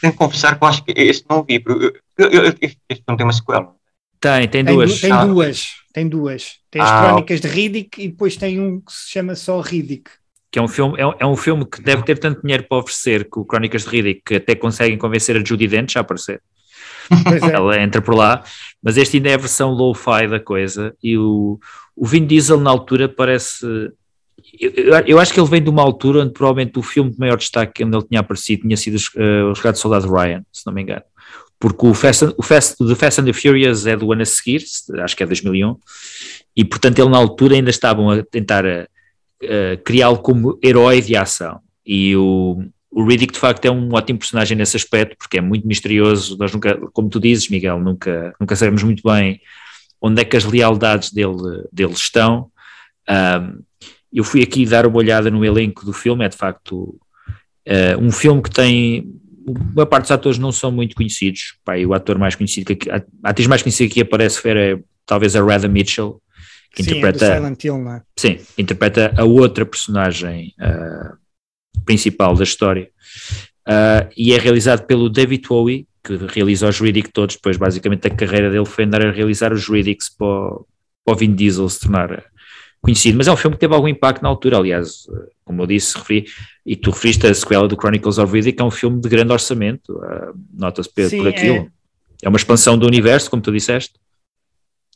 [0.00, 1.64] Tenho que confessar que eu acho que este não vi.
[2.88, 3.74] Este não tem uma sequela.
[4.20, 5.00] Tem, tem duas.
[5.00, 5.66] Tem, tem duas.
[5.92, 6.58] Tem duas.
[6.70, 10.10] Tem as ah, Crónicas de Riddick e depois tem um que se chama só Riddick
[10.54, 12.78] que é um filme, é um, é um filme que deve ter tanto dinheiro para
[12.78, 16.40] oferecer que o Crónicas de Riddick que até conseguem convencer a Judy Dent a aparecer.
[17.10, 17.50] É.
[17.52, 18.44] Ela entra por lá,
[18.80, 21.58] mas este ainda é a versão low-fi da coisa e o,
[21.96, 23.66] o Vin Diesel na altura parece...
[24.58, 27.36] Eu, eu, acho que ele vem de uma altura onde provavelmente o filme de maior
[27.36, 30.72] destaque onde ele tinha aparecido tinha sido uh, O Resgate do Soldado Ryan, se não
[30.72, 31.02] me engano.
[31.58, 34.62] Porque o, Fast, o, Fast, The Fast and the Furious é do ano a seguir,
[35.02, 35.76] acho que é 2001,
[36.56, 38.66] e portanto ele na altura ainda estavam a tentar...
[38.66, 38.86] A,
[39.44, 41.60] uh, criá-lo como herói de ação.
[41.86, 45.66] E o, o Riddick, de facto, é um ótimo personagem nesse aspecto, porque é muito
[45.66, 46.36] misterioso.
[46.38, 49.40] Nós nunca, como tu dizes, Miguel, nunca, nunca sabemos muito bem
[50.00, 52.50] onde é que as lealdades dele, dele estão.
[53.08, 53.62] Um,
[54.14, 56.98] eu fui aqui dar uma olhada no elenco do filme, é de facto
[57.68, 59.12] uh, um filme que tem.
[59.46, 61.58] Uma parte dos atores não são muito conhecidos.
[61.64, 65.44] Pai, o ator mais conhecido, que, a atriz mais conhecida que aparece é talvez a
[65.44, 66.22] Radha Mitchell,
[66.74, 68.02] que sim, interpreta, é Silent Hill, não é?
[68.16, 71.16] Sim, interpreta a outra personagem uh,
[71.84, 72.88] principal da história.
[73.68, 78.10] Uh, e é realizado pelo David Bowie, que realiza os Riddick todos, depois basicamente a
[78.10, 80.66] carreira dele foi andar a realizar os Riddicks para, o,
[81.04, 82.24] para o Vin Diesel se tornar
[82.84, 85.06] conhecido, mas é um filme que teve algum impacto na altura, aliás,
[85.42, 86.26] como eu disse, referi,
[86.66, 89.94] e tu referiste a sequela do Chronicles of Riddick, é um filme de grande orçamento,
[89.94, 91.56] uh, nota-se por, por aquilo.
[91.56, 91.70] É.
[92.24, 93.94] é uma expansão do universo, como tu disseste.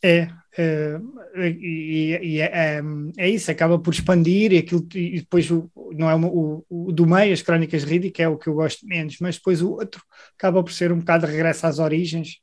[0.03, 0.29] É,
[0.59, 1.01] é
[1.37, 2.83] e, e é, é,
[3.17, 7.07] é, isso, acaba por expandir e, aquilo, e depois o, não é o, o, do
[7.07, 10.03] meio, as crónicas de Riddick é o que eu gosto menos, mas depois o outro
[10.37, 12.39] acaba por ser um bocado de regresso às origens,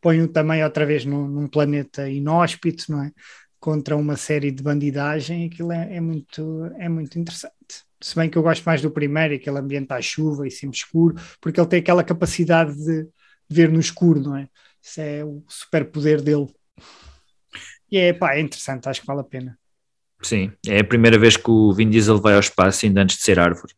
[0.00, 3.12] põe-o também outra vez num, num, planeta inóspito, não é?
[3.60, 7.52] Contra uma série de bandidagem, aquilo é, é, muito, é muito interessante.
[8.00, 11.16] Se bem que eu gosto mais do primeiro, aquele ambiente à chuva e sempre escuro,
[11.40, 13.08] porque ele tem aquela capacidade de
[13.50, 14.48] ver no escuro, não é?
[14.80, 16.46] Isso é o superpoder dele.
[17.90, 19.58] E é, pá, é interessante, acho que vale a pena.
[20.22, 23.22] Sim, é a primeira vez que o Vin Diesel vai ao espaço ainda antes de
[23.22, 23.72] ser árvore.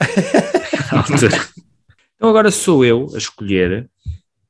[2.14, 3.88] então agora sou eu a escolher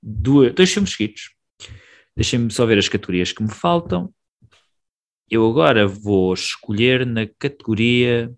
[0.02, 1.30] duas, dois filmes seguidos.
[2.16, 4.12] Deixem-me só ver as categorias que me faltam.
[5.30, 8.32] Eu agora vou escolher na categoria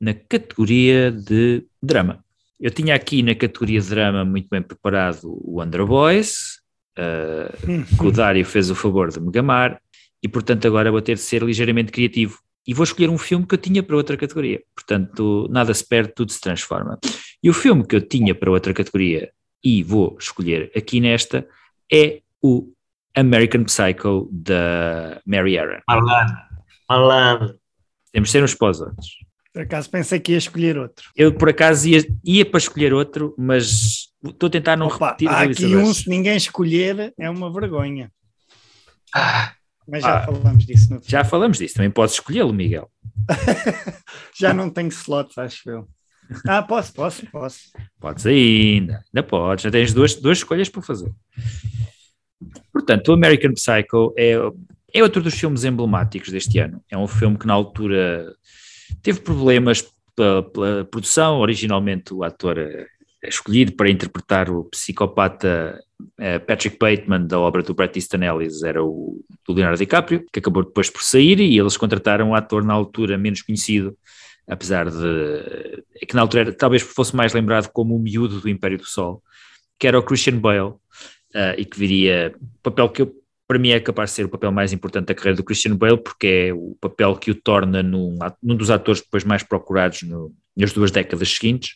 [0.00, 2.24] na categoria de drama.
[2.58, 6.60] Eu tinha aqui na categoria de drama muito bem preparado o Under Boys,
[6.98, 9.80] uh, que o Dário fez o favor de me gamar
[10.22, 12.38] e, portanto, agora vou ter de ser ligeiramente criativo.
[12.66, 14.62] E vou escolher um filme que eu tinha para outra categoria.
[14.74, 16.98] Portanto, nada se perde, tudo se transforma.
[17.42, 19.30] E o filme que eu tinha para outra categoria
[19.64, 21.46] e vou escolher aqui nesta
[21.92, 22.70] é o
[23.16, 25.80] American Psycho da Mary Aaron.
[25.88, 26.36] Malandro.
[26.88, 27.60] Malandro.
[28.12, 29.08] Temos de ser uns para os outros.
[29.52, 31.10] Por acaso pensei que ia escolher outro.
[31.16, 35.28] Eu, por acaso, ia, ia para escolher outro, mas Estou a tentar não Opa, repetir.
[35.28, 38.12] Há aqui um, se ninguém escolher, é uma vergonha.
[39.14, 39.54] Ah,
[39.88, 40.94] Mas já ah, falamos disso.
[40.94, 42.90] No já falamos disso, também podes escolhê-lo, Miguel.
[44.38, 45.88] já não tenho slots, acho eu.
[46.46, 47.60] Ah, posso, posso, posso.
[47.98, 51.10] Podes ainda, ainda podes, já tens duas, duas escolhas para fazer.
[52.72, 54.34] Portanto, o American Psycho é,
[54.92, 56.82] é outro dos filmes emblemáticos deste ano.
[56.90, 58.34] É um filme que na altura
[59.02, 59.84] teve problemas
[60.16, 62.58] pela, produção, originalmente o ator
[63.22, 68.82] escolhido para interpretar o psicopata uh, Patrick Bateman da obra do Bret Easton Ellis era
[68.82, 72.72] o do Leonardo DiCaprio, que acabou depois por sair e eles contrataram um ator na
[72.72, 73.96] altura menos conhecido,
[74.48, 78.86] apesar de que na altura talvez fosse mais lembrado como o miúdo do Império do
[78.86, 79.22] Sol,
[79.78, 80.74] que era o Christian Bale,
[81.34, 83.14] uh, e que viria, papel que eu,
[83.48, 85.98] para mim é capaz de ser o papel mais importante da carreira do Christian Bale,
[85.98, 90.32] porque é o papel que o torna num, num dos atores depois mais procurados no,
[90.56, 91.74] nas duas décadas seguintes,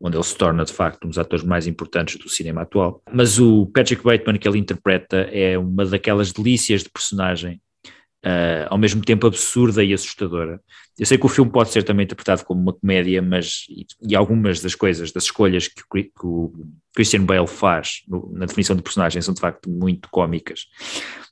[0.00, 3.02] onde ele se torna de facto um dos atores mais importantes do cinema atual.
[3.10, 7.60] Mas o Patrick Bateman que ele interpreta é uma daquelas delícias de personagem,
[8.26, 10.60] uh, ao mesmo tempo absurda e assustadora.
[10.98, 14.16] Eu sei que o filme pode ser também interpretado como uma comédia, mas e, e
[14.16, 16.52] algumas das coisas, das escolhas que, que o
[16.94, 20.66] Christian Bale faz no, na definição de personagem são de facto muito cómicas.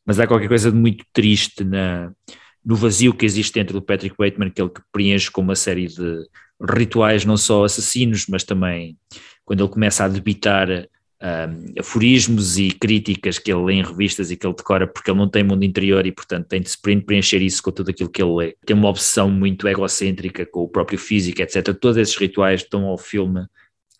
[0.06, 2.12] Mas há qualquer coisa de muito triste na
[2.64, 5.86] no vazio que existe dentro do Patrick Bateman, que ele que preenche com uma série
[5.86, 6.26] de
[6.62, 8.96] rituais, não só assassinos, mas também
[9.44, 10.66] quando ele começa a debitar
[11.78, 15.28] aforismos e críticas que ele lê em revistas e que ele decora porque ele não
[15.28, 18.34] tem mundo interior e, portanto, tem de se preencher isso com tudo aquilo que ele
[18.34, 18.56] lê.
[18.66, 21.74] Tem uma obsessão muito egocêntrica com o próprio físico, etc.
[21.74, 23.46] Todos esses rituais dão ao filme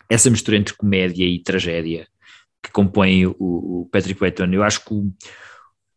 [0.09, 2.07] essa mistura entre comédia e tragédia
[2.61, 4.53] que compõe o, o Patrick Bateman.
[4.53, 5.11] Eu acho que o,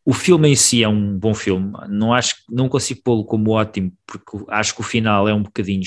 [0.04, 3.92] o filme em si é um bom filme, não, acho, não consigo pô-lo como ótimo,
[4.06, 5.82] porque acho que o final é um bocadinho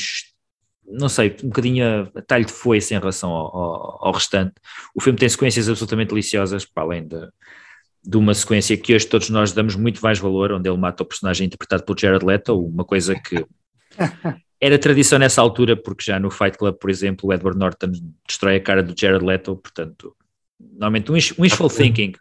[0.85, 4.53] não sei, um bocadinho a, talho de foice em relação ao, ao, ao, restante.
[4.95, 7.27] O filme tem sequências absolutamente deliciosas, para além de,
[8.03, 11.05] de uma sequência que hoje todos nós damos muito mais valor, onde ele mata o
[11.05, 13.45] personagem interpretado por Jared Leto, uma coisa que
[14.59, 17.91] era tradição nessa altura, porque já no Fight Club, por exemplo, o Edward Norton
[18.27, 20.15] destrói a cara do Jared Leto, portanto,
[20.59, 22.13] normalmente um, wishful thinking,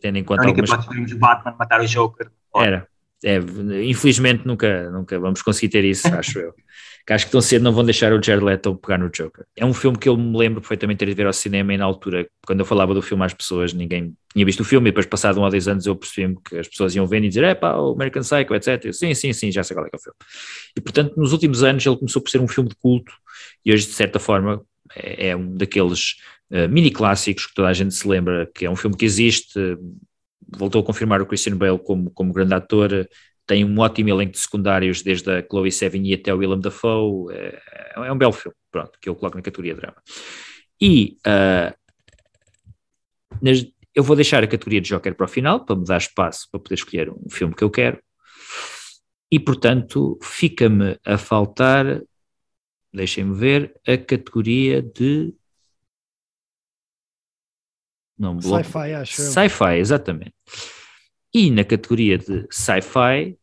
[0.00, 0.70] tendo em conta algumas...
[0.70, 2.30] Batman matar o Joker.
[2.54, 2.86] Era,
[3.24, 3.38] é,
[3.84, 6.54] infelizmente nunca, nunca vamos conseguir ter isso, acho eu
[7.06, 9.44] que acho que tão cedo não vão deixar o Jared Leto pegar no Joker.
[9.56, 11.84] É um filme que eu me lembro perfeitamente ter de ver ao cinema e na
[11.84, 15.06] altura, quando eu falava do filme às pessoas, ninguém tinha visto o filme e depois
[15.06, 17.54] passado um ou dois anos eu percebi-me que as pessoas iam vendo e dizer, é
[17.54, 18.84] pá, o American Psycho, etc.
[18.84, 20.16] Eu, sim, sim, sim, já sei qual é que é o filme.
[20.76, 23.12] E portanto, nos últimos anos ele começou por ser um filme de culto
[23.64, 24.62] e hoje, de certa forma,
[24.94, 26.18] é, é um daqueles
[26.52, 29.58] uh, mini clássicos que toda a gente se lembra, que é um filme que existe,
[30.56, 33.08] voltou a confirmar o Christian Bale como, como grande ator,
[33.46, 37.34] tem um ótimo elenco de secundários, desde a Chloe Sevigny até o Willem Dafoe.
[37.34, 37.60] É,
[37.96, 39.96] é, um belo filme, pronto, que eu coloco na categoria drama.
[40.80, 41.74] E uh,
[43.40, 43.64] nas,
[43.94, 46.60] eu vou deixar a categoria de Joker para o final, para me dar espaço para
[46.60, 48.00] poder escolher um filme que eu quero.
[49.30, 52.02] E, portanto, fica-me a faltar,
[52.92, 55.34] deixem-me ver, a categoria de.
[58.62, 59.22] Sci-fi, acho.
[59.22, 60.34] Sci-fi, exatamente.
[61.34, 63.36] E na categoria de sci-fi,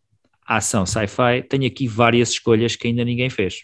[0.46, 3.64] ação sci-fi, tenho aqui várias escolhas que ainda ninguém fez.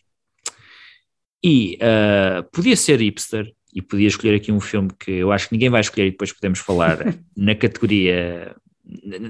[1.44, 5.54] E uh, podia ser hipster, e podia escolher aqui um filme que eu acho que
[5.54, 6.98] ninguém vai escolher e depois podemos falar
[7.36, 8.56] na categoria,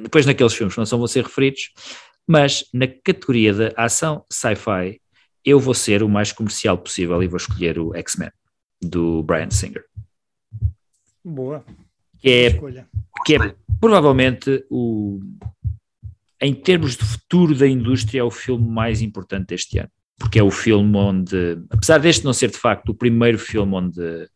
[0.03, 1.71] depois naqueles filmes que não são vão ser referidos,
[2.27, 5.01] mas na categoria de ação sci-fi,
[5.43, 8.31] eu vou ser o mais comercial possível e vou escolher o X-Men,
[8.81, 9.83] do Brian Singer.
[11.25, 11.65] Boa.
[12.19, 12.59] Que é,
[13.25, 15.19] que é provavelmente o,
[16.39, 19.89] em termos de futuro da indústria, é o filme mais importante deste ano.
[20.19, 24.29] Porque é o filme onde, apesar deste não ser de facto o primeiro filme onde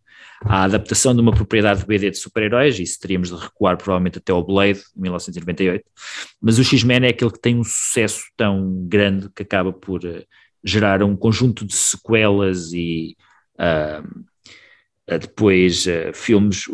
[0.44, 4.32] há a adaptação de uma propriedade BD de super-heróis, isso teríamos de recuar provavelmente até
[4.32, 5.86] ao Blade, 1998,
[6.42, 10.26] mas o X-Men é aquele que tem um sucesso tão grande que acaba por uh,
[10.64, 13.16] gerar um conjunto de sequelas e
[13.56, 14.26] uh,
[15.18, 16.66] depois uh, filmes,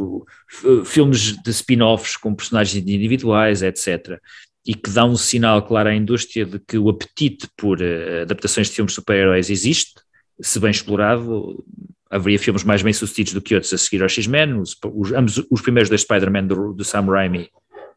[0.85, 4.19] filmes de spin-offs com personagens individuais, etc.
[4.65, 8.67] E que dá um sinal claro à indústria de que o apetite por uh, adaptações
[8.67, 9.93] de filmes de super-heróis existe,
[10.41, 11.63] se bem explorado,
[12.09, 14.59] haveria filmes mais bem sucedidos do que outros a seguir ao X-Men.
[14.59, 17.49] Os, os, os primeiros dois Spider-Man do, do Sam Raimi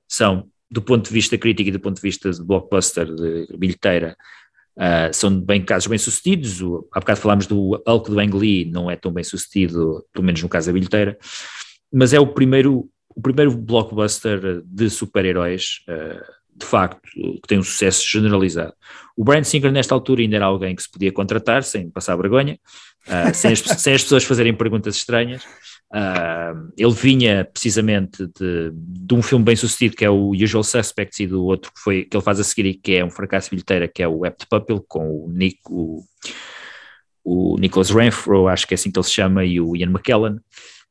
[0.07, 4.17] são, do ponto de vista crítico e do ponto de vista de blockbuster, de bilheteira,
[4.79, 6.63] Uh, são bem casos bem sucedidos.
[6.63, 10.25] O, há bocado falámos do Hulk do Ang Lee, não é tão bem sucedido, pelo
[10.25, 11.19] menos no caso da bilheteira,
[11.93, 17.63] mas é o primeiro, o primeiro blockbuster de super-heróis, uh, de facto, que tem um
[17.63, 18.75] sucesso generalizado.
[19.17, 22.59] O Brian Singer, nesta altura, ainda era alguém que se podia contratar sem passar vergonha,
[23.07, 25.43] uh, sem, as, sem as pessoas fazerem perguntas estranhas.
[25.93, 31.19] Uh, ele vinha precisamente de, de, um filme bem sucedido que é o Usual Suspects
[31.19, 33.49] e do outro que, foi, que ele faz a seguir e que é um fracasso
[33.49, 36.03] bilheteira que é o Apt Pupil com o, Nick, o,
[37.25, 40.39] o Nicholas Renfro, acho que é assim que ele se chama, e o Ian McKellen.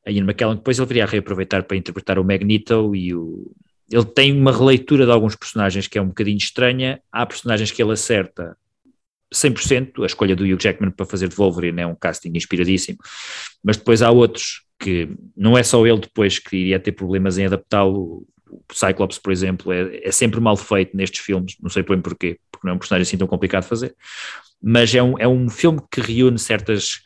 [0.05, 3.51] A Ian McKellen depois ele viria a reaproveitar para interpretar o Magneto e o,
[3.91, 7.01] ele tem uma releitura de alguns personagens que é um bocadinho estranha.
[7.11, 8.57] Há personagens que ele acerta
[9.33, 10.03] 100%.
[10.03, 12.97] A escolha do Hugh Jackman para fazer de Wolverine é um casting inspiradíssimo,
[13.63, 17.45] mas depois há outros que não é só ele depois que iria ter problemas em
[17.45, 18.25] adaptá-lo.
[18.49, 22.39] O Cyclops, por exemplo, é, é, sempre mal feito nestes filmes, não sei bem porquê,
[22.51, 23.95] porque não é um personagem assim tão complicado de fazer,
[24.61, 27.01] mas é um, é um filme que reúne certas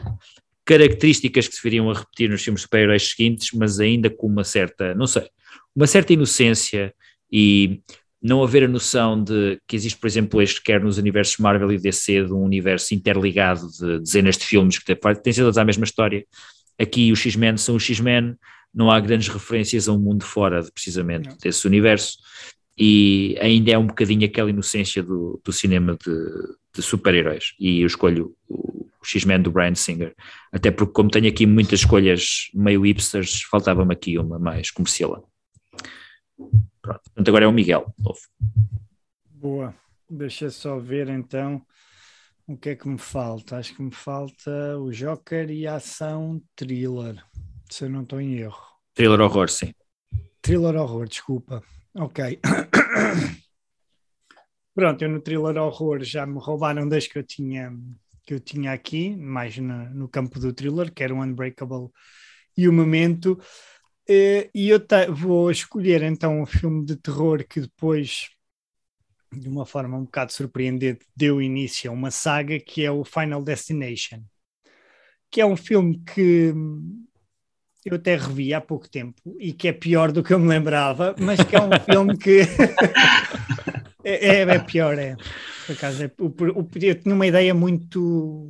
[0.63, 4.93] características que se viriam a repetir nos filmes super-heróis seguintes, mas ainda com uma certa,
[4.93, 5.27] não sei,
[5.75, 6.93] uma certa inocência
[7.31, 7.81] e
[8.21, 11.77] não haver a noção de que existe, por exemplo, este quer nos universos Marvel e
[11.77, 16.23] DC, de um universo interligado de dezenas de filmes que têm sido a mesma história,
[16.81, 18.35] Aqui os X-Men são os X-Men,
[18.73, 21.37] não há grandes referências a um mundo fora de, precisamente não.
[21.37, 22.17] desse universo,
[22.75, 26.11] e ainda é um bocadinho aquela inocência do, do cinema de,
[26.75, 27.53] de super-heróis.
[27.59, 30.15] E eu escolho o, o X-Men do Brian Singer,
[30.51, 35.29] até porque, como tenho aqui muitas escolhas meio hipsters, faltava-me aqui uma mais comercial.
[36.81, 38.19] Pronto, portanto, agora é o Miguel, novo.
[39.25, 39.75] Boa.
[40.09, 41.65] Deixa só ver então
[42.47, 43.57] o que é que me falta.
[43.57, 47.23] Acho que me falta o Joker e a ação thriller,
[47.69, 48.61] se eu não estou em erro.
[48.93, 49.73] Thriller horror, sim.
[50.41, 51.63] Thriller horror, desculpa.
[51.95, 52.39] Ok.
[54.73, 57.71] Pronto, eu no thriller horror já me roubaram das que eu tinha
[58.23, 61.89] que eu tinha aqui, mais no, no campo do thriller, que era o Unbreakable
[62.55, 63.39] e o Memento.
[64.13, 64.81] Eh, e eu
[65.15, 68.29] vou escolher então um filme de terror que depois,
[69.31, 73.41] de uma forma um bocado surpreendente, deu início a uma saga que é o Final
[73.41, 74.21] Destination,
[75.31, 76.53] que é um filme que
[77.85, 81.15] eu até revi há pouco tempo e que é pior do que eu me lembrava,
[81.17, 82.41] mas que é um filme que
[84.03, 85.15] é, é, é, pior, é.
[85.65, 88.49] Por acaso, é, o, o, eu tinha uma ideia muito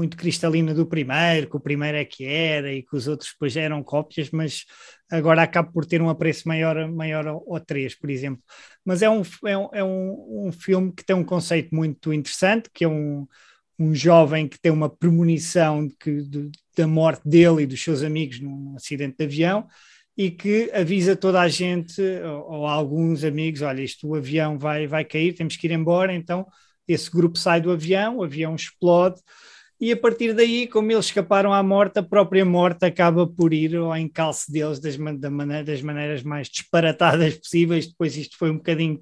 [0.00, 3.54] muito cristalina do primeiro, que o primeiro é que era e que os outros depois
[3.54, 4.64] eram cópias, mas
[5.10, 8.42] agora acaba por ter um apreço maior, maior ao 3, por exemplo.
[8.82, 12.70] Mas é um, é, um, é um, um filme que tem um conceito muito interessante,
[12.72, 13.26] que é um,
[13.78, 18.02] um jovem que tem uma premonição de que, de, da morte dele e dos seus
[18.02, 19.66] amigos num acidente de avião
[20.16, 24.86] e que avisa toda a gente ou, ou alguns amigos, olha, isto o avião vai,
[24.86, 26.46] vai cair, temos que ir embora, então
[26.88, 29.20] esse grupo sai do avião, o avião explode
[29.80, 33.76] e a partir daí, como eles escaparam à morte, a própria morte acaba por ir
[33.76, 37.86] ao encalce deles das, da maneira, das maneiras mais disparatadas possíveis.
[37.86, 39.00] Depois isto foi um bocadinho,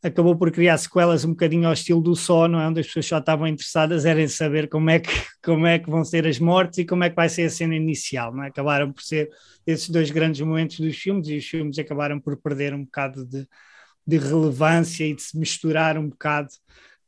[0.00, 2.68] acabou por criar sequelas um bocadinho ao estilo do só, não é?
[2.68, 5.10] Onde as pessoas só estavam interessadas era em saber como é, que,
[5.42, 7.74] como é que vão ser as mortes e como é que vai ser a cena
[7.74, 8.46] inicial, não é?
[8.46, 9.28] Acabaram por ser
[9.66, 13.44] esses dois grandes momentos dos filmes e os filmes acabaram por perder um bocado de,
[14.06, 16.50] de relevância e de se misturar um bocado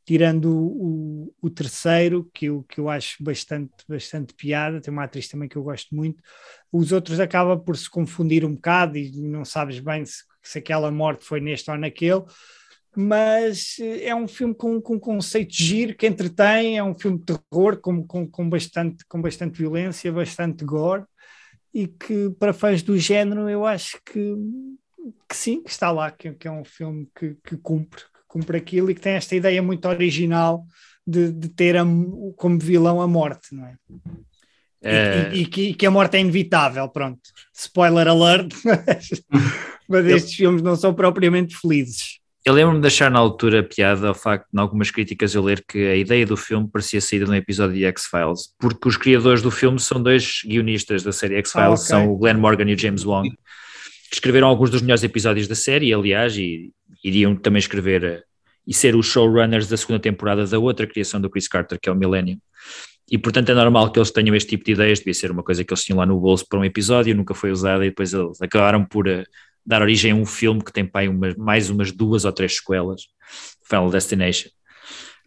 [0.04, 5.28] tirando o, o, terceiro, que eu, que eu acho bastante, bastante piada, tem uma atriz
[5.28, 6.22] também que eu gosto muito,
[6.70, 10.90] os outros acaba por se confundir um bocado e não sabes bem se, se aquela
[10.90, 12.22] morte foi neste ou naquele,
[12.94, 17.24] mas eh, é um filme com, com conceito giro, que entretém, é um filme de
[17.24, 21.04] terror com, com, com, bastante, com bastante violência, bastante gore,
[21.72, 24.34] e que para fãs do género eu acho que,
[25.28, 28.02] que sim, que está lá, que, que é um filme que, que cumpre,
[28.34, 30.66] cumpre aquilo e que tem esta ideia muito original
[31.06, 31.84] de, de ter a,
[32.36, 33.76] como vilão a morte, não é?
[34.82, 35.30] É...
[35.32, 37.20] E, e, e, que, que, a morte é inevitável, pronto.
[37.54, 38.52] Spoiler alert,
[39.88, 42.18] mas, estes filmes não são propriamente felizes.
[42.44, 45.64] Eu lembro-me de achar na altura piada ao facto de, em algumas críticas, eu ler
[45.66, 49.40] que a ideia do filme parecia saída de um episódio de X-Files, porque os criadores
[49.40, 51.86] do filme são dois guionistas da série X-Files, ah, okay.
[51.86, 55.54] são o Glenn Morgan e o James Wong, que escreveram alguns dos melhores episódios da
[55.54, 56.70] série, aliás, e
[57.04, 58.22] iriam também escrever eh,
[58.66, 61.92] e ser os showrunners da segunda temporada da outra criação do Chris Carter, que é
[61.92, 62.38] o Millennium.
[63.10, 65.62] E portanto é normal que eles tenham este tipo de ideias, devia ser uma coisa
[65.62, 68.40] que eles tinham lá no bolso para um episódio, nunca foi usada e depois eles
[68.40, 69.22] acabaram por uh,
[69.64, 73.02] dar origem a um filme que tem pai, umas, mais umas duas ou três sequelas,
[73.68, 74.48] Final Destination.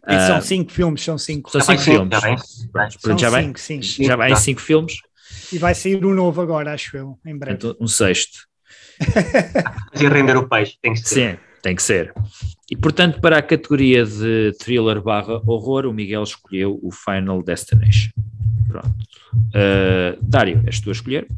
[0.08, 1.50] E uh, são cinco filmes, são cinco.
[1.50, 2.10] São cinco filmes.
[2.10, 2.36] Já, vai,
[3.18, 3.52] já, vai,
[3.98, 4.96] já em cinco filmes.
[5.52, 7.56] E vai sair um novo agora, acho eu, em breve.
[7.56, 8.48] Então, um sexto.
[9.92, 11.32] Fazer render o peixe, tem que ser.
[11.32, 11.38] Sim,
[11.68, 12.14] tem que ser.
[12.70, 18.10] E portanto, para a categoria de thriller barra horror, o Miguel escolheu o Final Destination.
[18.66, 18.88] Pronto.
[19.48, 21.28] Uh, Dário, és tu a escolher?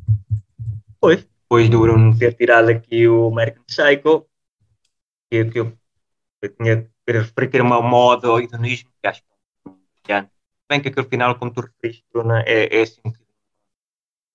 [1.00, 1.16] Foi.
[1.16, 4.24] Depois do Bruno ter tirado aqui o American Psycho,
[5.28, 5.72] que, que eu,
[6.42, 6.88] eu tinha
[7.34, 9.20] para ter uma moda ao hedonismo, que acho
[10.04, 10.28] que é
[10.68, 13.00] bem que aquele final, como tu referiste, Bruno, é, é assim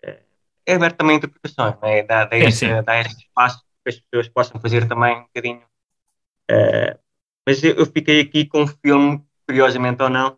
[0.03, 0.19] é,
[0.65, 2.03] é aberto também a interpretações, não é?
[2.03, 5.61] dá, dá, esse, dá esse espaço que as pessoas possam fazer também um bocadinho
[6.51, 6.97] Uh,
[7.47, 10.38] mas eu, eu, fiquei aqui com um filme, curiosamente ou não,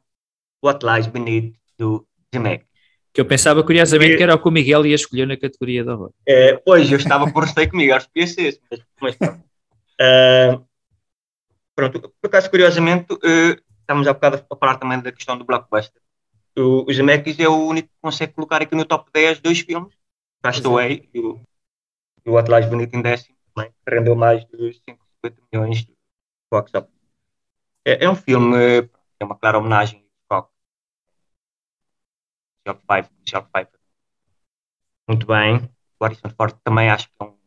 [0.64, 2.66] What Lies Beneath, do Zemeck.
[3.14, 5.96] Que eu pensava, curiosamente, que era o que o Miguel ia escolher na categoria da
[5.96, 6.12] horror.
[6.28, 9.44] Uh, pois, eu estava por receio comigo, acho que podia ser mas, mas pronto.
[10.00, 10.68] Uh,
[11.76, 16.02] pronto, por acaso, curiosamente, uh, estamos há bocado a falar também da questão do blockbuster.
[16.58, 19.94] O, o Zemeckis é o único que consegue colocar aqui no top 10 dois filmes,
[20.44, 21.42] Castaway e o,
[22.26, 25.88] e o Lies Beneath em décimo, também, que rendeu mais de 50 milhões
[27.86, 30.52] É, é um filme, é uma clara homenagem ao
[32.66, 33.70] Shark Five, Shark Five.
[35.08, 35.70] Muito bem.
[36.00, 37.38] O Harrison Ford também acho que é um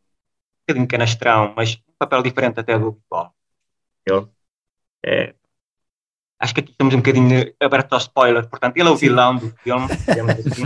[0.66, 3.34] bocadinho canastrão, mas um papel diferente até do habitual.
[5.04, 5.34] É,
[6.40, 9.50] acho que aqui estamos um bocadinho aberto ao spoiler, portanto, ele é o vilão do
[9.58, 10.64] filme, digamos assim.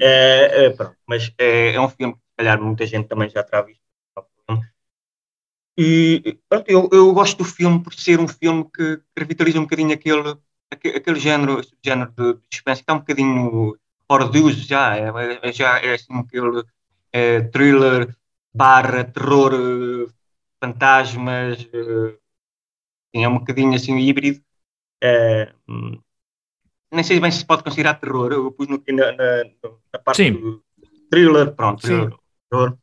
[0.00, 3.42] é, é, pronto, mas é, é, um filme que, se calhar, muita gente também já
[3.42, 3.79] terá visto.
[5.78, 9.92] E pronto, eu, eu gosto do filme por ser um filme que revitaliza um bocadinho
[9.92, 10.36] aquele,
[10.70, 13.76] aquele, aquele género, género de suspense que está um bocadinho
[14.06, 14.96] fora de uso já.
[14.96, 15.10] É,
[15.42, 16.62] é já é assim aquele
[17.12, 18.14] é, thriller
[18.52, 19.52] barra terror,
[20.60, 21.66] fantasmas,
[23.14, 24.40] Sim, é um bocadinho assim híbrido.
[25.02, 26.00] É, hum,
[26.92, 28.32] nem sei bem se pode considerar terror.
[28.32, 29.44] Eu pus no, na, na,
[29.92, 30.32] na parte Sim.
[30.32, 30.64] do
[31.10, 32.12] thriller, pronto, thriller,
[32.48, 32.78] terror.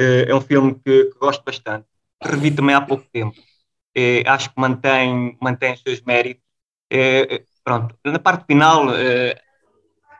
[0.00, 1.86] É, é um filme que, que gosto bastante.
[2.22, 3.36] Revi também há pouco tempo.
[3.94, 6.42] É, acho que mantém, mantém os seus méritos.
[6.90, 9.40] É, pronto, na parte final, é,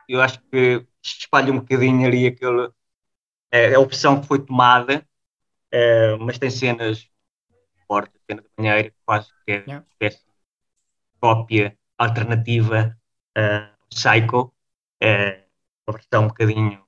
[0.09, 2.70] eu acho que espalha um bocadinho ali aquele,
[3.74, 5.07] a opção que foi tomada,
[6.20, 7.09] mas tem cenas
[7.89, 10.32] fortes, a cena da banheira, quase que é uma espécie de
[11.20, 12.97] cópia alternativa
[13.36, 14.52] uh, Psycho,
[15.86, 16.85] uma versão um bocadinho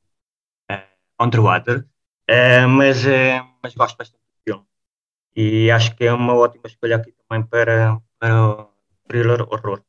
[0.70, 1.86] uh, underwater,
[2.30, 4.64] uh, mas, uh, mas gosto bastante do filme.
[5.34, 8.68] E acho que é uma ótima escolha aqui também para, para o
[9.08, 9.82] thriller horror.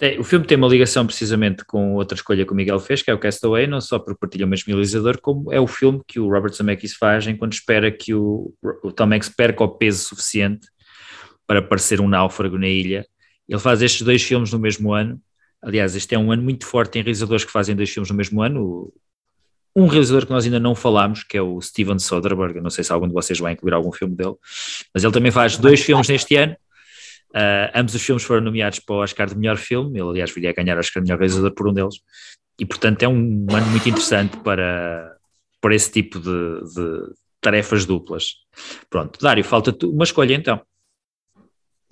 [0.00, 3.10] Tem- o filme tem uma ligação precisamente com outra escolha que o Miguel fez, que
[3.10, 6.18] é o Castaway, não só porque partilha o mesmo realizador, como é o filme que
[6.18, 10.66] o Robert Zemeckis faz enquanto espera que o, o Tom Hanks perca o peso suficiente
[11.46, 13.04] para parecer um náufrago na ilha.
[13.46, 15.20] Ele faz estes dois filmes no mesmo ano.
[15.60, 18.40] Aliás, este é um ano muito forte em realizadores que fazem dois filmes no mesmo
[18.40, 18.90] ano.
[19.74, 22.92] Um realizador que nós ainda não falámos, que é o Steven Soderbergh, não sei se
[22.92, 24.34] algum de vocês vai incluir algum filme dele,
[24.92, 26.56] mas ele também faz dois filmes neste ano.
[27.30, 30.50] Uh, ambos os filmes foram nomeados para o Oscar de melhor filme, ele aliás viria
[30.50, 32.00] a ganhar o Oscar de melhor realizador por um deles,
[32.58, 35.16] e portanto é um ano muito interessante para,
[35.60, 38.34] para esse tipo de, de tarefas duplas.
[38.88, 40.60] Pronto, Dário, falta-te uma escolha então.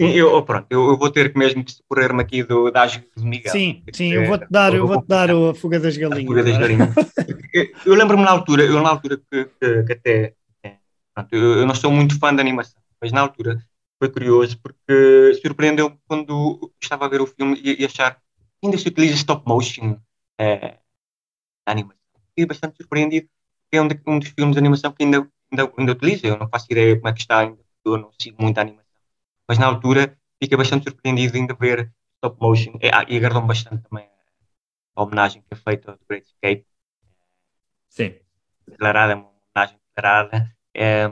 [0.00, 3.06] Sim, eu, pronto, eu, eu vou ter que mesmo que socorrer-me aqui do, da ajuda
[3.16, 3.52] de Miguel.
[3.52, 6.28] Sim, sim, eu vou-te dar, eu vou-te dar a fuga das galinhas.
[6.28, 6.58] fuga das é?
[6.58, 6.96] galinhas.
[7.84, 10.78] Eu, lembro-me na altura, eu na altura que, que- que até, é,
[11.14, 13.58] pronto, eu, eu não sou muito fã de animação, mas na altura
[13.98, 18.22] foi curioso porque surpreendeu quando estava a ver o filme e, e achar que
[18.64, 19.98] ainda se utiliza stop motion
[20.38, 20.78] é,
[21.66, 22.00] na animação.
[22.30, 23.28] Fiquei bastante surpreendido,
[23.64, 26.38] porque é um, de- um dos filmes de animação que ainda, ainda, ainda utiliza, eu
[26.38, 28.87] não faço ideia como é que está ainda, eu não sigo muito a animação.
[29.48, 33.82] Mas na altura fiquei bastante surpreendido ainda ver stop motion e, ah, e agradou-me bastante
[33.88, 34.08] também
[34.94, 36.66] a homenagem que é feita ao Great Escape
[37.88, 38.14] Sim,
[38.66, 41.06] declarada, é uma homenagem declarada, é,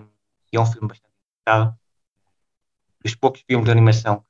[0.53, 1.79] e é um filme bastante engraçado.
[3.03, 4.25] Dos poucos filmes de animação que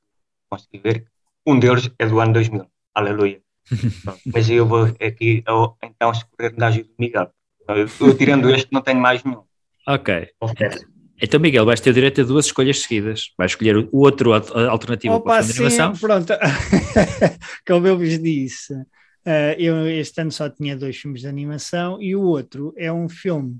[0.49, 1.07] consegui ver,
[1.45, 3.41] um deles é do ano 2000, aleluia.
[4.33, 7.31] Mas eu vou aqui eu, então escorrer da ajuda do Miguel.
[7.67, 9.43] Eu, eu, tirando este, não tenho mais nenhum.
[9.85, 10.31] ok.
[10.39, 10.85] confesso.
[11.21, 13.31] Então, Miguel, vais ter direito a duas escolhas seguidas.
[13.37, 16.33] Vais escolher o outro al- alternativo para Opa, o filme de sim, pronto.
[17.67, 18.73] Como eu vos disse,
[19.25, 23.09] eh, eu este ano só tinha dois filmes de animação e o outro é um
[23.09, 23.57] filme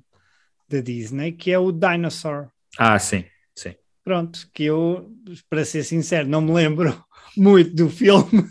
[0.69, 2.49] da Disney que é o Dinosaur.
[2.77, 3.25] Ah, sim,
[3.55, 3.73] sim.
[4.03, 5.11] Pronto, que eu,
[5.49, 7.03] para ser sincero, não me lembro
[7.35, 8.47] muito do filme,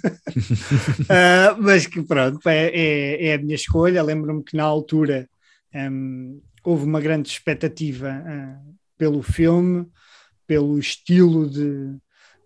[1.09, 4.03] Ah, mas que pronto, é, é, é a minha escolha.
[4.03, 5.29] Lembro-me que na altura
[5.75, 8.61] hum, houve uma grande expectativa ah,
[8.97, 9.87] pelo filme,
[10.47, 11.97] pelo estilo de,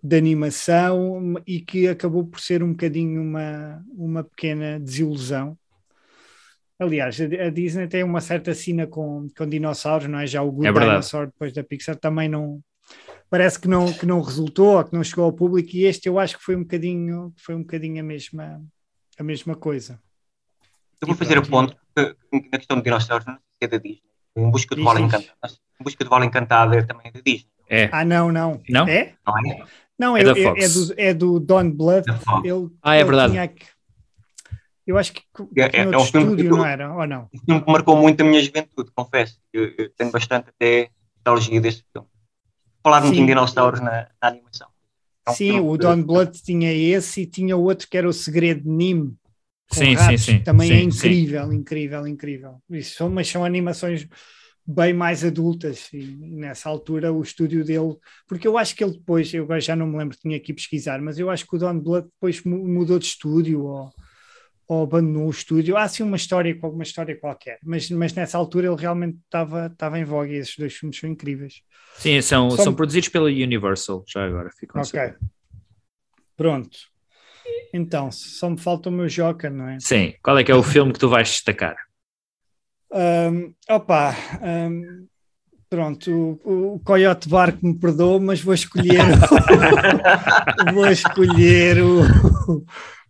[0.02, 5.56] de animação e que acabou por ser um bocadinho uma, uma pequena desilusão.
[6.78, 10.26] Aliás, a Disney tem uma certa sina com, com dinossauros, não é?
[10.26, 10.72] Já o Good É.
[10.72, 12.62] Dinosaur depois da Pixar também não
[13.28, 16.18] parece que não, que não resultou, ou que não chegou ao público, e este eu
[16.18, 18.60] acho que foi um bocadinho, foi um bocadinho a mesma,
[19.18, 20.00] a mesma coisa.
[21.00, 22.16] Eu vou E fazer pronto, ponto que,
[22.50, 24.02] na questão de dinossauros, não é da Disney.
[24.36, 25.08] Em Busca de Diz, Bola diz.
[25.08, 25.54] Encantada.
[25.54, 27.88] Em Busca de Bola Encantada é também da Disney, É.
[27.92, 28.60] Ah, não, não.
[28.68, 28.86] Não?
[28.88, 29.14] É?
[29.26, 29.64] não é?
[29.98, 32.04] Não, É é, é- é do, é do Don Bluth.
[32.44, 33.32] Ele, Ah, é ele verdade.
[33.32, 33.66] tinha que-
[34.86, 35.22] eu acho que
[35.56, 36.92] É- é- é um filme que não era?
[36.92, 37.28] Ou não?
[37.32, 39.38] um filme que marcou muito a minha juventude, confesso.
[39.52, 42.08] Eu, eu tenho bastante até nostalgia desse filme.
[42.82, 44.68] Falar muito em dinossauros na, na animação.
[45.26, 48.62] É um Sim, o Don Bluth tinha esse e tinha outro que era o Segredo
[48.62, 48.94] de
[49.70, 50.40] com Sim, sim, ratos, sim.
[50.40, 50.86] Também Sim, é sim.
[50.86, 52.62] incrível, incrível, incrível.
[52.70, 54.08] Isso são, mas são animações
[54.74, 57.96] bem mais adultas e nessa altura o estúdio dele,
[58.28, 61.18] porque eu acho que ele depois, eu já não me lembro, tinha que pesquisar, mas
[61.18, 63.90] eu acho que o Don Blood depois mu- mudou de estúdio ou,
[64.68, 65.76] ou abandonou o estúdio.
[65.76, 69.98] Há assim uma história, uma história qualquer, mas, mas nessa altura ele realmente estava estava
[69.98, 71.62] em voga e esses dois filmes são incríveis.
[71.98, 74.50] Sim, são, Só- são produzidos pela Universal, já agora.
[74.58, 74.90] Ficam Ok.
[74.92, 75.18] saber.
[76.36, 76.78] Pronto.
[77.72, 79.78] Então, só me falta o meu Joker, não é?
[79.80, 81.76] Sim, qual é que é o filme que tu vais destacar?
[82.92, 85.06] Um, opa, um,
[85.68, 86.10] pronto,
[86.44, 88.98] o, o Coyote Barco me perdoa, mas vou escolher
[90.74, 92.02] vou escolher o,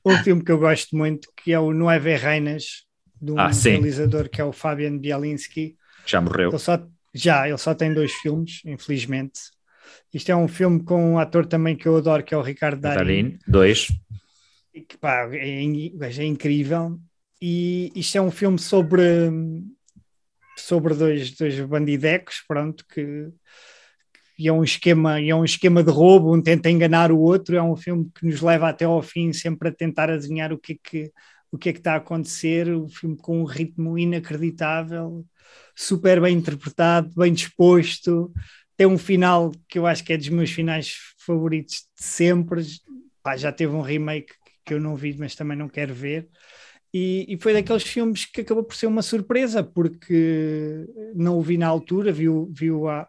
[0.04, 2.84] um filme que eu gosto muito, que é o Nueve Reinas,
[3.20, 5.76] de um Ah, realizador que é o Fabian Bielinski.
[6.06, 6.50] Já morreu.
[6.50, 6.78] Ele só,
[7.14, 9.40] já, ele só tem dois filmes, infelizmente.
[10.12, 12.80] Isto é um filme com um ator também que eu adoro, que é o Ricardo
[12.80, 13.88] Darín Darin, dois.
[14.74, 16.98] e que pá, é, é incrível.
[17.40, 19.02] E isto é um filme sobre,
[20.56, 23.28] sobre dois, dois bandidecos, pronto, que,
[24.38, 27.62] e é um esquema, é um esquema de roubo, um tenta enganar o outro, é
[27.62, 30.76] um filme que nos leva até ao fim sempre a tentar adivinhar o que é
[30.82, 31.12] que,
[31.50, 35.24] o que, é que está a acontecer, um filme com um ritmo inacreditável,
[35.74, 38.32] super bem interpretado, bem disposto,
[38.76, 42.64] tem um final que eu acho que é dos meus finais favoritos de sempre,
[43.22, 44.32] Pá, já teve um remake
[44.64, 46.26] que eu não vi, mas também não quero ver,
[46.92, 51.56] e, e, foi daqueles filmes que acabou por ser uma surpresa, porque não o vi
[51.56, 53.08] na altura, viu, viu há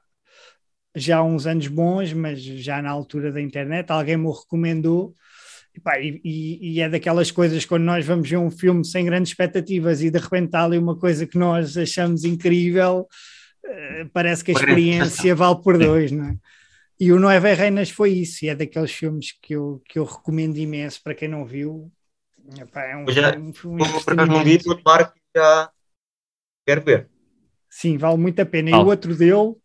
[0.95, 5.15] já há uns anos bons, mas já na altura da internet, alguém me o recomendou.
[5.73, 9.31] E, pá, e, e, é daquelas coisas quando nós vamos ver um filme sem grandes
[9.31, 13.07] expectativas e de repente está ali uma coisa que nós achamos incrível,
[13.65, 16.35] uh, parece que a experiência vale por dois, não é?
[16.99, 20.57] E o Nueve Reinas foi isso, e é daqueles filmes que eu, que eu recomendo
[20.57, 21.91] imenso para quem não viu,
[22.59, 24.69] Epá, é um, já, um, um por acaso não vi, que
[25.35, 25.69] já
[26.65, 27.09] quero ver.
[27.69, 28.69] Sim, vale muito a pena.
[28.69, 29.55] E o outro dele,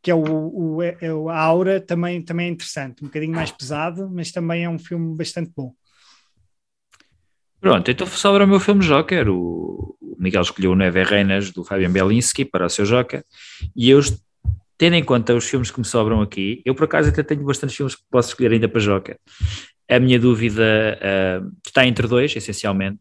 [0.00, 4.08] que é o, o, é o Aura, também, também é interessante, um bocadinho mais pesado,
[4.08, 5.74] mas também é um filme bastante bom.
[7.60, 11.90] Pronto, então sobre o meu filme Joker, o Miguel escolheu o Neve Reinas do Fabian
[11.90, 13.24] Belinsky para o seu Joker,
[13.74, 14.00] e eu,
[14.78, 17.76] tendo em conta os filmes que me sobram aqui, eu por acaso até tenho bastantes
[17.76, 19.16] filmes que posso escolher ainda para Joker.
[19.88, 20.62] A minha dúvida
[21.00, 22.98] uh, está entre dois, essencialmente.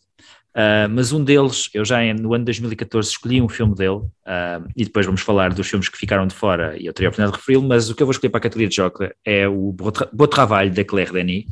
[0.56, 4.66] Uh, mas um deles, eu já no ano de 2014 escolhi um filme dele, uh,
[4.76, 7.36] e depois vamos falar dos filmes que ficaram de fora, e eu teria a oportunidade
[7.36, 9.74] de referi-lo, mas o que eu vou escolher para a categoria de Joker é o
[9.74, 11.46] Beau Travail da Claire Denis.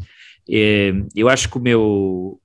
[1.14, 2.40] eu acho que o meu,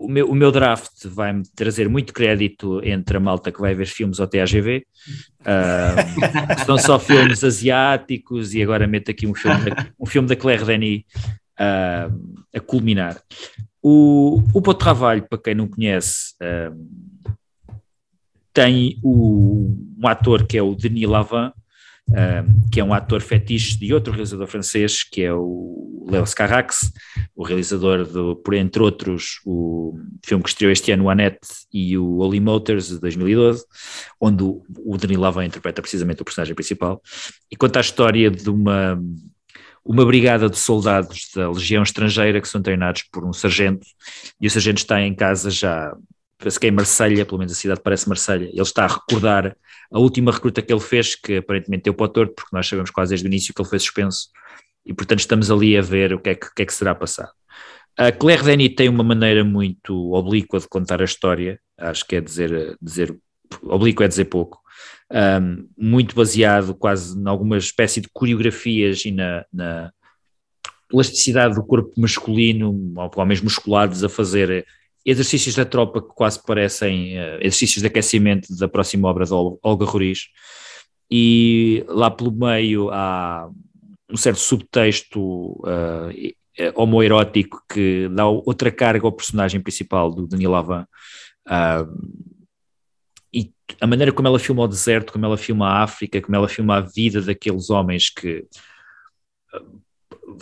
[0.00, 3.86] o meu, o meu draft vai-me trazer muito crédito entre a malta que vai ver
[3.86, 4.86] filmes ao TAGV,
[5.42, 10.34] uh, são só filmes asiáticos, e agora meto aqui um filme da, um filme da
[10.34, 11.02] Claire Denis
[11.58, 12.10] a,
[12.54, 13.20] a culminar.
[13.82, 17.74] O, o Bom Trabalho, para quem não conhece, uh,
[18.54, 21.52] tem o, um ator que é o Denis Lavin,
[22.10, 26.92] uh, que é um ator fetiche de outro realizador francês, que é o Léo Scarrax,
[27.34, 31.96] o realizador, do, por entre outros, o filme que estreou este ano, o Annette e
[31.96, 33.64] o Holy Motors, de 2012,
[34.20, 37.00] onde o, o Denis Lavin interpreta precisamente o personagem principal,
[37.50, 39.00] e conta a história de uma
[39.84, 43.86] uma brigada de soldados da legião estrangeira que são treinados por um sargento,
[44.40, 45.96] e o sargento está em casa já,
[46.40, 49.56] parece que é Marselha, pelo menos a cidade parece Marselha, ele está a recordar
[49.92, 52.90] a última recruta que ele fez, que aparentemente deu para o torto, porque nós sabemos
[52.90, 54.28] quase desde o início que ele foi suspenso,
[54.84, 57.30] e portanto estamos ali a ver o que é que, que, é que será passado.
[57.96, 62.20] A Claire Denis tem uma maneira muito oblíqua de contar a história, acho que é
[62.20, 63.14] dizer, dizer
[63.62, 64.60] oblíquo é dizer pouco,
[65.12, 69.92] um, muito baseado quase em alguma espécie de coreografias e na, na
[70.88, 74.66] plasticidade do corpo masculino, homens musculados a fazer
[75.04, 79.84] exercícios da tropa que quase parecem uh, exercícios de aquecimento da próxima obra de Olga
[79.84, 80.28] Roriz.
[81.10, 83.50] E lá pelo meio há
[84.08, 86.10] um certo subtexto uh,
[86.74, 90.86] homoerótico que dá outra carga ao personagem principal do Daniel Lavan.
[91.46, 92.30] Uh,
[93.80, 96.76] a maneira como ela filma o deserto, como ela filma a África, como ela filma
[96.76, 98.44] a vida daqueles homens que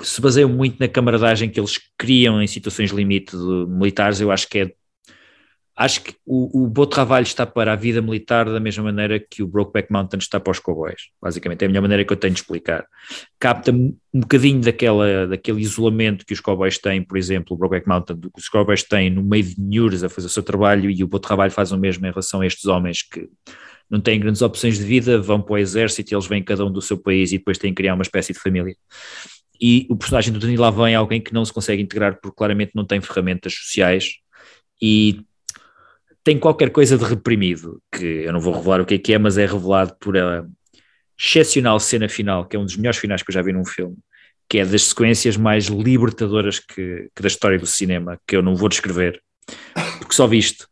[0.02, 4.58] se baseiam muito na camaradagem que eles criam em situações limite militares, eu acho que
[4.58, 4.72] é
[5.78, 9.46] Acho que o, o Trabalho está para a vida militar da mesma maneira que o
[9.46, 12.40] Brokeback Mountain está para os cowboys, basicamente, é a melhor maneira que eu tenho de
[12.40, 12.84] explicar.
[13.38, 18.18] Capta um bocadinho daquela, daquele isolamento que os cowboys têm, por exemplo, o Brokeback Mountain,
[18.18, 21.08] que os cowboys têm no meio de Nhures a fazer o seu trabalho e o
[21.20, 23.28] Trabalho faz o mesmo em relação a estes homens que
[23.88, 26.82] não têm grandes opções de vida, vão para o exército eles vêm cada um do
[26.82, 28.74] seu país e depois têm que criar uma espécie de família.
[29.60, 32.72] E o personagem do Danilo Lavin é alguém que não se consegue integrar porque claramente
[32.74, 34.16] não tem ferramentas sociais
[34.80, 35.20] e
[36.22, 39.18] tem qualquer coisa de reprimido, que eu não vou revelar o que é que é,
[39.18, 40.44] mas é revelado por a
[41.18, 43.96] excepcional cena final, que é um dos melhores finais que eu já vi num filme,
[44.48, 48.54] que é das sequências mais libertadoras que, que da história do cinema, que eu não
[48.54, 49.20] vou descrever,
[49.98, 50.68] porque só visto,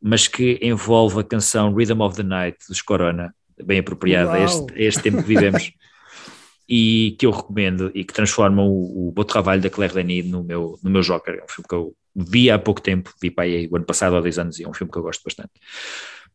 [0.00, 3.34] mas que envolve a canção Rhythm of the Night dos Corona,
[3.64, 5.72] bem apropriada a este, a este tempo que vivemos.
[6.68, 10.44] e que eu recomendo e que transforma o, o Beau Trabalho da Claire Denis no
[10.44, 11.34] meu, no meu Joker.
[11.34, 14.16] É um filme que eu vi há pouco tempo, vi para aí o ano passado
[14.16, 15.52] há 10 anos e é um filme que eu gosto bastante.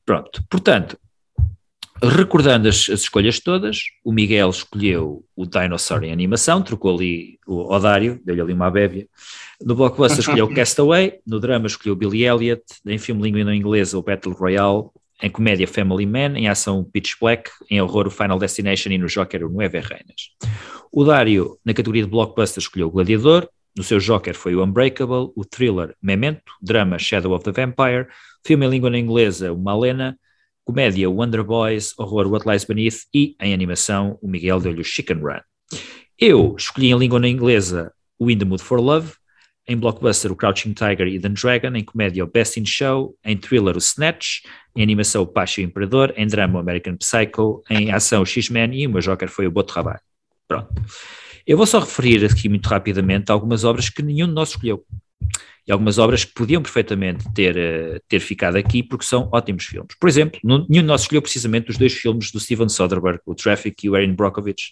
[0.06, 0.98] Pronto, portanto,
[2.02, 7.72] recordando as, as escolhas todas, o Miguel escolheu o Dinosaur em animação, trocou ali o
[7.74, 9.08] Odário, deu-lhe ali uma bébia.
[9.62, 14.02] No blockbuster escolheu Castaway, no drama escolheu Billy Elliot, em filme língua não inglesa o
[14.02, 14.90] Battle Royale,
[15.22, 19.07] em comédia Family Man, em ação Pitch Black, em horror o Final Destination e no
[19.07, 20.31] Joker o Nueve Reinas.
[20.91, 25.31] O Dário, na categoria de blockbuster, escolheu o Gladiador, no seu Joker foi o Unbreakable,
[25.35, 28.07] o thriller Memento, drama Shadow of the Vampire,
[28.45, 30.18] filme em língua inglesa o Malena,
[30.64, 35.18] comédia Wonder Boys, horror What Lies Beneath e, em animação, o Miguel deu-lhe o Chicken
[35.18, 35.41] Run.
[36.19, 39.14] Eu escolhi em língua inglesa o In the Mood for Love,
[39.68, 43.38] em blockbuster o Crouching Tiger e The Dragon, em comédia o Best in Show, em
[43.38, 44.41] thriller o Snatch,
[44.76, 48.26] em animação o Pacho e o Imperador, em drama o American Psycho, em ação o
[48.26, 50.02] X-Men e o meu joker foi o Boto Trabalho.
[50.48, 50.69] Pronto.
[51.45, 54.85] Eu vou só referir aqui muito rapidamente algumas obras que nenhum de nós escolheu.
[55.65, 59.95] E algumas obras que podiam perfeitamente ter, uh, ter ficado aqui porque são ótimos filmes.
[59.98, 63.85] Por exemplo, nenhum de nós escolheu precisamente os dois filmes do Steven Soderbergh, o Traffic
[63.85, 64.72] e o Erin Brockovich,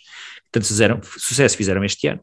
[0.52, 2.20] tanto fizeram, sucesso fizeram este ano.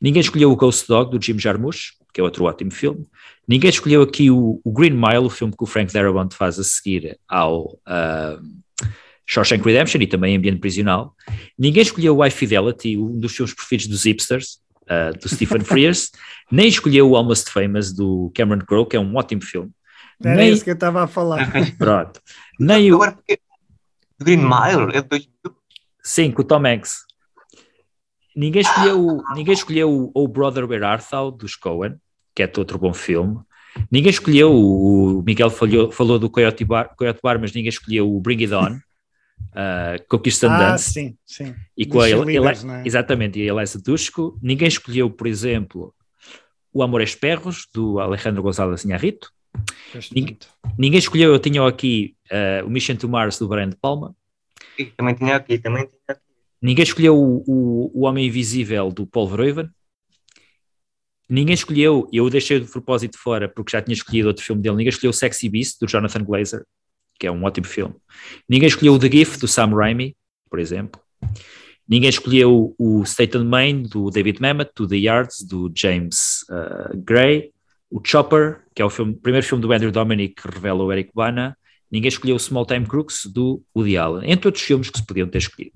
[0.00, 3.06] Ninguém escolheu o Ghost Dog, do Jim Jarmusch, que é outro ótimo filme.
[3.46, 6.64] Ninguém escolheu aqui o, o Green Mile, o filme que o Frank Darabont faz a
[6.64, 7.78] seguir ao...
[7.86, 8.58] Uh,
[9.30, 11.14] Shawshank Redemption e também Ambiente Prisional.
[11.58, 16.10] Ninguém escolheu o High Fidelity, um dos filmes preferidos dos hipsters, uh, do Stephen Frears,
[16.50, 19.70] nem escolheu o Almost Famous do Cameron Crowe, que é um ótimo filme.
[20.24, 20.52] Era nem...
[20.52, 21.52] isso que eu estava a falar.
[21.76, 22.20] Pronto.
[22.58, 22.98] Nem o...
[24.18, 25.28] Green Mile é de 2000?
[26.02, 27.07] Sim, com o Tom Hanks.
[28.38, 31.96] Ninguém escolheu, ninguém escolheu o Oh Brother Where Art Thou, dos Coen,
[32.32, 33.40] que é outro bom filme.
[33.90, 38.20] Ninguém escolheu, o Miguel falou, falou do Coyote Bar, Coyote Bar, mas ninguém escolheu o
[38.20, 40.92] Bring It On, uh, Conquista ah, Dance.
[40.92, 41.52] sim, sim.
[41.76, 42.52] E com a, ele, ele, é?
[42.84, 44.38] Exatamente, e a Elisa Dushku.
[44.40, 45.92] Ninguém escolheu, por exemplo,
[46.72, 49.32] o Amores Perros, do Alejandro González Inharrito.
[50.14, 50.38] Ninguém,
[50.78, 54.14] ninguém, escolheu, eu tinha aqui uh, o Mission to Mars, do Brian de Palma.
[54.78, 56.27] E também tinha aqui, também tinha aqui.
[56.60, 59.68] Ninguém escolheu o, o, o Homem Invisível, do Paul Verhoeven.
[61.28, 64.88] Ninguém escolheu, eu deixei de propósito fora porque já tinha escolhido outro filme dele, ninguém
[64.88, 66.64] escolheu o Sexy Beast, do Jonathan Glazer
[67.18, 67.94] que é um ótimo filme.
[68.48, 70.16] Ninguém escolheu The Gift, do Sam Raimi,
[70.48, 71.00] por exemplo.
[71.88, 76.96] Ninguém escolheu o State of Maine, do David Mamet, do The Yards, do James uh,
[76.96, 77.50] Gray.
[77.90, 81.10] O Chopper, que é o filme, primeiro filme do Andrew Dominic que revela o Eric
[81.14, 81.56] Bana.
[81.90, 84.30] Ninguém escolheu o Small Time Crooks, do Woody Allen.
[84.30, 85.72] Entre outros filmes que se podiam ter escolhido.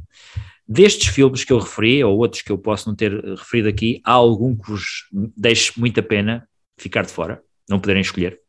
[0.66, 4.12] Destes filmes que eu referi, ou outros que eu posso não ter referido aqui, há
[4.12, 6.48] algum que vos deixe muita pena
[6.78, 8.40] ficar de fora, não poderem escolher.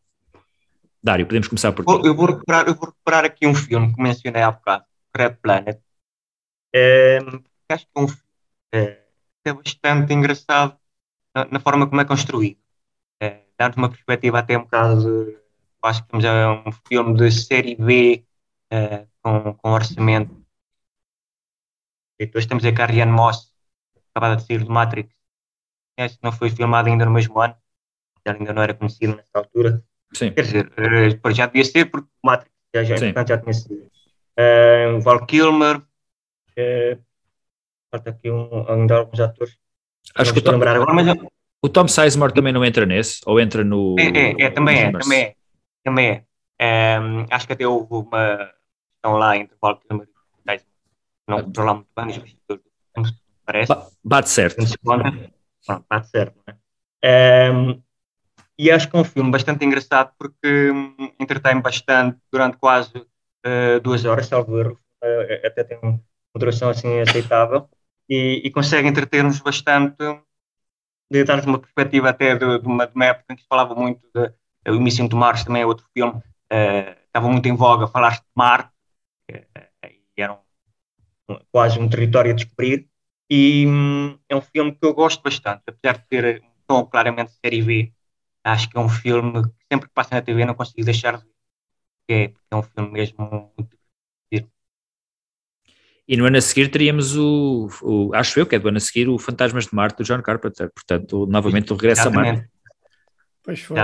[1.01, 2.07] Dário, podemos começar por ti.
[2.07, 4.85] Eu vou recuperar, eu vou recuperar aqui um filme que mencionei há bocado,
[5.15, 5.79] Red Planet.
[6.73, 7.19] É,
[7.69, 8.23] acho que é um filme
[8.73, 9.03] é,
[9.45, 10.77] é bastante engraçado
[11.35, 12.57] na, na, forma como é construído.
[13.21, 15.37] É, Dá-nos uma perspectiva até um bocado de,
[15.83, 18.25] acho que é um filme de série B
[18.71, 20.42] é, com, com orçamento.
[22.23, 23.51] E depois temos a Carrie Moss,
[24.11, 25.13] acabada de sair do Matrix.
[25.97, 27.53] Esse não foi filmado ainda no mesmo ano,
[28.25, 29.83] ainda não era conhecido nessa altura.
[30.13, 30.31] Sim.
[30.31, 33.91] Quer dizer, uh, já devia ser, porque o Matrix já, já, portanto, já tinha sido.
[34.39, 37.03] Uh, Val Kilmer, uh,
[37.91, 39.57] falta aqui um, ainda alguns atores.
[40.15, 41.17] Acho que o Tom, agora, mas
[41.61, 43.97] o Tom Sizemore também não entra nesse, ou entra no.
[43.99, 45.35] É, é, é também é, também é.
[45.83, 46.25] Também
[46.59, 46.99] é.
[47.01, 48.53] Um, acho que até houve uma
[48.93, 50.07] questão lá entre Val Kilmer.
[51.27, 52.73] Não controlar muito bem os bastidores
[53.45, 53.73] parece.
[54.03, 54.63] Bate certo.
[54.83, 56.39] Pronto, bate certo.
[56.47, 57.51] Não é?
[57.51, 57.81] Um,
[58.57, 63.79] e acho que é um filme bastante engraçado porque hum, entretém bastante durante quase uh,
[63.81, 65.99] duas horas, salvo erro, uh, até tem uma
[66.35, 67.67] duração assim aceitável
[68.09, 69.97] e, e consegue entreter-nos bastante,
[71.11, 73.75] de dar-nos uma perspectiva até de, de, uma, de, uma, época em que se falava
[73.75, 77.55] muito de, de O Missão de Mars também é outro filme, uh, estava muito em
[77.55, 78.71] voga falar de Marte,
[79.29, 80.37] e era um,
[81.51, 82.87] quase um território a descobrir,
[83.29, 87.31] e um, é um filme que eu gosto bastante, apesar de ter um tom claramente
[87.43, 87.93] série B,
[88.43, 91.23] acho que é um filme que sempre que passa na TV não consigo deixar de
[91.23, 91.33] ver.
[92.09, 93.77] É, é um filme mesmo muito
[96.07, 98.81] e no ano a seguir teríamos o, o, acho eu que é do ano a
[98.81, 102.29] seguir, o Fantasmas de Marte do John Carpenter, portanto, novamente o regresso Exatamente.
[102.29, 102.49] a Marte.
[103.41, 103.77] Pois foi.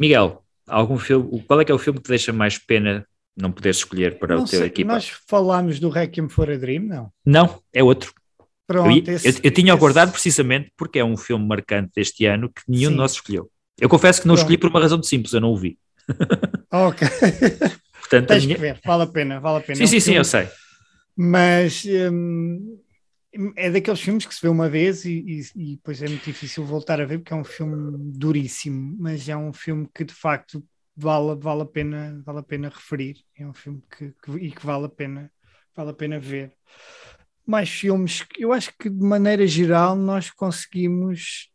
[0.00, 3.06] Miguel, algum filme, qual é que é o filme que te deixa mais pena
[3.36, 4.92] não poder escolher para não o teu sei, equipa?
[4.92, 7.12] Nós falámos do Requiem for a Dream, não?
[7.24, 8.12] Não, é outro.
[8.66, 12.48] Pronto, eu, esse, eu, eu tinha aguardado precisamente porque é um filme marcante deste ano
[12.48, 12.90] que nenhum Sim.
[12.90, 13.50] de nós escolheu.
[13.78, 14.44] Eu confesso que não Pronto.
[14.44, 15.78] escolhi por uma razão de simples, eu não o vi.
[16.74, 17.06] Ok.
[18.00, 18.54] Portanto, Tens minha...
[18.54, 19.76] que ver, vale a pena, vale a pena.
[19.76, 20.48] Sim, é um sim, filme, sim, eu sei.
[21.14, 22.78] Mas hum,
[23.56, 26.64] é daqueles filmes que se vê uma vez e, e, e depois é muito difícil
[26.64, 30.64] voltar a ver porque é um filme duríssimo, mas é um filme que de facto
[31.02, 33.16] vale, vale, a, pena, vale a pena referir.
[33.36, 35.30] É um filme que, que, e que vale a pena,
[35.74, 36.52] vale a pena ver
[37.46, 38.24] mais filmes.
[38.38, 41.50] Eu acho que de maneira geral nós conseguimos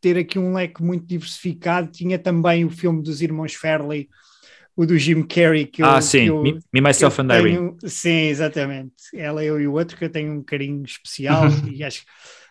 [0.00, 1.90] ter aqui um leque muito diversificado.
[1.90, 4.08] Tinha também o filme dos irmãos Fairley,
[4.74, 5.66] o do Jim Carrey.
[5.66, 7.76] Que ah, eu, sim, eu, Me, Me Myself and Irene.
[7.84, 8.94] Sim, exatamente.
[9.14, 12.04] Ela, eu e o outro, que eu tenho um carinho especial e acho,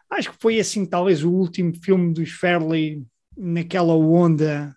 [0.10, 3.04] acho que foi assim, talvez o último filme dos Fairley
[3.38, 4.76] naquela onda.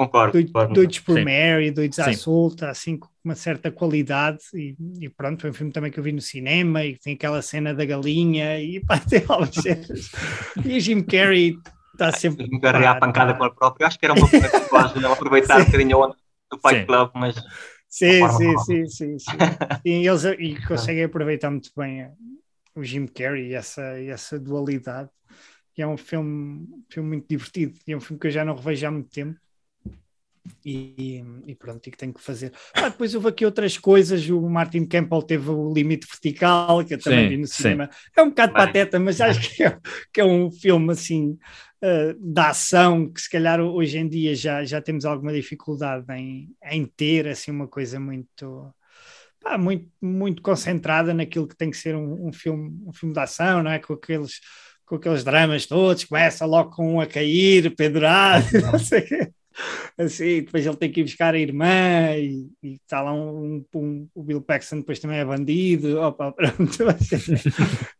[0.00, 0.32] Concordo.
[0.32, 1.24] Doidos, doidos por sim.
[1.24, 5.92] Mary, doidos à solta, assim, uma certa qualidade e, e, pronto, foi um filme também
[5.92, 9.54] que eu vi no cinema e tem aquela cena da galinha e pá, tem algumas
[9.56, 10.10] cenas.
[10.64, 11.58] E o Jim Carrey
[11.92, 12.46] está sempre.
[12.46, 15.60] Jim Carrey à pancada com ele próprio, acho que era uma coisa que ele aproveitar
[15.60, 16.16] um bocadinho a onda
[16.50, 17.36] do Fight Club, mas.
[17.86, 19.36] Sim, sim, sim, sim, sim,
[19.84, 22.10] E eles e conseguem aproveitar muito bem
[22.74, 25.10] o Jim Carrey e essa, essa dualidade.
[25.76, 27.78] E é um filme, filme muito divertido.
[27.86, 29.38] E é um filme que eu já não revejo há muito tempo.
[30.64, 32.52] E, e, pronto, e que tenho que fazer.
[32.74, 34.28] Ah, depois houve aqui outras coisas.
[34.28, 37.90] O Martin Campbell teve o limite vertical, que eu também sim, vi no cinema.
[37.92, 38.10] Sim.
[38.16, 38.66] É um bocado Bem.
[38.66, 39.78] pateta, mas acho que é,
[40.12, 41.38] que é um filme assim
[41.82, 46.48] uh, da ação que se calhar hoje em dia já, já temos alguma dificuldade em,
[46.64, 48.72] em ter assim uma coisa muito.
[49.42, 53.20] Pá, muito, muito concentrada naquilo que tem que ser um, um filme, um filme de
[53.20, 53.78] ação, não é?
[53.78, 54.38] Com aqueles,
[54.84, 59.32] com aqueles dramas todos, começa logo com um a cair, pendurado, não sei o quê
[59.98, 64.22] assim, depois ele tem que ir buscar a irmã e, está lá um, um, o
[64.22, 66.84] Bill Paxton depois também é bandido, opa, pronto,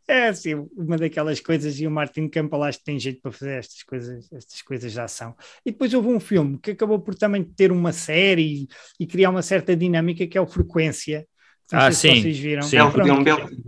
[0.09, 3.59] é assim, uma daquelas coisas e o Martin Campbell acho que tem jeito para fazer
[3.59, 5.35] estas coisas, estas coisas de ação.
[5.65, 8.69] E depois houve um filme que acabou por também ter uma série e,
[9.01, 11.27] e criar uma certa dinâmica que é o Frequência,
[11.73, 12.21] ah, sim.
[12.21, 12.63] Vocês viram.
[12.63, 12.77] sim.
[12.77, 13.25] É um filme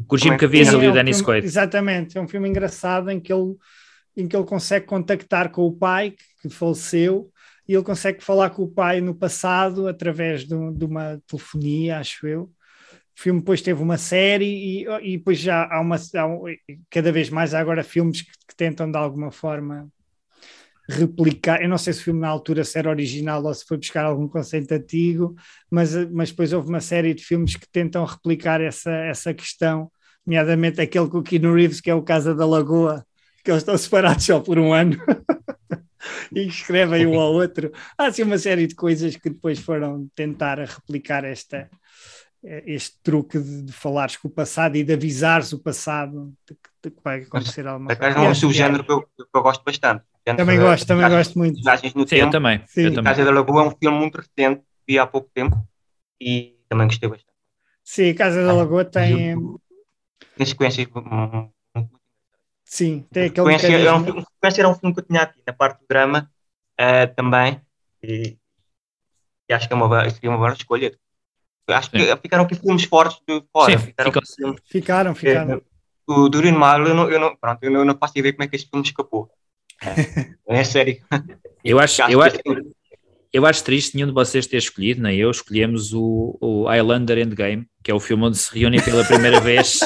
[0.09, 1.46] com o Jim Caviezel e o Dennis Quaid.
[1.46, 3.54] Exatamente, é um filme engraçado em que ele
[4.14, 7.31] em que ele consegue contactar com o pai que, que faleceu
[7.73, 12.27] e ele consegue falar com o pai no passado através de, de uma telefonia, acho
[12.27, 12.43] eu.
[12.43, 12.53] O
[13.23, 14.44] filme depois teve uma série
[14.85, 15.97] e, e depois já há uma.
[15.97, 16.43] Há um,
[16.90, 19.89] cada vez mais há agora filmes que, que, tentam de alguma forma
[20.86, 21.62] replicar.
[21.62, 24.05] Eu não sei se o filme na altura se era original ou se foi buscar
[24.05, 25.35] algum conceito antigo,
[25.70, 29.90] mas, mas depois houve uma série de filmes que tentam replicar essa, essa questão,
[30.27, 33.03] nomeadamente aquele com o Keanu Reeves, que é o Casa da Lagoa,
[33.43, 34.99] que eles estão separados só por um ano.
[36.34, 37.72] e escrevem um ao outro.
[37.96, 41.70] Há assim uma série de coisas que depois foram tentar replicar esta,
[42.42, 46.90] este truque de, de falares com o passado e de avisares o passado de, de
[46.90, 48.18] que vai acontecer alguma coisa.
[48.18, 50.04] É um subgénero que eu, que eu gosto bastante.
[50.24, 51.60] Também gosto, também gosto muito.
[51.62, 52.26] Viagens no Sim, tempo.
[52.26, 52.62] eu também.
[52.66, 52.94] Sim.
[52.94, 55.56] Eu Casa da Lagoa é um filme muito recente, vi há pouco tempo
[56.20, 57.32] e também gostei bastante.
[57.84, 59.36] Sim, Casa da Lagoa tem...
[60.36, 60.86] Tem sequências
[62.73, 65.53] Sim, tem aquele sequência, era um, filme, era um filme que eu tinha aqui na
[65.53, 66.32] parte do drama
[66.81, 67.61] uh, também
[68.03, 68.39] e,
[69.47, 70.99] e, acho que é uma, seria uma boa escolha.
[71.69, 71.99] Acho Sim.
[71.99, 73.78] que ficaram aqui filmes fortes de fora.
[73.78, 74.12] Sim, ficaram,
[74.65, 75.15] ficaram.
[75.15, 75.53] ficaram.
[75.59, 75.61] É,
[76.11, 78.44] o Durin Mal, eu não, eu não, pronto, eu não, eu não faço ideia como
[78.44, 79.31] é que este filme escapou.
[80.49, 80.97] É, é sério.
[81.62, 82.39] Eu acho, eu acho,
[83.32, 87.66] eu acho triste nenhum de vocês ter escolhido, nem eu, escolhemos o, o Highlander Endgame,
[87.82, 89.80] que é o filme onde se reúnem pela primeira vez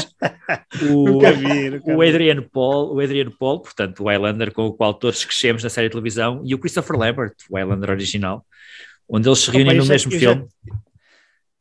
[0.83, 4.73] o, nunca vi, nunca o, Adriano Paul, o Adriano Paul, portanto o Highlander com o
[4.73, 8.45] qual todos crescemos na série de televisão, e o Christopher Lambert, o Highlander original,
[9.09, 10.45] onde eles se reúnem oh, no mesmo filme.
[10.67, 10.75] Já,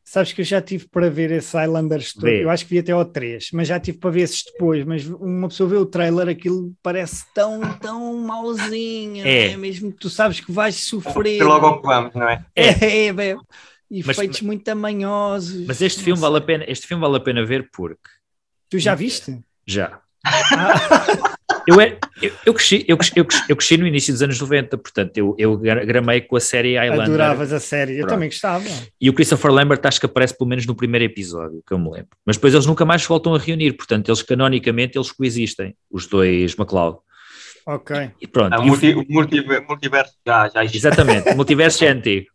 [0.08, 2.92] Sabes que eu já tive para ver esse Highlanders todo, eu acho que vi até
[2.92, 6.30] ao 3, mas já tive para ver esses depois, mas uma pessoa vê o trailer,
[6.30, 9.54] aquilo parece tão, tão mauzinho, é.
[9.54, 9.58] é?
[9.58, 11.44] mesmo que tu sabes que vais sofrer.
[11.44, 12.46] logo ao que vamos, não é?
[12.56, 13.38] É, é, é,
[13.90, 15.66] e mas, feitos muito tamanhosos.
[15.66, 18.10] Mas este filme, vale a pena, este filme vale a pena ver porque...
[18.70, 19.40] Tu já viste?
[19.66, 20.02] Já.
[21.68, 25.18] Eu, é, eu, eu, cresci, eu, eu, eu cresci no início dos anos 90, portanto,
[25.18, 27.06] eu, eu gramei com a série Highlander.
[27.06, 28.10] Adoravas a série, eu Pronto.
[28.12, 28.66] também gostava.
[29.02, 31.90] E o Christopher Lambert acho que aparece pelo menos no primeiro episódio, que eu me
[31.90, 32.10] lembro.
[32.24, 36.56] Mas depois eles nunca mais voltam a reunir, portanto, eles canonicamente eles coexistem, os dois
[36.56, 36.98] McLeod.
[37.66, 38.12] Ok.
[38.22, 38.54] E pronto.
[38.54, 40.78] Ah, o, multi, o multiverso já, já existe.
[40.78, 42.28] Exatamente, o multiverso é antigo.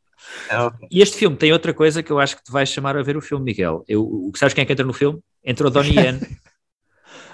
[0.49, 0.89] É, okay.
[0.91, 3.17] E este filme tem outra coisa que eu acho que te vai chamar a ver
[3.17, 3.85] o filme, Miguel.
[3.87, 5.21] Eu, sabes quem é que entra no filme?
[5.45, 6.21] Entra o Donnie Yen.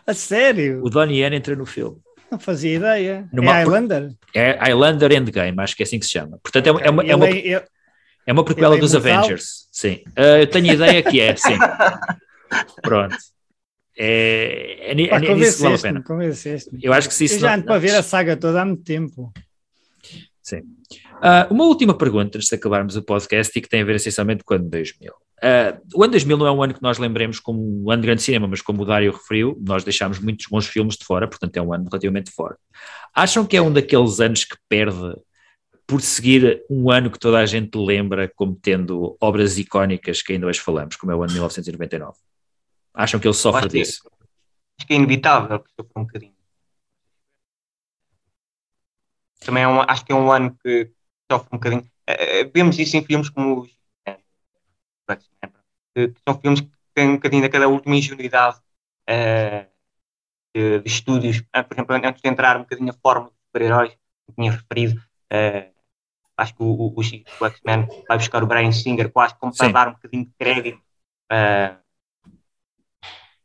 [0.07, 0.83] a sério?
[0.85, 1.99] O Donnie Yen entra no filme.
[2.31, 3.29] Não fazia ideia.
[3.33, 4.13] Numa, é Highlander?
[4.35, 6.39] É Highlander Endgame, acho que é assim que se chama.
[6.43, 6.87] Portanto, okay.
[6.87, 7.65] é, uma, é, uma, é,
[8.27, 9.69] é uma prequela é dos Avengers.
[9.71, 10.03] Sim.
[10.19, 11.57] Uh, eu tenho ideia que é, sim.
[12.83, 13.17] Pronto.
[13.99, 16.05] É, é, é, é nisso que vale a pena.
[16.83, 17.67] Eu acho que se isso eu já ando não...
[17.67, 19.33] para ver a saga toda há muito tempo.
[20.43, 20.59] Sim.
[21.17, 24.45] Uh, uma última pergunta antes de acabarmos o podcast e que tem a ver essencialmente
[24.45, 25.13] com o ano 2000.
[25.39, 28.07] Uh, o ano 2000 não é um ano que nós lembremos como um ano de
[28.07, 31.57] grande cinema, mas como o Dário referiu, nós deixámos muitos bons filmes de fora, portanto
[31.57, 32.59] é um ano relativamente forte.
[33.15, 35.15] Acham que é um daqueles anos que perde
[35.87, 40.47] por seguir um ano que toda a gente lembra como tendo obras icónicas que ainda
[40.47, 42.17] hoje falamos, como é o ano de 1999?
[42.95, 44.11] Acham que ele sofre disso?
[44.79, 46.35] Acho que é inevitável que sofra um bocadinho.
[49.41, 50.91] Também é um, acho que é um ano que
[51.31, 51.83] sofre um bocadinho.
[52.09, 53.77] Uh, vemos isso em filmes como os
[55.97, 58.59] que, são filmes que têm um bocadinho daquela última ingenuidade
[59.09, 59.67] uh,
[60.55, 61.39] de, de, estúdios.
[61.39, 65.01] Uh, por exemplo, antes de entrar um bocadinho a forma dos super-heróis, que tinha referido,
[65.33, 65.75] uh,
[66.37, 69.89] acho que o, o, o X-Men vai buscar o Brian Singer quase como para dar
[69.89, 70.83] um bocadinho de crédito.
[71.33, 71.77] Uh,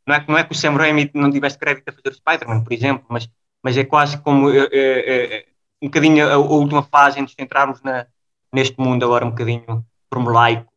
[0.05, 2.63] não, é, não é que o Sam Raimi não tivesse crédito a fazer o Spider-Man,
[2.63, 3.29] por exemplo, mas,
[3.63, 8.07] mas é quase como um bocadinho a, a, última fase em nos centrarmos na,
[8.51, 10.70] neste mundo agora um bocadinho formulaico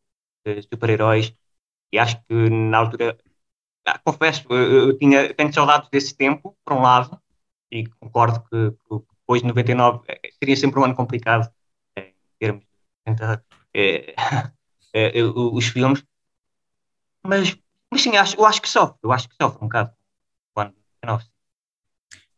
[0.44, 1.34] de super-heróis
[1.92, 3.18] e acho que na altura
[3.86, 7.20] ah, confesso, eu, eu tinha, tenho saudades desse tempo, por um lado,
[7.70, 11.50] e concordo que, que depois de 99 eh, seria sempre um ano complicado
[11.96, 12.68] eh, em termos de
[13.04, 13.44] tentar
[13.74, 14.14] é,
[14.92, 16.02] é, os filmes,
[17.22, 17.56] mas,
[17.90, 19.92] mas sim, acho, eu acho que sofre, eu acho que sofre um bocado
[20.54, 21.24] o ano 99.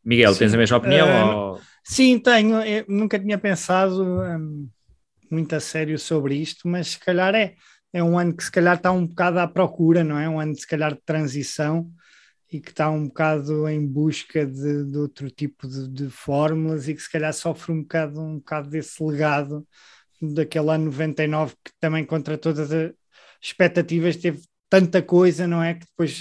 [0.04, 0.38] Miguel, sim.
[0.38, 1.06] tens a mesma opinião?
[1.06, 1.60] Uh, ou...
[1.82, 2.62] Sim, tenho.
[2.62, 4.68] Eu nunca tinha pensado um,
[5.30, 7.56] muito a sério sobre isto, mas se calhar é,
[7.92, 10.28] é um ano que se calhar está um bocado à procura, não é?
[10.28, 11.90] Um ano se calhar de transição
[12.52, 16.94] e que está um bocado em busca de, de outro tipo de, de, fórmulas e
[16.94, 19.66] que se calhar sofre um bocado, um bocado desse legado
[20.20, 22.92] daquele ano 99 que também contra todas as
[23.42, 25.74] expectativas teve tanta coisa, não é?
[25.74, 26.20] Que depois,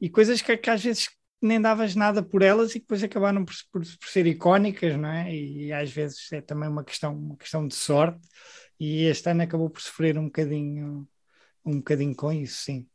[0.00, 1.08] e coisas que, que às vezes
[1.42, 5.32] nem davas nada por elas e depois acabaram por, por, por, ser icónicas, não é?
[5.34, 8.20] E, e às vezes é também uma questão, uma questão de sorte
[8.78, 11.06] e este ano acabou por sofrer um bocadinho
[11.64, 12.86] um bocadinho com isso, sim.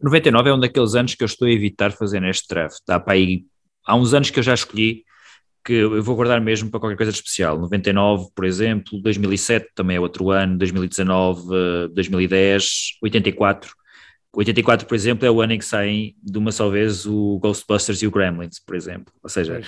[0.00, 2.78] 99 é um daqueles anos que eu estou a evitar fazer neste draft.
[2.86, 3.44] Dá para aí,
[3.84, 5.04] há uns anos que eu já escolhi
[5.64, 7.58] que eu vou guardar mesmo para qualquer coisa de especial.
[7.58, 13.74] 99, por exemplo, 2007 também é outro ano, 2019, 2010, 84.
[14.32, 18.00] 84, por exemplo, é o ano em que saem de uma só vez o Ghostbusters
[18.00, 19.12] e o Gremlins, por exemplo.
[19.22, 19.62] Ou seja, é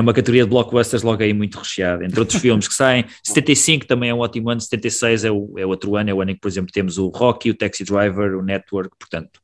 [0.00, 3.04] uma categoria de blockbusters logo aí muito recheada, entre outros filmes que saem.
[3.22, 6.30] 75 também é um ótimo ano, 76 é, o, é outro ano, é o ano
[6.30, 9.40] em que, por exemplo, temos o Rocky, o Taxi Driver, o Network, portanto,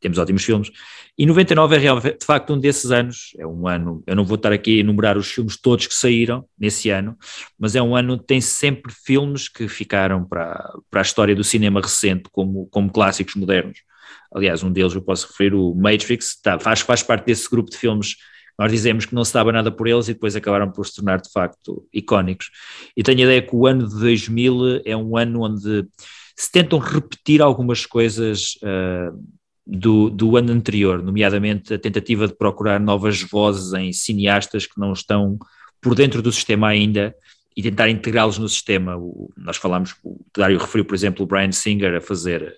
[0.00, 0.70] temos ótimos filmes.
[1.16, 3.32] E 99 é realmente, de facto, um desses anos.
[3.38, 6.44] É um ano, eu não vou estar aqui a enumerar os filmes todos que saíram
[6.58, 7.16] nesse ano,
[7.58, 11.44] mas é um ano onde tem sempre filmes que ficaram para, para a história do
[11.44, 13.78] cinema recente como, como clássicos modernos.
[14.34, 17.76] Aliás, um deles eu posso referir, o Matrix, tá, faz, faz parte desse grupo de
[17.76, 18.16] filmes
[18.58, 21.20] nós dizemos que não se dava nada por eles e depois acabaram por se tornar
[21.20, 22.50] de facto icónicos.
[22.96, 25.86] E tenho a ideia que o ano de 2000 é um ano onde
[26.36, 29.18] se tentam repetir algumas coisas uh,
[29.66, 34.92] do, do ano anterior, nomeadamente a tentativa de procurar novas vozes em cineastas que não
[34.92, 35.38] estão
[35.80, 37.14] por dentro do sistema ainda
[37.56, 38.96] e tentar integrá-los no sistema.
[38.96, 42.56] O, nós falamos, o Dário referiu, por exemplo, o Brian Singer a fazer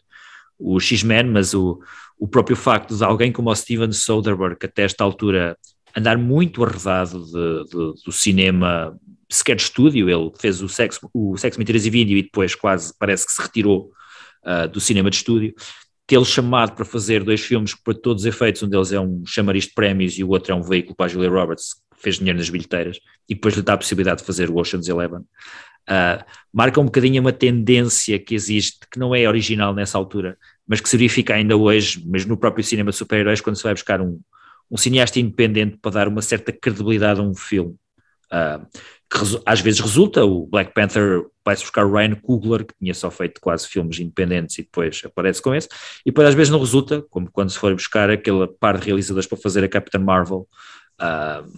[0.59, 1.81] o X-Men, mas o,
[2.19, 5.57] o próprio facto de alguém como o Steven Soderbergh, até esta altura
[5.97, 8.99] andar muito arredado de, de, do cinema,
[9.31, 12.93] sequer de estúdio, ele fez o Sexo, o Sexo Mentiras e Vídeo e depois quase
[12.99, 13.91] parece que se retirou
[14.45, 15.55] uh, do cinema de estúdio,
[16.07, 19.23] tê-lo chamado para fazer dois filmes que, para todos os efeitos, um deles é um
[19.27, 22.19] chamariz de prémios e o outro é um veículo para a Julia Roberts, que fez
[22.19, 22.99] dinheiro nas bilheteiras,
[23.29, 25.21] e depois lhe dá a possibilidade de fazer o Ocean's Eleven.
[25.89, 30.81] Uh, marca um bocadinho uma tendência que existe, que não é original nessa altura, mas
[30.81, 34.01] que se verifica ainda hoje, mesmo no próprio cinema de super-heróis, quando se vai buscar
[34.01, 34.19] um,
[34.71, 37.77] um cineasta independente para dar uma certa credibilidade a um filme.
[38.33, 38.67] Uh,
[39.11, 43.11] que às vezes resulta, o Black Panther vai-se buscar o Ryan Coogler, que tinha só
[43.11, 45.69] feito quase filmes independentes e depois aparece com esse,
[46.05, 49.29] e depois às vezes não resulta, como quando se for buscar aquela par de realizadores
[49.29, 50.49] para fazer a Captain Marvel,
[51.01, 51.49] uh,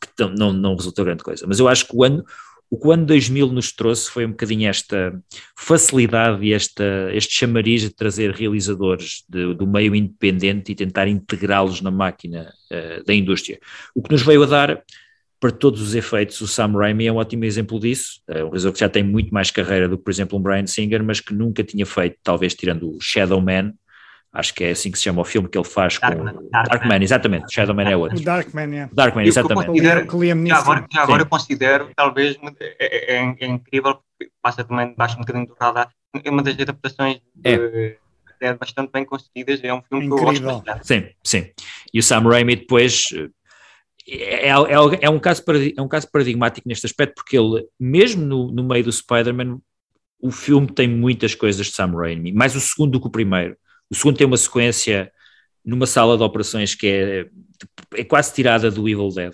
[0.00, 1.46] que não, não resulta grande coisa.
[1.46, 2.24] Mas eu acho que o ano,
[2.70, 5.18] o que o ano 2000 nos trouxe foi um bocadinho esta
[5.56, 11.80] facilidade e esta, este chamariz de trazer realizadores de, do meio independente e tentar integrá-los
[11.80, 13.58] na máquina uh, da indústria.
[13.94, 14.82] O que nos veio a dar
[15.40, 18.72] para todos os efeitos, o Sam Raimi é um ótimo exemplo disso, é um realizador
[18.72, 21.34] que já tem muito mais carreira do que, por exemplo, um Brian Singer, mas que
[21.34, 23.74] nunca tinha feito, talvez tirando o Shadow Man,
[24.34, 26.68] acho que é assim que se chama o filme que ele faz Darkman, com Darkman,
[26.68, 28.20] Darkman exatamente, Shadow Man é outro.
[28.20, 28.88] Darkman, é.
[28.92, 29.78] Darkman, exatamente.
[29.78, 34.00] Já agora, já agora eu considero, talvez, é, é, é incrível,
[34.42, 35.88] passa também debaixo um bocadinho do radar,
[36.22, 37.96] é uma das adaptações de,
[38.40, 38.54] é.
[38.54, 40.32] bastante bem conseguidas, é um filme incrível.
[40.32, 40.86] que eu gosto bastante.
[40.86, 41.50] Sim, sim.
[41.92, 43.08] E o Sam Raimi depois
[44.06, 44.52] é, é,
[45.00, 45.42] é, um caso,
[45.76, 49.58] é um caso paradigmático neste aspecto, porque ele, mesmo no, no meio do Spider-Man,
[50.20, 53.56] o filme tem muitas coisas de Sam Raimi, mais o segundo do que o primeiro.
[53.90, 55.12] O segundo tem uma sequência
[55.64, 57.26] numa sala de operações que é,
[57.94, 59.32] é quase tirada do Evil Dead.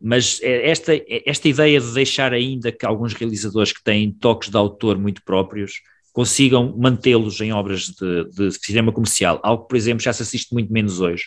[0.00, 0.92] Mas é esta,
[1.24, 5.80] esta ideia de deixar ainda que alguns realizadores que têm toques de autor muito próprios
[6.12, 10.52] consigam mantê-los em obras de, de, cinema comercial, algo que, por exemplo, já se assiste
[10.52, 11.24] muito menos hoje.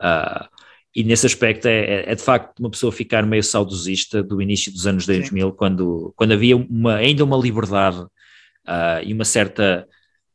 [0.00, 0.46] Uh,
[0.94, 4.70] e nesse aspecto é, é, é, de facto uma pessoa ficar meio saudosista do início
[4.70, 9.88] dos anos 2000, quando, quando havia uma, ainda uma liberdade uh, e uma certa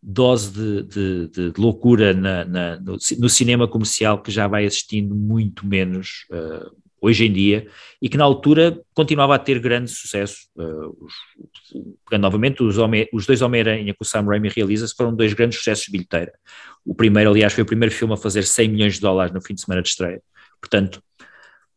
[0.10, 5.14] dose de, de, de loucura na, na, no, no, cinema comercial que já vai assistindo
[5.14, 7.68] muito menos uh, hoje em dia
[8.02, 10.48] e que na altura continuava a ter grande sucesso.
[10.56, 12.78] Uh, os, novamente, os,
[13.12, 16.32] os dois Homem-Aranha que o Sam Raimi realiza foram dois grandes sucessos de bilheteira.
[16.86, 19.56] O primeiro, aliás, foi o primeiro filme a fazer 100 milhões de dólares no fim
[19.56, 20.22] de semana de estreia.
[20.62, 21.04] Portanto,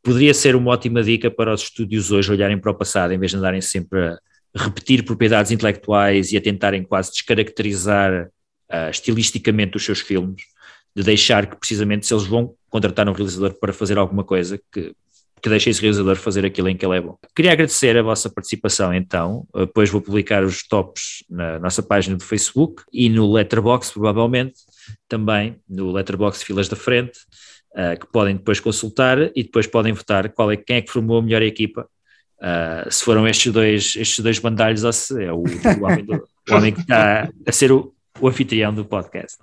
[0.04, 3.32] poderia ser uma ótima dica para os estúdios hoje olharem para o passado, em vez
[3.32, 4.18] de andarem sempre a
[4.54, 8.30] repetir propriedades intelectuais e a tentarem quase descaracterizar
[8.70, 10.42] uh, estilisticamente os seus filmes,
[10.94, 14.92] de deixar que precisamente se eles vão contratar um realizador para fazer alguma coisa, que,
[15.40, 17.16] que deixe esse realizador fazer aquilo em que ele é bom.
[17.34, 22.24] Queria agradecer a vossa participação então, depois vou publicar os tops na nossa página do
[22.24, 24.54] Facebook e no Letterbox provavelmente,
[25.08, 27.18] também no Letterbox Filas da Frente,
[27.72, 31.18] uh, que podem depois consultar e depois podem votar qual é, quem é que formou
[31.18, 31.88] a melhor equipa
[32.40, 36.14] Uh, se foram estes dois, estes dois bandalhos é o, o, homem, do,
[36.50, 39.36] o homem, que está a ser o, o anfitrião do podcast.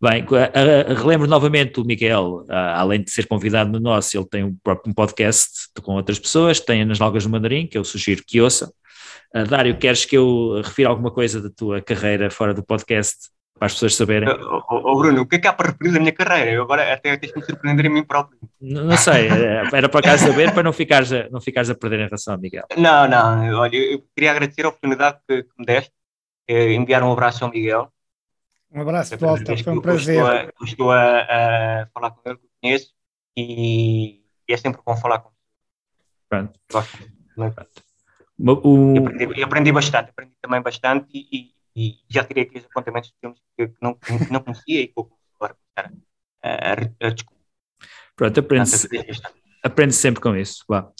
[0.00, 4.44] Bem, uh, relembro novamente o Miguel, uh, além de ser convidado no nosso, ele tem
[4.44, 8.40] um próprio podcast com outras pessoas, tem nas Nalgas do Mandarim, que eu sugiro que
[8.40, 8.72] ouça.
[9.46, 13.28] Dário, queres que eu refira alguma coisa da tua carreira fora do podcast
[13.58, 14.28] para as pessoas saberem.
[14.28, 16.50] Oh, oh, Bruno, o que é que há para referir da minha carreira?
[16.52, 18.38] Eu agora até tens que me surpreender a mim próprio.
[18.60, 21.74] Não, não sei, eh, era para acaso saber para não ficares, a, não ficares a
[21.74, 22.64] perder em relação ao Miguel.
[22.76, 25.92] Não, não, olha, eu queria agradecer a oportunidade que, que me deste,
[26.46, 27.92] eh, enviar um abraço ao Miguel.
[28.70, 30.16] Um abraço de volta, foi um prazer.
[30.16, 32.92] Estou, a, estou a, a, falar com ele, que conheço,
[33.36, 35.36] e, e, é sempre bom falar com ele.
[36.28, 36.60] Pronto.
[36.70, 36.98] Gosto.
[37.34, 37.88] Pronto.
[38.64, 38.94] O...
[38.94, 43.14] E aprendi, aprendi, bastante, aprendi também bastante e, e já tirei aqui os apontamentos de
[43.20, 45.92] filmes que, não, que não conhecia e vou agora começar
[46.42, 47.38] a, a, a descobrir.
[48.16, 48.88] Pronto, aprende-se
[49.62, 50.64] aprende sempre com isso.
[50.68, 50.90] Vá.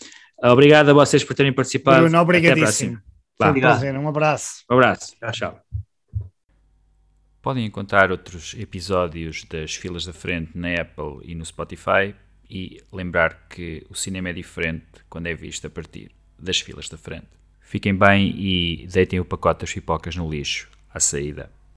[0.40, 2.02] Obrigado a vocês por terem participado.
[2.02, 3.02] Bruno, obrigadíssimo.
[3.36, 3.98] Foi um prazer.
[3.98, 4.64] Um abraço.
[4.70, 5.16] Um abraço.
[5.16, 5.60] Tchau, tchau.
[7.42, 12.14] Podem encontrar outros episódios das filas da frente na Apple e no Spotify
[12.48, 16.96] e lembrar que o cinema é diferente quando é visto a partir das filas da
[16.96, 17.38] frente.
[17.69, 21.51] Fiquem bem e deitem o pacote das pipocas no lixo à saída.